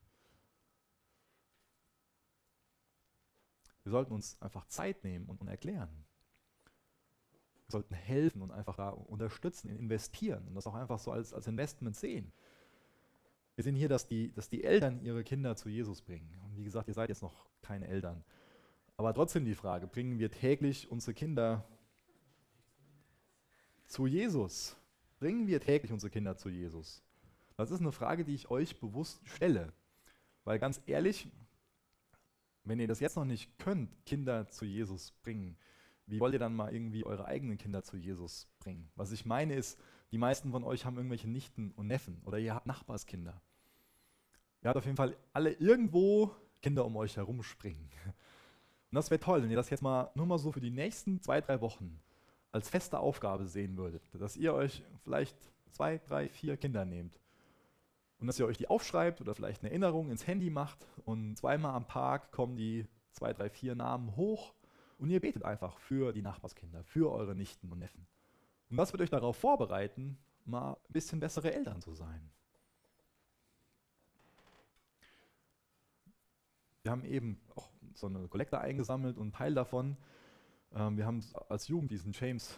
Wir 3.89 3.93
sollten 3.93 4.13
uns 4.13 4.39
einfach 4.39 4.67
Zeit 4.67 5.03
nehmen 5.03 5.25
und, 5.25 5.41
und 5.41 5.47
erklären. 5.47 5.89
Wir 7.65 7.71
sollten 7.71 7.95
helfen 7.95 8.43
und 8.43 8.51
einfach 8.51 8.75
da 8.75 8.89
unterstützen, 8.89 9.67
investieren 9.75 10.47
und 10.47 10.53
das 10.53 10.67
auch 10.67 10.75
einfach 10.75 10.99
so 10.99 11.11
als, 11.11 11.33
als 11.33 11.47
Investment 11.47 11.95
sehen. 11.95 12.31
Wir 13.55 13.63
sehen 13.63 13.73
hier, 13.73 13.89
dass 13.89 14.07
die, 14.07 14.31
dass 14.31 14.47
die 14.47 14.63
Eltern 14.63 15.01
ihre 15.01 15.23
Kinder 15.23 15.55
zu 15.55 15.69
Jesus 15.69 16.03
bringen. 16.03 16.29
Und 16.45 16.55
wie 16.55 16.63
gesagt, 16.63 16.87
ihr 16.87 16.93
seid 16.93 17.09
jetzt 17.09 17.23
noch 17.23 17.47
keine 17.63 17.87
Eltern. 17.87 18.23
Aber 18.95 19.11
trotzdem 19.11 19.43
die 19.43 19.55
Frage, 19.55 19.87
bringen 19.87 20.19
wir 20.19 20.29
täglich 20.29 20.91
unsere 20.91 21.15
Kinder 21.15 21.67
zu 23.87 24.05
Jesus? 24.05 24.77
Bringen 25.17 25.47
wir 25.47 25.59
täglich 25.61 25.91
unsere 25.91 26.11
Kinder 26.11 26.37
zu 26.37 26.49
Jesus? 26.49 27.01
Das 27.57 27.71
ist 27.71 27.79
eine 27.79 27.91
Frage, 27.91 28.23
die 28.23 28.35
ich 28.35 28.51
euch 28.51 28.79
bewusst 28.79 29.27
stelle. 29.27 29.73
Weil 30.43 30.59
ganz 30.59 30.79
ehrlich, 30.85 31.27
wenn 32.69 32.79
ihr 32.79 32.87
das 32.87 32.99
jetzt 32.99 33.15
noch 33.15 33.25
nicht 33.25 33.57
könnt, 33.57 34.05
Kinder 34.05 34.47
zu 34.47 34.63
Jesus 34.63 35.11
bringen, 35.23 35.57
wie 36.05 36.19
wollt 36.19 36.33
ihr 36.33 36.39
dann 36.39 36.55
mal 36.55 36.73
irgendwie 36.73 37.03
eure 37.03 37.25
eigenen 37.25 37.57
Kinder 37.57 37.83
zu 37.83 37.97
Jesus 37.97 38.47
bringen? 38.59 38.89
Was 38.95 39.11
ich 39.11 39.25
meine 39.25 39.55
ist, 39.55 39.79
die 40.11 40.17
meisten 40.17 40.51
von 40.51 40.63
euch 40.63 40.85
haben 40.85 40.97
irgendwelche 40.97 41.27
Nichten 41.27 41.71
und 41.71 41.87
Neffen 41.87 42.21
oder 42.25 42.39
ihr 42.39 42.55
habt 42.55 42.65
Nachbarskinder. 42.65 43.41
Ihr 44.61 44.69
habt 44.69 44.77
auf 44.77 44.85
jeden 44.85 44.97
Fall 44.97 45.15
alle 45.33 45.51
irgendwo 45.51 46.35
Kinder 46.61 46.85
um 46.85 46.95
euch 46.97 47.17
herum 47.17 47.43
springen. 47.43 47.89
Und 48.91 48.95
das 48.95 49.11
wäre 49.11 49.19
toll, 49.19 49.43
wenn 49.43 49.51
ihr 49.51 49.55
das 49.55 49.69
jetzt 49.69 49.81
mal 49.81 50.09
nur 50.15 50.25
mal 50.25 50.39
so 50.39 50.51
für 50.51 50.61
die 50.61 50.71
nächsten 50.71 51.21
zwei, 51.21 51.41
drei 51.41 51.61
Wochen 51.61 51.99
als 52.51 52.69
feste 52.69 52.99
Aufgabe 52.99 53.45
sehen 53.45 53.77
würdet, 53.77 54.01
dass 54.13 54.35
ihr 54.35 54.53
euch 54.53 54.83
vielleicht 55.03 55.37
zwei, 55.71 55.99
drei, 55.99 56.27
vier 56.29 56.57
Kinder 56.57 56.85
nehmt 56.85 57.19
und 58.19 58.27
dass 58.27 58.39
ihr 58.39 58.45
euch 58.45 58.57
die 58.57 58.67
aufschreibt 58.67 59.21
oder 59.21 59.33
vielleicht 59.33 59.61
eine 59.61 59.69
Erinnerung 59.69 60.09
ins 60.09 60.27
Handy 60.27 60.49
macht 60.49 60.85
und 61.05 61.37
zweimal 61.37 61.73
am 61.75 61.87
Tag 61.87 62.31
kommen 62.31 62.55
die 62.55 62.85
zwei, 63.11 63.33
drei, 63.33 63.49
vier 63.49 63.75
Namen 63.75 64.15
hoch 64.15 64.53
und 64.97 65.09
ihr 65.09 65.19
betet 65.19 65.43
einfach 65.43 65.77
für 65.79 66.13
die 66.13 66.21
Nachbarskinder, 66.21 66.83
für 66.83 67.11
eure 67.11 67.35
Nichten 67.35 67.71
und 67.71 67.79
Neffen. 67.79 68.07
Und 68.69 68.77
das 68.77 68.91
wird 68.91 69.01
euch 69.01 69.09
darauf 69.09 69.37
vorbereiten, 69.37 70.17
mal 70.45 70.73
ein 70.73 70.93
bisschen 70.93 71.19
bessere 71.19 71.53
Eltern 71.53 71.81
zu 71.81 71.93
sein. 71.93 72.29
wir 76.83 76.91
haben 76.91 77.05
eben 77.05 77.39
auch 77.55 77.69
so 77.93 78.07
eine 78.07 78.27
Kollekte 78.27 78.59
eingesammelt 78.59 79.17
und 79.17 79.27
ein 79.27 79.31
Teil 79.31 79.53
davon, 79.53 79.97
ähm, 80.73 80.97
wir 80.97 81.05
haben 81.05 81.23
als 81.49 81.67
Jugend 81.67 81.91
diesen 81.91 82.13
James 82.13 82.57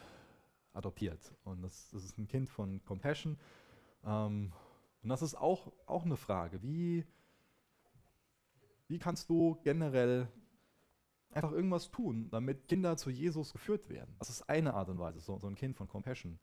adoptiert. 0.74 1.34
Und 1.44 1.62
das, 1.62 1.90
das, 1.92 2.06
ist 2.06 2.18
ein 2.18 2.28
Kind 2.28 2.50
von 2.50 2.82
Compassion. 2.86 3.38
Ähm, 4.06 4.54
Und 5.04 5.10
das 5.10 5.22
ist 5.22 5.36
auch, 5.36 5.72
auch 5.86 6.06
eine 6.06 6.18
Frage. 6.18 6.62
Wie, 6.62 7.06
wie 8.88 9.00
kannst 9.00 9.30
du 9.30 9.60
generell 9.64 10.28
einfach 11.32 11.52
irgendwas 11.52 11.90
tun, 11.90 12.30
damit 12.30 12.68
Kinder 12.68 12.98
zu 12.98 13.10
Jesus 13.10 13.52
geführt 13.52 13.90
werden? 13.90 14.16
Das 14.20 14.30
ist 14.30 14.44
eine 14.50 14.74
Art 14.74 14.90
und 14.90 15.00
Weise, 15.00 15.20
so, 15.20 15.40
so 15.40 15.48
ein 15.48 15.56
Kind 15.56 15.76
von 15.76 15.88
Compassion 15.88 16.40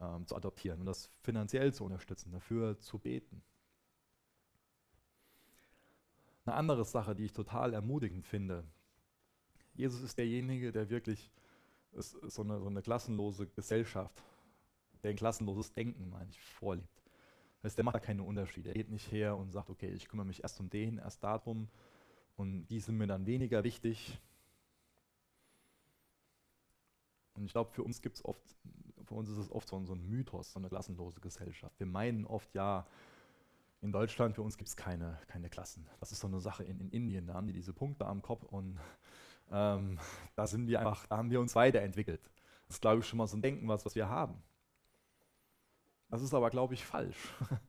ähm, 0.00 0.26
zu 0.26 0.36
adoptieren 0.36 0.80
und 0.80 0.86
das 0.86 1.10
finanziell 1.22 1.72
zu 1.74 1.84
unterstützen, 1.84 2.32
dafür 2.32 2.78
zu 2.78 2.98
beten. 2.98 3.42
Eine 6.44 6.54
andere 6.54 6.84
Sache, 6.84 7.14
die 7.14 7.24
ich 7.24 7.32
total 7.32 7.74
ermutigend 7.74 8.26
finde. 8.26 8.64
Jesus 9.74 10.02
ist 10.02 10.18
derjenige, 10.18 10.72
der 10.72 10.90
wirklich 10.90 11.30
so 11.92 12.42
eine, 12.42 12.60
so 12.60 12.68
eine 12.68 12.82
klassenlose 12.82 13.46
Gesellschaft, 13.48 14.22
der 15.02 15.10
ein 15.10 15.16
klassenloses 15.16 15.72
Denken, 15.72 16.08
meine 16.10 16.30
ich, 16.30 16.40
vorlebt. 16.40 16.99
Das 17.60 17.70
heißt, 17.70 17.78
der 17.78 17.84
macht 17.84 17.96
da 17.96 18.00
keine 18.00 18.22
Unterschiede. 18.22 18.70
Er 18.70 18.74
geht 18.74 18.90
nicht 18.90 19.12
her 19.12 19.36
und 19.36 19.52
sagt, 19.52 19.68
okay, 19.68 19.88
ich 19.88 20.08
kümmere 20.08 20.26
mich 20.26 20.42
erst 20.42 20.58
um 20.60 20.70
den, 20.70 20.98
erst 20.98 21.22
darum 21.22 21.68
und 22.36 22.66
die 22.68 22.80
sind 22.80 22.96
mir 22.96 23.06
dann 23.06 23.26
weniger 23.26 23.64
wichtig. 23.64 24.18
Und 27.34 27.44
ich 27.44 27.52
glaube, 27.52 27.70
für 27.70 27.82
uns 27.82 28.00
gibt 28.00 28.24
oft, 28.24 28.42
für 29.04 29.14
uns 29.14 29.28
ist 29.28 29.36
es 29.36 29.50
oft 29.50 29.68
so 29.68 29.76
ein, 29.76 29.84
so 29.84 29.94
ein 29.94 30.08
Mythos, 30.08 30.52
so 30.52 30.58
eine 30.58 30.68
klassenlose 30.68 31.20
Gesellschaft. 31.20 31.78
Wir 31.78 31.86
meinen 31.86 32.24
oft, 32.24 32.54
ja, 32.54 32.86
in 33.82 33.92
Deutschland, 33.92 34.34
für 34.34 34.42
uns 34.42 34.56
gibt 34.56 34.68
es 34.68 34.76
keine, 34.76 35.18
keine 35.26 35.48
Klassen. 35.48 35.86
Das 36.00 36.12
ist 36.12 36.20
so 36.20 36.26
eine 36.26 36.40
Sache 36.40 36.64
in, 36.64 36.80
in 36.80 36.90
Indien, 36.90 37.26
da 37.26 37.34
haben 37.34 37.46
die 37.46 37.52
diese 37.52 37.72
Punkte 37.72 38.06
am 38.06 38.22
Kopf 38.22 38.44
und 38.44 38.78
ähm, 39.50 39.98
da 40.36 40.46
sind 40.46 40.66
wir 40.66 40.80
einfach, 40.80 41.06
da 41.06 41.16
haben 41.16 41.30
wir 41.30 41.40
uns 41.40 41.54
weiterentwickelt. 41.54 42.22
Das 42.66 42.76
ist, 42.76 42.80
glaube 42.80 43.00
ich, 43.00 43.06
schon 43.06 43.18
mal 43.18 43.26
so 43.26 43.36
ein 43.36 43.42
Denken, 43.42 43.68
was, 43.68 43.84
was 43.84 43.94
wir 43.94 44.08
haben. 44.08 44.42
Das 46.10 46.22
ist 46.22 46.34
aber, 46.34 46.50
glaube 46.50 46.74
ich, 46.74 46.84
falsch. 46.84 47.32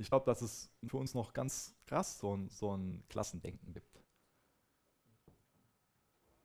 Ich 0.00 0.10
glaube, 0.10 0.26
dass 0.26 0.42
es 0.42 0.70
für 0.86 0.96
uns 0.96 1.12
noch 1.12 1.32
ganz 1.32 1.74
krass 1.84 2.20
so 2.20 2.36
ein, 2.36 2.48
so 2.50 2.72
ein 2.72 3.02
Klassendenken 3.08 3.72
gibt. 3.72 4.00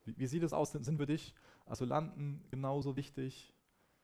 Wie, 0.05 0.17
wie 0.17 0.25
sieht 0.25 0.41
es 0.41 0.53
aus? 0.53 0.71
Sind 0.71 0.97
für 0.97 1.05
dich 1.05 1.35
Asylanten 1.67 2.43
genauso 2.49 2.95
wichtig? 2.95 3.53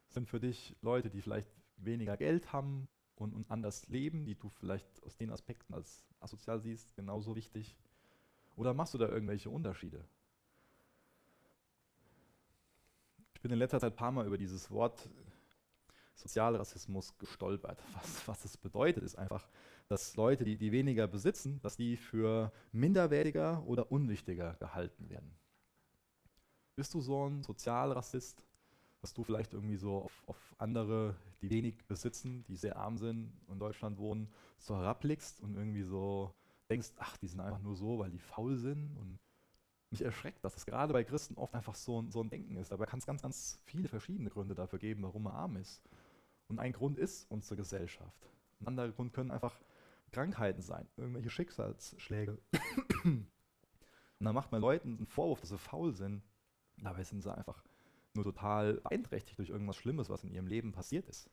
Sind 0.10 0.30
für 0.30 0.40
dich 0.40 0.76
Leute, 0.84 1.10
die 1.10 1.24
vielleicht 1.24 1.50
weniger 1.78 2.16
Geld 2.16 2.54
haben 2.54 2.88
und, 3.16 3.34
und 3.34 3.50
anders 3.50 3.88
leben, 3.88 4.24
die 4.24 4.36
du 4.36 4.50
vielleicht 4.50 5.02
aus 5.04 5.18
den 5.18 5.32
Aspekten 5.32 5.74
als 5.74 6.04
asozial 6.20 6.60
siehst, 6.60 6.96
genauso 6.96 7.36
wichtig? 7.36 7.76
Oder 8.56 8.76
machst 8.76 8.94
du 8.94 9.00
da 9.00 9.10
irgendwelche 9.10 9.50
Unterschiede? 9.50 10.06
Ich 13.34 13.42
bin 13.42 13.52
in 13.52 13.58
letzter 13.58 13.80
Zeit 13.80 13.94
ein 13.94 13.98
paar 13.98 14.12
Mal 14.12 14.28
über 14.28 14.38
dieses 14.38 14.70
Wort 14.70 15.10
Sozialrassismus 16.22 17.18
gestolpert. 17.18 17.82
Was, 17.94 18.28
was 18.28 18.42
das 18.42 18.58
bedeutet, 18.58 19.04
ist 19.04 19.18
einfach, 19.18 19.48
dass 19.88 20.16
Leute, 20.16 20.44
die, 20.44 20.58
die 20.58 20.72
weniger 20.72 21.08
besitzen, 21.08 21.60
dass 21.62 21.76
die 21.76 21.98
für 21.98 22.52
minderwertiger 22.72 23.64
oder 23.66 23.92
unwichtiger 23.92 24.56
gehalten 24.56 25.10
werden. 25.10 25.36
Bist 26.76 26.94
du 26.94 27.02
so 27.02 27.28
ein 27.28 27.44
Sozialrassist, 27.44 28.44
dass 29.02 29.14
du 29.14 29.24
vielleicht 29.24 29.54
irgendwie 29.54 29.78
so 29.78 30.04
auf, 30.04 30.24
auf, 30.28 30.56
andere, 30.58 31.16
die 31.42 31.50
wenig 31.50 31.86
besitzen, 31.88 32.44
die 32.48 32.56
sehr 32.56 32.76
arm 32.76 32.98
sind 32.98 33.32
und 33.48 33.54
in 33.54 33.60
Deutschland 33.60 33.98
wohnen, 33.98 34.32
so 34.58 34.76
herabblickst 34.76 35.42
und 35.42 35.56
irgendwie 35.56 35.84
so 35.84 36.34
denkst, 36.70 36.92
ach, 36.98 37.18
die 37.18 37.28
sind 37.28 37.40
einfach 37.40 37.62
nur 37.62 37.76
so, 37.76 38.00
weil 38.00 38.12
die 38.12 38.20
faul 38.20 38.58
sind 38.58 38.96
und 38.98 39.20
mich 39.90 40.04
erschreckt, 40.04 40.44
dass 40.44 40.56
es 40.56 40.66
gerade 40.66 40.94
bei 40.94 41.04
Christen 41.04 41.36
oft 41.36 41.56
einfach 41.56 41.76
so, 41.76 42.06
so 42.10 42.22
ein 42.22 42.30
Denken 42.30 42.58
ist. 42.58 42.72
Dabei 42.72 42.86
kann 42.86 43.00
es 43.00 43.06
ganz, 43.06 43.22
ganz 43.22 43.60
viele 43.66 43.88
verschiedene 43.88 44.30
Gründe 44.30 44.54
dafür 44.54 44.80
geben, 44.80 45.04
warum 45.04 45.24
man 45.24 45.34
arm 45.34 45.56
ist. 45.58 45.82
Und 46.50 46.60
ein 46.60 46.74
Grund 46.74 46.98
ist 46.98 47.30
unsere 47.32 47.56
Gesellschaft. 47.56 48.30
Ein 48.60 48.68
anderer 48.68 48.90
Grund 48.90 49.14
können 49.14 49.32
einfach 49.32 49.62
Krankheiten 50.12 50.62
sein, 50.62 50.88
irgendwelche 50.98 51.30
Schicksalsschläge. 51.30 52.38
Und 53.06 53.28
dann 54.20 54.36
macht 54.36 54.52
man 54.52 54.60
Leuten 54.60 54.98
einen 54.98 55.08
Vorwurf, 55.08 55.40
dass 55.40 55.50
sie 55.50 55.58
faul 55.58 55.94
sind. 55.94 56.24
Dabei 56.78 57.04
sind 57.04 57.22
sie 57.22 57.34
einfach 57.34 57.64
nur 58.16 58.24
total 58.24 58.76
beeinträchtigt 58.76 59.38
durch 59.38 59.50
irgendwas 59.50 59.78
Schlimmes, 59.78 60.10
was 60.10 60.24
in 60.24 60.32
ihrem 60.32 60.48
Leben 60.48 60.72
passiert 60.72 61.08
ist. 61.08 61.30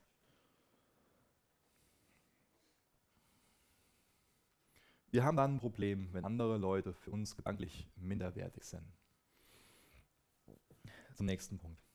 Wir 5.09 5.23
haben 5.23 5.37
dann 5.37 5.55
ein 5.55 5.59
Problem, 5.59 6.13
wenn 6.13 6.25
andere 6.25 6.57
Leute 6.57 6.93
für 6.93 7.11
uns 7.11 7.35
gedanklich 7.35 7.89
minderwertig 7.95 8.63
sind. 8.63 8.85
Zum 11.15 11.25
nächsten 11.25 11.57
Punkt. 11.57 11.86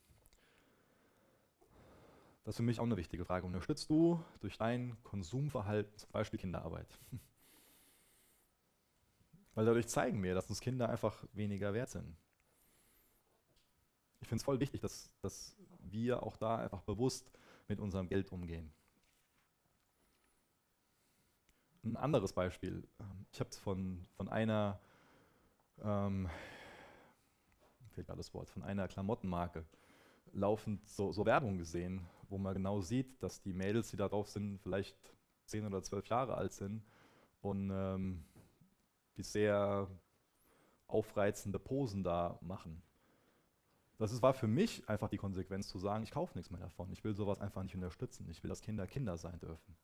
Das 2.45 2.55
ist 2.55 2.57
für 2.57 2.65
mich 2.65 2.81
auch 2.81 2.85
eine 2.85 2.97
wichtige 2.97 3.25
Frage. 3.25 3.47
Unterstützt 3.47 3.89
du 3.89 4.23
durch 4.41 4.59
dein 4.59 4.97
Konsumverhalten 5.05 5.97
zum 5.97 6.11
Beispiel 6.11 6.41
Kinderarbeit? 6.41 6.99
Weil 9.55 9.65
dadurch 9.67 9.87
zeigen 9.87 10.23
wir, 10.23 10.35
dass 10.35 10.49
uns 10.49 10.61
Kinder 10.61 10.89
einfach 10.89 11.25
weniger 11.35 11.73
wert 11.73 11.91
sind. 11.91 12.17
Ich 14.21 14.29
finde 14.29 14.41
es 14.41 14.45
voll 14.45 14.61
wichtig, 14.61 14.81
dass, 14.81 15.13
dass 15.21 15.57
wir 15.79 16.23
auch 16.23 16.37
da 16.37 16.57
einfach 16.57 16.83
bewusst 16.83 17.31
mit 17.69 17.79
unserem 17.79 18.09
Geld 18.09 18.33
umgehen. 18.33 18.73
Ein 21.85 21.97
anderes 21.97 22.33
Beispiel. 22.33 22.87
Ich 23.33 23.41
habe 23.41 23.51
es 23.51 23.59
von, 23.59 24.07
von 24.17 24.29
einer, 24.29 24.81
ähm, 25.83 26.29
fehlt 27.91 28.07
gerade 28.07 28.19
das 28.19 28.33
Wort, 28.35 28.49
von 28.49 28.63
einer 28.63 28.89
Klamottenmarke 28.89 29.65
laufend 30.33 30.89
so, 30.89 31.13
so 31.13 31.27
Werbung 31.27 31.59
gesehen, 31.59 32.07
wo 32.33 32.39
man 32.39 32.55
genau 32.55 32.81
sieht, 32.81 33.23
dass 33.23 33.43
die 33.43 33.53
Mädels, 33.53 33.91
die 33.91 33.97
da 33.97 34.09
drauf 34.09 34.29
sind, 34.29 34.59
vielleicht 34.59 34.97
zehn 35.45 35.67
oder 35.67 35.83
zwölf 35.83 36.07
Jahre 36.07 36.35
alt 36.35 36.53
sind 36.53 36.83
und 37.43 37.71
ähm, 37.71 38.25
die 39.17 39.23
sehr 39.23 39.87
aufreizende 40.87 41.59
Posen 41.59 42.03
da 42.03 42.39
machen. 42.41 42.83
Das 43.99 44.21
war 44.23 44.35
für 44.35 44.49
mich 44.49 44.89
einfach 44.89 45.09
die 45.09 45.19
Konsequenz 45.19 45.69
zu 45.69 45.79
sagen, 45.79 46.03
ich 46.03 46.11
kaufe 46.11 46.37
nichts 46.37 46.51
mehr 46.51 46.61
davon. 46.61 46.91
Ich 46.91 47.05
will 47.05 47.15
sowas 47.15 47.39
einfach 47.41 47.63
nicht 47.63 47.75
unterstützen. 47.75 48.29
Ich 48.31 48.43
will, 48.43 48.49
dass 48.49 48.63
Kinder 48.63 48.87
Kinder 48.87 49.17
sein 49.17 49.39
dürfen. 49.39 49.77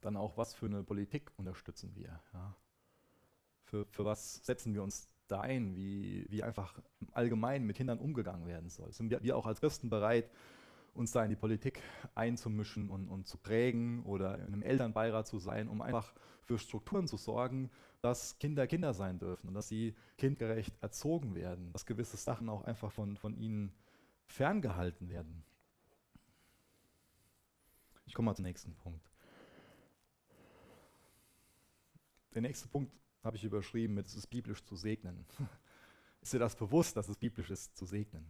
Dann 0.00 0.16
auch, 0.16 0.38
was 0.38 0.54
für 0.54 0.66
eine 0.66 0.82
Politik 0.82 1.30
unterstützen 1.36 1.94
wir? 1.94 2.22
Ja? 2.32 2.56
Für, 3.64 3.84
für 3.86 4.04
was 4.04 4.36
setzen 4.36 4.72
wir 4.72 4.82
uns 4.82 5.10
da 5.30 5.40
ein, 5.40 5.76
wie, 5.76 6.26
wie 6.28 6.42
einfach 6.42 6.78
allgemein 7.12 7.64
mit 7.64 7.76
Kindern 7.76 7.98
umgegangen 7.98 8.46
werden 8.46 8.68
soll. 8.68 8.92
Sind 8.92 9.10
wir, 9.10 9.22
wir 9.22 9.36
auch 9.36 9.46
als 9.46 9.60
Christen 9.60 9.90
bereit, 9.90 10.30
uns 10.94 11.12
da 11.12 11.22
in 11.22 11.30
die 11.30 11.36
Politik 11.36 11.80
einzumischen 12.14 12.90
und, 12.90 13.08
und 13.08 13.26
zu 13.26 13.38
prägen 13.38 14.02
oder 14.04 14.38
in 14.38 14.46
einem 14.46 14.62
Elternbeirat 14.62 15.26
zu 15.26 15.38
sein, 15.38 15.68
um 15.68 15.82
einfach 15.82 16.12
für 16.42 16.58
Strukturen 16.58 17.06
zu 17.06 17.16
sorgen, 17.16 17.70
dass 18.00 18.38
Kinder 18.38 18.66
Kinder 18.66 18.92
sein 18.94 19.18
dürfen 19.18 19.48
und 19.48 19.54
dass 19.54 19.68
sie 19.68 19.94
kindgerecht 20.18 20.74
erzogen 20.82 21.34
werden, 21.34 21.72
dass 21.72 21.86
gewisse 21.86 22.16
Sachen 22.16 22.48
auch 22.48 22.64
einfach 22.64 22.90
von, 22.90 23.16
von 23.16 23.36
ihnen 23.36 23.72
ferngehalten 24.24 25.08
werden. 25.08 25.44
Ich 28.06 28.14
komme 28.14 28.26
mal 28.26 28.34
zum 28.34 28.44
nächsten 28.44 28.74
Punkt. 28.74 29.08
Der 32.34 32.42
nächste 32.42 32.68
Punkt 32.68 32.92
habe 33.22 33.36
ich 33.36 33.44
überschrieben 33.44 33.94
mit, 33.94 34.06
es 34.06 34.14
ist 34.14 34.26
biblisch 34.28 34.62
zu 34.64 34.76
segnen. 34.76 35.26
ist 36.20 36.32
dir 36.32 36.38
das 36.38 36.56
bewusst, 36.56 36.96
dass 36.96 37.08
es 37.08 37.16
biblisch 37.16 37.50
ist 37.50 37.76
zu 37.76 37.84
segnen? 37.84 38.26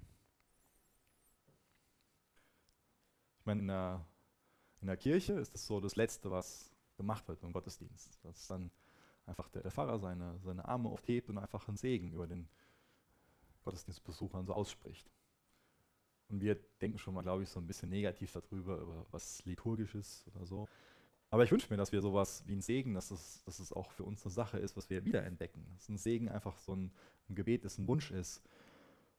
Ich 3.39 3.47
meine, 3.47 3.61
in 3.61 3.69
der, 3.69 4.07
in 4.81 4.87
der 4.87 4.97
Kirche 4.97 5.35
ist 5.35 5.55
das 5.55 5.67
so 5.67 5.81
das 5.81 5.97
Letzte, 5.97 6.31
was 6.31 6.71
gemacht 6.97 7.27
wird 7.29 7.43
im 7.43 7.53
Gottesdienst. 7.53 8.19
Dass 8.23 8.47
dann 8.49 8.71
einfach 9.27 9.49
der, 9.49 9.63
der 9.63 9.71
Pfarrer 9.71 9.99
seine, 9.99 10.39
seine 10.41 10.65
Arme 10.67 10.89
aufhebt 10.89 11.29
und 11.29 11.39
einfach 11.39 11.67
einen 11.69 11.77
Segen 11.77 12.13
über 12.13 12.27
den 12.27 12.49
Gottesdienstbesuchern 13.63 14.47
so 14.47 14.55
ausspricht. 14.55 15.11
Und 16.29 16.41
wir 16.41 16.57
denken 16.81 16.99
schon 16.99 17.15
mal, 17.15 17.23
glaube 17.23 17.43
ich, 17.43 17.49
so 17.49 17.59
ein 17.59 17.67
bisschen 17.67 17.91
negativ 17.91 18.33
darüber, 18.33 18.79
über 18.79 19.07
was 19.11 19.45
liturgisches 19.45 20.25
oder 20.29 20.47
so. 20.47 20.69
Aber 21.31 21.45
ich 21.45 21.53
wünsche 21.53 21.69
mir, 21.71 21.77
dass 21.77 21.93
wir 21.93 22.03
sowas 22.03 22.43
wie 22.47 22.55
ein 22.55 22.61
Segen, 22.61 22.95
dass 22.95 23.13
es, 23.13 23.45
dass 23.45 23.61
es 23.61 23.73
auch 23.73 23.93
für 23.93 24.03
uns 24.03 24.25
eine 24.25 24.33
Sache 24.33 24.59
ist, 24.59 24.77
was 24.77 24.91
wir 24.91 25.05
wiederentdecken. 25.05 25.65
Dass 25.77 25.89
ein 25.89 25.97
Segen 25.97 26.29
einfach 26.29 26.59
so 26.59 26.75
ein, 26.75 26.93
ein 27.29 27.37
Gebet 27.37 27.65
ist, 27.65 27.79
ein 27.79 27.87
Wunsch 27.87 28.11
ist, 28.11 28.43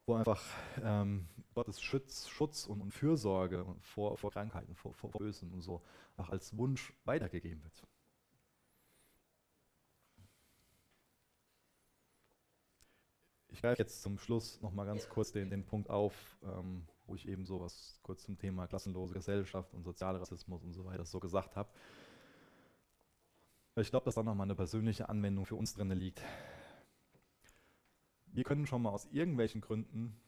wo 0.05 0.15
einfach 0.15 0.43
ähm, 0.83 1.27
Gottes 1.53 1.81
Schutz, 1.81 2.27
Schutz 2.27 2.65
und, 2.65 2.81
und 2.81 2.91
Fürsorge 2.91 3.65
vor, 3.79 4.17
vor 4.17 4.31
Krankheiten, 4.31 4.75
vor, 4.75 4.93
vor 4.93 5.11
Bösen 5.11 5.51
und 5.53 5.61
so 5.61 5.81
auch 6.17 6.29
als 6.29 6.57
Wunsch 6.57 6.93
weitergegeben 7.05 7.63
wird. 7.63 7.87
Ich 13.47 13.61
greife 13.61 13.81
jetzt 13.81 14.01
zum 14.01 14.17
Schluss 14.17 14.59
nochmal 14.61 14.85
ganz 14.85 15.07
kurz 15.07 15.31
den, 15.31 15.49
den 15.49 15.65
Punkt 15.65 15.89
auf, 15.89 16.13
ähm, 16.43 16.87
wo 17.05 17.15
ich 17.15 17.27
eben 17.27 17.45
sowas 17.45 17.99
kurz 18.01 18.23
zum 18.23 18.37
Thema 18.37 18.67
klassenlose 18.67 19.13
Gesellschaft 19.13 19.73
und 19.73 19.83
Sozialrassismus 19.83 20.63
und 20.63 20.73
so 20.73 20.83
weiter 20.85 21.05
so 21.05 21.19
gesagt 21.19 21.55
habe. 21.55 21.69
Ich 23.77 23.89
glaube, 23.89 24.03
dass 24.03 24.15
da 24.15 24.23
nochmal 24.23 24.45
eine 24.45 24.55
persönliche 24.55 25.07
Anwendung 25.07 25.45
für 25.45 25.55
uns 25.55 25.73
drin 25.73 25.91
liegt. 25.91 26.21
Wir 28.27 28.43
können 28.43 28.67
schon 28.67 28.81
mal 28.81 28.89
aus 28.89 29.05
irgendwelchen 29.11 29.61
Gründen 29.61 30.19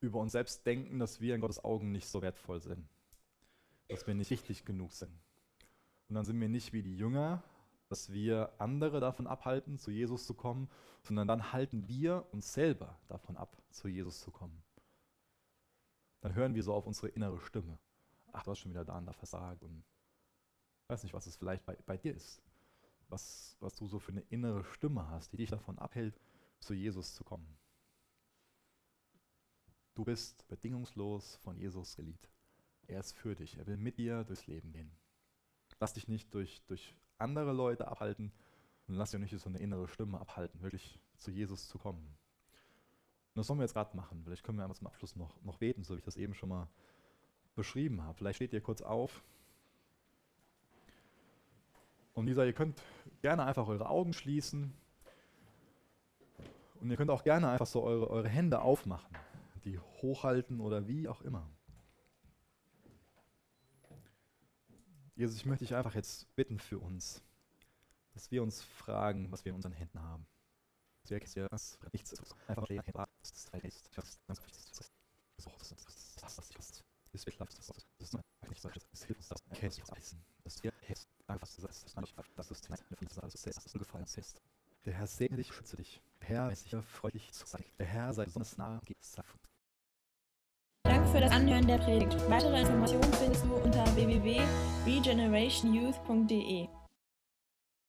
über 0.00 0.20
uns 0.20 0.32
selbst 0.32 0.64
denken, 0.64 1.00
dass 1.00 1.20
wir 1.20 1.34
in 1.34 1.40
Gottes 1.40 1.62
Augen 1.64 1.90
nicht 1.90 2.06
so 2.06 2.22
wertvoll 2.22 2.60
sind, 2.60 2.88
dass 3.88 4.06
wir 4.06 4.14
nicht 4.14 4.30
richtig 4.30 4.64
genug 4.64 4.92
sind. 4.92 5.12
Und 6.08 6.14
dann 6.14 6.24
sind 6.24 6.40
wir 6.40 6.48
nicht 6.48 6.72
wie 6.72 6.82
die 6.82 6.96
Jünger, 6.96 7.42
dass 7.88 8.12
wir 8.12 8.52
andere 8.58 9.00
davon 9.00 9.26
abhalten, 9.26 9.76
zu 9.76 9.90
Jesus 9.90 10.26
zu 10.26 10.34
kommen, 10.34 10.68
sondern 11.02 11.26
dann 11.26 11.52
halten 11.52 11.88
wir 11.88 12.26
uns 12.30 12.52
selber 12.52 12.96
davon 13.08 13.36
ab, 13.36 13.56
zu 13.70 13.88
Jesus 13.88 14.20
zu 14.20 14.30
kommen. 14.30 14.62
Dann 16.20 16.34
hören 16.34 16.54
wir 16.54 16.62
so 16.62 16.74
auf 16.74 16.86
unsere 16.86 17.08
innere 17.08 17.40
Stimme. 17.40 17.78
Ach, 18.32 18.44
du 18.44 18.52
hast 18.52 18.60
schon 18.60 18.70
wieder 18.70 18.84
da 18.84 18.98
und 18.98 19.06
da 19.06 19.12
versagt 19.12 19.64
und 19.64 19.82
weiß 20.90 21.02
nicht, 21.04 21.14
was 21.14 21.26
es 21.26 21.36
vielleicht 21.36 21.64
bei, 21.64 21.76
bei 21.86 21.96
dir 21.96 22.14
ist. 22.14 22.42
Was, 23.08 23.56
was 23.60 23.74
du 23.74 23.86
so 23.86 23.98
für 23.98 24.12
eine 24.12 24.22
innere 24.22 24.64
Stimme 24.64 25.08
hast, 25.08 25.32
die 25.32 25.36
dich 25.36 25.50
davon 25.50 25.78
abhält, 25.78 26.20
zu 26.58 26.74
Jesus 26.74 27.14
zu 27.14 27.24
kommen. 27.24 27.56
Du 29.94 30.04
bist 30.04 30.46
bedingungslos 30.48 31.36
von 31.36 31.56
Jesus 31.56 31.96
geliebt. 31.96 32.30
Er 32.86 33.00
ist 33.00 33.16
für 33.16 33.34
dich. 33.34 33.56
Er 33.58 33.66
will 33.66 33.76
mit 33.76 33.98
dir 33.98 34.24
durchs 34.24 34.46
Leben 34.46 34.72
gehen. 34.72 34.90
Lass 35.78 35.94
dich 35.94 36.08
nicht 36.08 36.32
durch, 36.34 36.62
durch 36.66 36.94
andere 37.18 37.52
Leute 37.52 37.88
abhalten 37.88 38.32
und 38.86 38.94
lass 38.94 39.10
dir 39.10 39.18
nicht 39.18 39.36
so 39.38 39.48
eine 39.48 39.58
innere 39.58 39.88
Stimme 39.88 40.20
abhalten, 40.20 40.60
wirklich 40.62 40.98
zu 41.16 41.30
Jesus 41.30 41.68
zu 41.68 41.78
kommen. 41.78 42.04
Und 42.04 43.36
das 43.36 43.46
sollen 43.46 43.58
wir 43.58 43.64
jetzt 43.64 43.74
gerade 43.74 43.96
machen. 43.96 44.22
Vielleicht 44.24 44.42
können 44.42 44.58
wir 44.58 44.64
einfach 44.64 44.76
zum 44.76 44.88
Abschluss 44.88 45.16
noch, 45.16 45.40
noch 45.42 45.58
beten, 45.58 45.84
so 45.84 45.94
wie 45.94 45.98
ich 45.98 46.04
das 46.04 46.16
eben 46.16 46.34
schon 46.34 46.48
mal 46.48 46.68
beschrieben 47.54 48.02
habe. 48.02 48.14
Vielleicht 48.14 48.36
steht 48.36 48.52
ihr 48.52 48.60
kurz 48.60 48.82
auf. 48.82 49.22
Und 52.14 52.26
Lisa, 52.26 52.44
ihr 52.44 52.52
könnt 52.52 52.82
gerne 53.22 53.44
einfach 53.44 53.66
eure 53.68 53.88
Augen 53.88 54.12
schließen. 54.12 54.72
Und 56.80 56.90
ihr 56.90 56.96
könnt 56.96 57.10
auch 57.10 57.24
gerne 57.24 57.48
einfach 57.48 57.66
so 57.66 57.82
eure, 57.82 58.08
eure 58.08 58.28
Hände 58.28 58.62
aufmachen, 58.62 59.14
die 59.64 59.78
hochhalten 59.78 60.60
oder 60.60 60.88
wie 60.88 61.08
auch 61.08 61.20
immer. 61.22 61.48
Jesus, 65.14 65.36
ich 65.36 65.44
möchte 65.44 65.66
dich 65.66 65.74
einfach 65.74 65.94
jetzt 65.94 66.34
bitten 66.34 66.58
für 66.58 66.78
uns, 66.78 67.22
dass 68.14 68.30
wir 68.30 68.42
uns 68.42 68.62
fragen, 68.62 69.30
was 69.30 69.44
wir 69.44 69.50
in 69.50 69.56
unseren 69.56 69.72
Händen 69.72 70.00
haben. 70.00 70.26
Ist. 71.58 71.78
Einfach 72.46 72.66
leer, 81.30 81.38
das 81.40 81.58
ist 81.58 81.64
halt 81.64 81.70
echt. 81.70 81.78
Das 81.78 81.86
ist 81.86 81.94
ganz 81.94 81.96
wichtig. 81.96 81.96
Das 81.96 81.96
ist 81.96 81.96
das, 81.96 81.96
was 81.96 82.02
dich 82.02 82.14
kostet. 82.14 82.38
Das 82.38 82.50
ist 82.50 82.62
wirklich 82.66 82.68
das 82.70 82.70
ist 82.70 82.74
nicht 82.74 82.74
so, 82.74 82.74
das 82.74 82.74
hilft 82.74 82.74
uns, 82.76 82.80
das 82.80 82.90
erkennt 82.90 83.10
uns 83.10 83.18
alles. 83.18 83.32
Das 83.32 83.46
dir 83.46 83.50
einfach 83.50 83.64
was 83.64 83.72
du 83.72 83.78
ist 83.78 83.78
gefallen, 83.78 84.04
ist. 84.04 84.42
Der 84.86 84.94
Herr 84.94 85.06
segne 85.06 85.36
dich, 85.36 85.52
schütze 85.52 85.76
dich. 85.76 86.00
Der 86.20 86.28
Herr 86.28 86.50
ist 86.52 86.72
dir 86.72 86.82
freundlich 86.82 87.30
zu 87.32 87.46
sein. 87.46 87.64
Der 87.78 87.86
Herr 87.86 88.14
sei 88.14 88.24
besonders 88.24 88.56
nah, 88.56 88.78
und 88.78 88.86
gibt 88.86 89.02
es 89.02 89.12
Danke 90.84 91.06
für 91.08 91.20
das 91.20 91.32
Anhören 91.32 91.66
der 91.66 91.78
Predigt. 91.78 92.16
Weitere 92.30 92.60
Informationen 92.60 93.12
findest 93.14 93.44
du 93.44 93.52
unter 93.54 93.84
www.regenerationyouth.de. 93.94 96.79